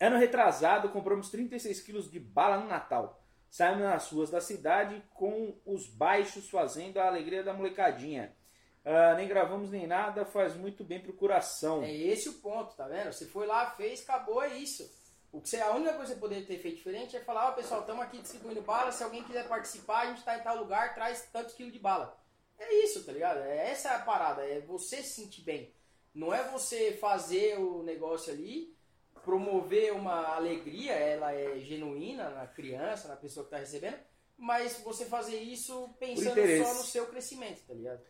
ano 0.00 0.18
retrasado, 0.18 0.88
compramos 0.90 1.30
36 1.30 1.80
quilos 1.82 2.10
de 2.10 2.20
bala 2.20 2.58
no 2.58 2.68
Natal. 2.68 3.20
Saímos 3.50 3.82
nas 3.82 4.08
ruas 4.10 4.30
da 4.30 4.40
cidade 4.40 5.02
com 5.14 5.58
os 5.66 5.88
baixos 5.88 6.48
fazendo 6.48 6.98
a 6.98 7.06
alegria 7.08 7.42
da 7.42 7.52
molecadinha. 7.52 8.34
Ah, 8.84 9.14
nem 9.14 9.28
gravamos 9.28 9.70
nem 9.70 9.86
nada, 9.86 10.24
faz 10.24 10.54
muito 10.54 10.84
bem 10.84 11.00
pro 11.00 11.12
coração. 11.12 11.82
É 11.82 11.92
esse 11.92 12.28
o 12.28 12.34
ponto, 12.34 12.74
tá 12.76 12.86
vendo? 12.86 13.12
Você 13.12 13.26
foi 13.26 13.46
lá, 13.46 13.70
fez, 13.72 14.02
acabou, 14.02 14.42
é 14.42 14.56
isso. 14.56 14.88
O 15.32 15.40
que 15.40 15.48
você, 15.48 15.60
a 15.60 15.72
única 15.72 15.94
coisa 15.94 16.12
que 16.12 16.14
você 16.14 16.20
poderia 16.20 16.46
ter 16.46 16.58
feito 16.58 16.78
diferente 16.78 17.16
é 17.16 17.20
falar, 17.20 17.50
ó 17.50 17.52
pessoal, 17.52 17.80
estamos 17.80 18.02
aqui 18.02 18.18
distribuindo 18.20 18.62
bala, 18.62 18.90
se 18.90 19.04
alguém 19.04 19.22
quiser 19.22 19.46
participar, 19.46 20.00
a 20.00 20.06
gente 20.06 20.18
está 20.18 20.36
em 20.36 20.42
tal 20.42 20.56
lugar, 20.56 20.94
traz 20.94 21.28
tantos 21.32 21.54
quilos 21.54 21.72
de 21.72 21.78
bala. 21.78 22.18
É 22.58 22.74
isso, 22.82 23.04
tá 23.04 23.12
ligado? 23.12 23.38
É 23.38 23.70
essa 23.70 23.90
é 23.90 23.96
a 23.96 24.00
parada, 24.00 24.44
é 24.44 24.60
você 24.60 25.02
se 25.02 25.22
sentir 25.22 25.42
bem. 25.42 25.72
Não 26.14 26.34
é 26.34 26.42
você 26.48 26.92
fazer 26.92 27.58
o 27.58 27.82
negócio 27.82 28.32
ali, 28.32 28.74
promover 29.24 29.92
uma 29.92 30.34
alegria, 30.34 30.92
ela 30.92 31.32
é 31.32 31.58
genuína 31.60 32.30
na 32.30 32.46
criança, 32.46 33.08
na 33.08 33.16
pessoa 33.16 33.44
que 33.44 33.54
está 33.54 33.58
recebendo, 33.58 33.98
mas 34.36 34.80
você 34.80 35.04
fazer 35.04 35.40
isso 35.40 35.88
pensando 35.98 36.40
só 36.64 36.74
no 36.74 36.82
seu 36.82 37.06
crescimento, 37.06 37.62
tá 37.66 37.74
ligado? 37.74 38.00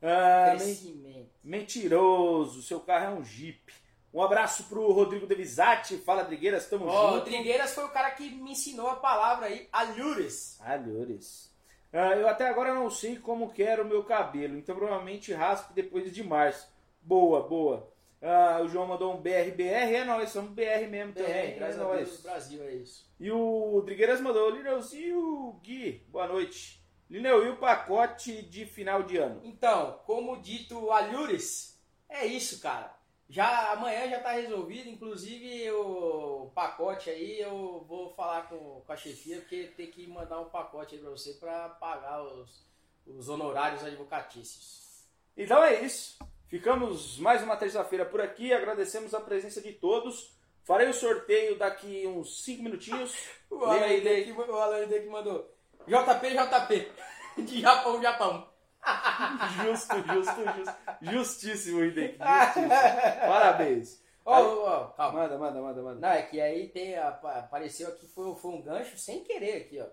Ah, 0.00 0.54
crescimento. 0.56 1.30
Mentiroso, 1.42 2.62
seu 2.62 2.80
carro 2.80 3.16
é 3.16 3.18
um 3.20 3.24
Jeep. 3.24 3.72
Um 4.12 4.20
abraço 4.20 4.64
pro 4.64 4.92
Rodrigo 4.92 5.26
Devisati. 5.26 5.96
Fala, 5.96 6.24
Drigueiras, 6.24 6.68
tamo 6.68 6.86
oh, 6.86 7.12
junto. 7.12 7.24
Drigueiras 7.24 7.72
foi 7.72 7.84
o 7.84 7.88
cara 7.88 8.10
que 8.10 8.28
me 8.28 8.52
ensinou 8.52 8.88
a 8.88 8.96
palavra 8.96 9.46
aí, 9.46 9.68
alures. 9.72 10.60
Alures. 10.60 11.50
Ah, 11.92 12.16
eu 12.16 12.28
até 12.28 12.48
agora 12.48 12.74
não 12.74 12.90
sei 12.90 13.18
como 13.18 13.52
quero 13.52 13.84
o 13.84 13.86
meu 13.86 14.02
cabelo, 14.02 14.56
então 14.56 14.74
provavelmente 14.74 15.32
raspe 15.32 15.74
depois 15.74 16.12
de 16.12 16.22
março. 16.22 16.71
Boa, 17.02 17.42
boa. 17.48 17.92
Ah, 18.22 18.60
o 18.62 18.68
João 18.68 18.86
mandou 18.86 19.12
um 19.12 19.20
BRBR, 19.20 19.96
é 19.96 20.04
nós, 20.04 20.30
somos 20.30 20.52
BR 20.52 20.86
mesmo 20.88 21.12
BR, 21.12 21.22
também. 21.22 21.56
Graças 21.56 21.80
é 21.80 21.84
a 21.84 21.96
Deus, 21.96 22.20
Brasil, 22.20 22.62
é 22.62 22.74
isso. 22.74 23.12
E 23.18 23.32
o 23.32 23.82
Drigueiras 23.84 24.20
mandou, 24.20 24.48
Lineuzinho 24.48 25.60
Gui, 25.62 26.06
boa 26.08 26.28
noite. 26.28 26.80
Lineu, 27.10 27.44
e 27.44 27.50
o 27.50 27.56
pacote 27.56 28.42
de 28.42 28.64
final 28.64 29.02
de 29.02 29.16
ano? 29.16 29.40
Então, 29.44 30.00
como 30.06 30.40
dito, 30.40 30.90
alures, 30.92 31.78
é 32.08 32.24
isso, 32.24 32.60
cara. 32.60 32.96
Já 33.28 33.72
amanhã 33.72 34.08
já 34.08 34.18
está 34.18 34.32
resolvido, 34.32 34.88
inclusive 34.88 35.70
o 35.72 36.50
pacote 36.54 37.10
aí 37.10 37.40
eu 37.40 37.84
vou 37.88 38.14
falar 38.14 38.48
com, 38.48 38.82
com 38.86 38.92
a 38.92 38.96
chefia 38.96 39.38
porque 39.38 39.72
tem 39.76 39.90
que 39.90 40.06
mandar 40.06 40.38
um 40.40 40.50
pacote 40.50 40.94
aí 40.94 41.00
para 41.00 41.10
você 41.10 41.32
para 41.34 41.70
pagar 41.70 42.22
os, 42.22 42.64
os 43.06 43.28
honorários 43.28 43.82
advocatícios. 43.82 45.06
Então 45.36 45.64
é 45.64 45.80
isso. 45.82 46.18
Ficamos 46.52 47.18
mais 47.18 47.42
uma 47.42 47.56
terça-feira 47.56 48.04
por 48.04 48.20
aqui. 48.20 48.52
Agradecemos 48.52 49.14
a 49.14 49.20
presença 49.22 49.62
de 49.62 49.72
todos. 49.72 50.36
Farei 50.64 50.86
o 50.86 50.92
sorteio 50.92 51.56
daqui 51.58 52.06
uns 52.06 52.44
5 52.44 52.62
minutinhos. 52.62 53.16
o 53.50 53.64
Alan 53.64 54.86
que 54.86 55.08
mandou 55.08 55.50
JP, 55.86 56.28
JP. 56.28 56.92
De 57.42 57.62
Japão, 57.62 58.02
Japão 58.02 58.46
justo, 59.64 59.96
justo, 59.96 60.44
justo. 60.44 60.74
Justíssimo, 61.00 61.84
Hideki. 61.84 62.18
Justíssimo. 62.18 62.68
Parabéns. 62.68 64.04
Ó, 64.22 64.42
oh, 64.42 64.68
oh, 64.68 64.88
calma. 64.92 65.20
Manda, 65.20 65.38
manda, 65.38 65.62
manda, 65.62 65.82
manda. 65.82 66.00
Não, 66.06 66.14
é 66.14 66.20
que 66.20 66.38
aí 66.38 66.68
tem, 66.68 66.98
apareceu 66.98 67.88
aqui, 67.88 68.06
foi, 68.08 68.36
foi 68.36 68.50
um 68.50 68.60
gancho 68.60 68.98
sem 68.98 69.24
querer 69.24 69.62
aqui, 69.62 69.80
ó. 69.80 69.86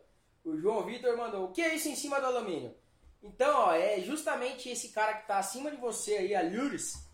O 0.43 0.57
João 0.57 0.83
Vitor 0.83 1.15
mandou, 1.15 1.45
o 1.45 1.51
que 1.53 1.61
é 1.61 1.73
isso 1.73 1.87
em 1.87 1.95
cima 1.95 2.19
do 2.19 2.25
alumínio? 2.25 2.75
Então, 3.21 3.67
ó, 3.67 3.73
é 3.73 3.99
justamente 4.01 4.69
esse 4.69 4.89
cara 4.89 5.13
que 5.13 5.27
tá 5.27 5.39
acima 5.39 5.69
de 5.69 5.77
você 5.77 6.15
aí, 6.15 6.35
a 6.35 6.41
Luris, 6.41 7.05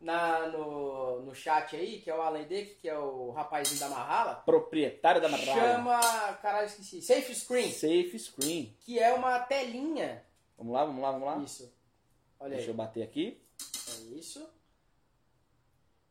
na, 0.00 0.48
no, 0.48 1.22
no 1.22 1.34
chat 1.34 1.76
aí, 1.76 2.00
que 2.00 2.10
é 2.10 2.14
o 2.14 2.22
Alan 2.22 2.42
Deck, 2.44 2.76
que 2.76 2.88
é 2.88 2.98
o 2.98 3.30
rapazinho 3.30 3.80
da 3.80 3.88
Marrala. 3.88 4.36
Proprietário 4.36 5.20
da 5.20 5.28
Marrala. 5.28 5.60
Chama, 5.60 6.32
caralho, 6.40 6.66
esqueci, 6.66 7.02
Safe 7.02 7.34
Screen. 7.34 7.70
Safe 7.70 8.18
Screen. 8.18 8.76
Que 8.80 8.98
é 8.98 9.12
uma 9.12 9.38
telinha 9.40 10.24
Vamos 10.62 10.74
lá, 10.74 10.84
vamos 10.84 11.02
lá, 11.02 11.10
vamos 11.10 11.26
lá? 11.26 11.38
Isso. 11.38 11.74
Olha 12.38 12.50
Deixa 12.50 12.66
aí. 12.66 12.70
eu 12.70 12.74
bater 12.74 13.02
aqui. 13.02 13.42
É 13.88 14.14
isso. 14.14 14.48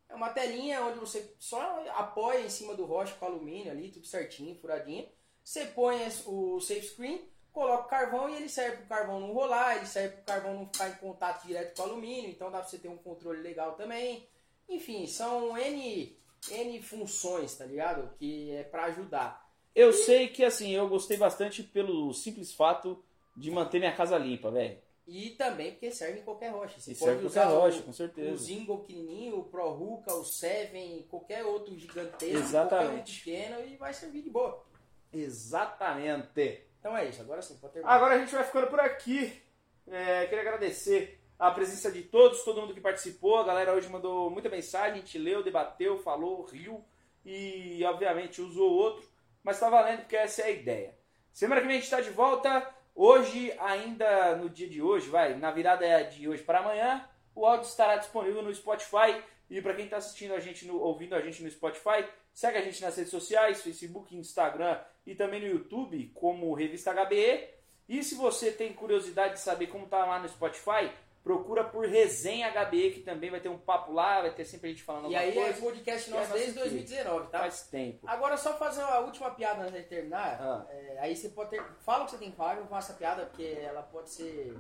É 0.09 0.13
uma 0.13 0.29
telinha 0.29 0.81
onde 0.81 0.99
você 0.99 1.33
só 1.39 1.89
apoia 1.91 2.41
em 2.41 2.49
cima 2.49 2.75
do 2.75 2.83
rocha 2.85 3.15
com 3.15 3.25
alumínio 3.25 3.71
ali, 3.71 3.89
tudo 3.89 4.05
certinho, 4.05 4.55
furadinho. 4.55 5.07
Você 5.41 5.65
põe 5.67 6.05
o 6.25 6.59
safe 6.59 6.81
screen, 6.81 7.30
coloca 7.51 7.85
o 7.85 7.89
carvão 7.89 8.29
e 8.29 8.35
ele 8.35 8.49
serve 8.49 8.77
para 8.77 8.85
o 8.85 8.87
carvão 8.87 9.19
não 9.19 9.33
rolar, 9.33 9.77
ele 9.77 9.85
serve 9.85 10.15
para 10.17 10.21
o 10.21 10.25
carvão 10.25 10.59
não 10.59 10.65
ficar 10.65 10.89
em 10.89 10.95
contato 10.95 11.45
direto 11.45 11.75
com 11.75 11.83
o 11.83 11.85
alumínio, 11.85 12.29
então 12.29 12.51
dá 12.51 12.59
para 12.59 12.67
você 12.67 12.77
ter 12.77 12.89
um 12.89 12.97
controle 12.97 13.41
legal 13.41 13.73
também. 13.73 14.27
Enfim, 14.69 15.05
são 15.05 15.57
N, 15.57 16.17
N 16.49 16.81
funções, 16.81 17.55
tá 17.55 17.65
ligado? 17.65 18.09
Que 18.17 18.51
é 18.51 18.63
para 18.63 18.85
ajudar. 18.85 19.49
Eu 19.75 19.89
e... 19.89 19.93
sei 19.93 20.27
que 20.27 20.43
assim, 20.43 20.71
eu 20.71 20.87
gostei 20.87 21.17
bastante 21.17 21.63
pelo 21.63 22.13
simples 22.13 22.53
fato 22.53 23.03
de 23.35 23.51
manter 23.51 23.79
minha 23.79 23.95
casa 23.95 24.17
limpa, 24.17 24.49
velho. 24.49 24.77
E 25.07 25.31
também 25.31 25.71
porque 25.71 25.91
serve 25.91 26.19
em 26.19 26.23
qualquer 26.23 26.51
rocha. 26.51 26.79
Você 26.79 26.91
e 26.91 26.95
pode 26.95 27.11
serve 27.11 27.25
usar 27.25 27.43
qualquer 27.43 27.59
rocha, 27.59 27.79
o, 27.79 27.83
com 27.83 27.93
certeza. 27.93 28.31
O 28.31 28.37
Zingo 28.37 28.77
pequenininho, 28.79 29.39
o 29.39 29.43
Pro 29.43 29.69
Ruka, 29.71 30.13
o 30.13 30.23
Seven, 30.23 31.05
qualquer 31.09 31.43
outro 31.43 31.77
gigantesco, 31.77 32.37
Exatamente. 32.37 32.85
qualquer 32.85 33.01
um 33.01 33.57
pequeno 33.57 33.73
e 33.73 33.77
vai 33.77 33.93
servir 33.93 34.21
de 34.21 34.29
boa. 34.29 34.63
Exatamente. 35.11 36.70
Então 36.81 36.97
é 36.97 37.07
isso, 37.07 37.21
agora 37.21 37.43
sim, 37.43 37.55
pode 37.59 37.73
terminar. 37.73 37.93
Agora 37.93 38.15
a 38.15 38.17
gente 38.17 38.33
vai 38.33 38.43
ficando 38.43 38.65
por 38.65 38.79
aqui. 38.79 39.39
É, 39.87 40.25
queria 40.25 40.41
agradecer 40.41 41.21
a 41.37 41.51
presença 41.51 41.91
de 41.91 42.01
todos, 42.01 42.43
todo 42.43 42.59
mundo 42.59 42.73
que 42.73 42.81
participou. 42.81 43.37
A 43.37 43.43
galera 43.43 43.73
hoje 43.73 43.87
mandou 43.87 44.31
muita 44.31 44.49
mensagem, 44.49 44.93
a 44.93 44.95
gente 44.95 45.19
leu, 45.19 45.43
debateu, 45.43 45.99
falou, 45.99 46.43
riu 46.43 46.83
e 47.23 47.83
obviamente 47.85 48.41
usou 48.41 48.71
outro. 48.71 49.07
Mas 49.43 49.59
tá 49.59 49.69
valendo 49.69 49.99
porque 49.99 50.15
essa 50.15 50.41
é 50.41 50.45
a 50.45 50.51
ideia. 50.51 50.97
Semana 51.31 51.61
que 51.61 51.67
vem 51.67 51.77
a 51.77 51.79
gente 51.79 51.85
está 51.85 52.01
de 52.01 52.09
volta. 52.09 52.67
Hoje, 52.95 53.53
ainda 53.59 54.35
no 54.35 54.49
dia 54.49 54.67
de 54.67 54.81
hoje, 54.81 55.07
vai, 55.07 55.35
na 55.35 55.51
virada 55.51 56.03
de 56.05 56.27
hoje 56.27 56.41
para 56.41 56.59
amanhã, 56.59 57.07
o 57.35 57.45
áudio 57.45 57.67
estará 57.67 57.97
disponível 57.97 58.41
no 58.41 58.53
Spotify. 58.53 59.21
E 59.51 59.61
para 59.61 59.75
quem 59.75 59.85
está 59.85 59.97
assistindo 59.97 60.33
a 60.33 60.39
gente, 60.39 60.65
no, 60.65 60.79
ouvindo 60.79 61.13
a 61.13 61.21
gente 61.21 61.43
no 61.43 61.49
Spotify, 61.49 62.05
segue 62.33 62.57
a 62.57 62.61
gente 62.61 62.81
nas 62.81 62.95
redes 62.95 63.11
sociais, 63.11 63.61
Facebook, 63.61 64.15
Instagram 64.15 64.79
e 65.05 65.15
também 65.15 65.41
no 65.41 65.47
YouTube, 65.47 66.11
como 66.13 66.53
Revista 66.53 66.93
HBE. 66.93 67.47
E 67.89 68.03
se 68.03 68.15
você 68.15 68.51
tem 68.51 68.73
curiosidade 68.73 69.33
de 69.33 69.39
saber 69.39 69.67
como 69.67 69.87
tá 69.87 70.05
lá 70.05 70.19
no 70.19 70.29
Spotify, 70.29 70.91
procura 71.23 71.63
por 71.63 71.85
Resenha 71.85 72.51
HBE, 72.51 72.91
que 72.91 72.99
também 73.01 73.29
vai 73.29 73.39
ter 73.39 73.49
um 73.49 73.57
papo 73.57 73.91
lá, 73.91 74.21
vai 74.21 74.33
ter 74.33 74.45
sempre 74.45 74.69
a 74.69 74.71
gente 74.71 74.83
falando 74.83 75.05
alguma 75.05 75.21
coisa. 75.21 75.39
E 75.39 75.43
aí 75.43 75.49
é 75.49 75.53
podcast 75.53 76.09
nosso 76.09 76.33
desde 76.33 76.53
2019, 76.53 77.27
tá? 77.27 77.39
Faz 77.39 77.67
tempo. 77.67 78.07
Agora 78.07 78.37
só 78.37 78.57
fazer 78.57 78.81
a 78.81 78.99
última 78.99 79.31
piada 79.31 79.63
antes 79.63 79.75
de 79.75 79.83
terminar. 79.83 80.37
Ah. 80.41 80.65
É, 80.69 80.97
aí 80.99 81.15
você 81.15 81.29
pode 81.29 81.51
ter. 81.51 81.63
Fala 81.85 82.03
o 82.03 82.05
que 82.05 82.11
você 82.11 82.17
tem 82.17 82.31
que 82.31 82.37
falar, 82.37 82.57
eu 82.57 82.65
faço 82.67 82.91
a 82.91 82.95
piada, 82.95 83.25
porque 83.25 83.43
ela 83.43 83.83
pode 83.83 84.09
ser. 84.09 84.57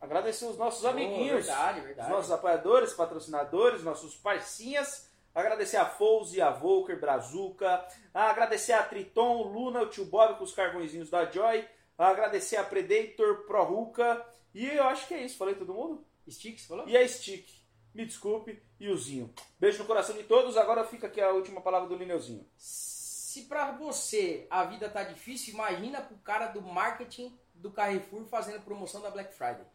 Agradecer 0.00 0.44
os 0.44 0.58
nossos 0.58 0.84
oh, 0.84 0.88
amiguinhos, 0.88 1.46
verdade, 1.46 1.80
verdade. 1.80 2.10
os 2.10 2.16
nossos 2.16 2.30
apoiadores, 2.30 2.92
patrocinadores, 2.92 3.82
nossos 3.82 4.14
parcinhas. 4.14 5.08
Agradecer 5.36 5.76
a 5.76 5.84
Fouse, 5.84 6.40
a 6.40 6.50
Volker, 6.50 6.98
Brazuca. 6.98 7.86
Agradecer 8.14 8.72
a 8.72 8.82
Triton, 8.82 9.42
Luna, 9.42 9.82
o 9.82 9.86
tio 9.86 10.06
Bob 10.06 10.38
com 10.38 10.44
os 10.44 10.54
carvõezinhos 10.54 11.10
da 11.10 11.30
Joy. 11.30 11.62
Agradecer 11.98 12.56
a 12.56 12.64
Predator, 12.64 13.44
Pro 13.46 13.62
Ruka 13.62 14.26
e 14.54 14.66
eu 14.66 14.84
acho 14.84 15.06
que 15.06 15.12
é 15.12 15.22
isso. 15.22 15.36
Falei 15.36 15.54
todo 15.54 15.74
mundo? 15.74 16.02
Stick, 16.26 16.58
você 16.58 16.66
falou? 16.66 16.88
E 16.88 16.96
a 16.96 17.06
Stick. 17.06 17.46
Me 17.94 18.06
desculpe. 18.06 18.62
E 18.80 18.88
o 18.88 18.96
Zinho. 18.96 19.30
Beijo 19.60 19.78
no 19.78 19.84
coração 19.84 20.16
de 20.16 20.22
todos. 20.22 20.56
Agora 20.56 20.84
fica 20.84 21.06
aqui 21.06 21.20
a 21.20 21.30
última 21.32 21.60
palavra 21.60 21.86
do 21.86 21.96
Lineuzinho. 21.96 22.46
Se 22.56 23.42
pra 23.42 23.72
você 23.72 24.46
a 24.48 24.64
vida 24.64 24.88
tá 24.88 25.02
difícil, 25.02 25.52
imagina 25.52 26.00
pro 26.00 26.16
cara 26.16 26.46
do 26.46 26.62
marketing 26.62 27.38
do 27.54 27.70
Carrefour 27.70 28.24
fazendo 28.24 28.64
promoção 28.64 29.02
da 29.02 29.10
Black 29.10 29.34
Friday. 29.34 29.66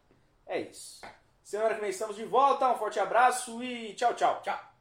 É 0.44 0.60
isso. 0.60 1.00
Semana 1.44 1.76
que 1.76 1.80
vem 1.80 1.90
estamos 1.90 2.16
de 2.16 2.24
volta. 2.24 2.68
Um 2.68 2.76
forte 2.76 2.98
abraço 2.98 3.62
e 3.62 3.94
tchau, 3.94 4.12
tchau. 4.14 4.42
Tchau. 4.42 4.71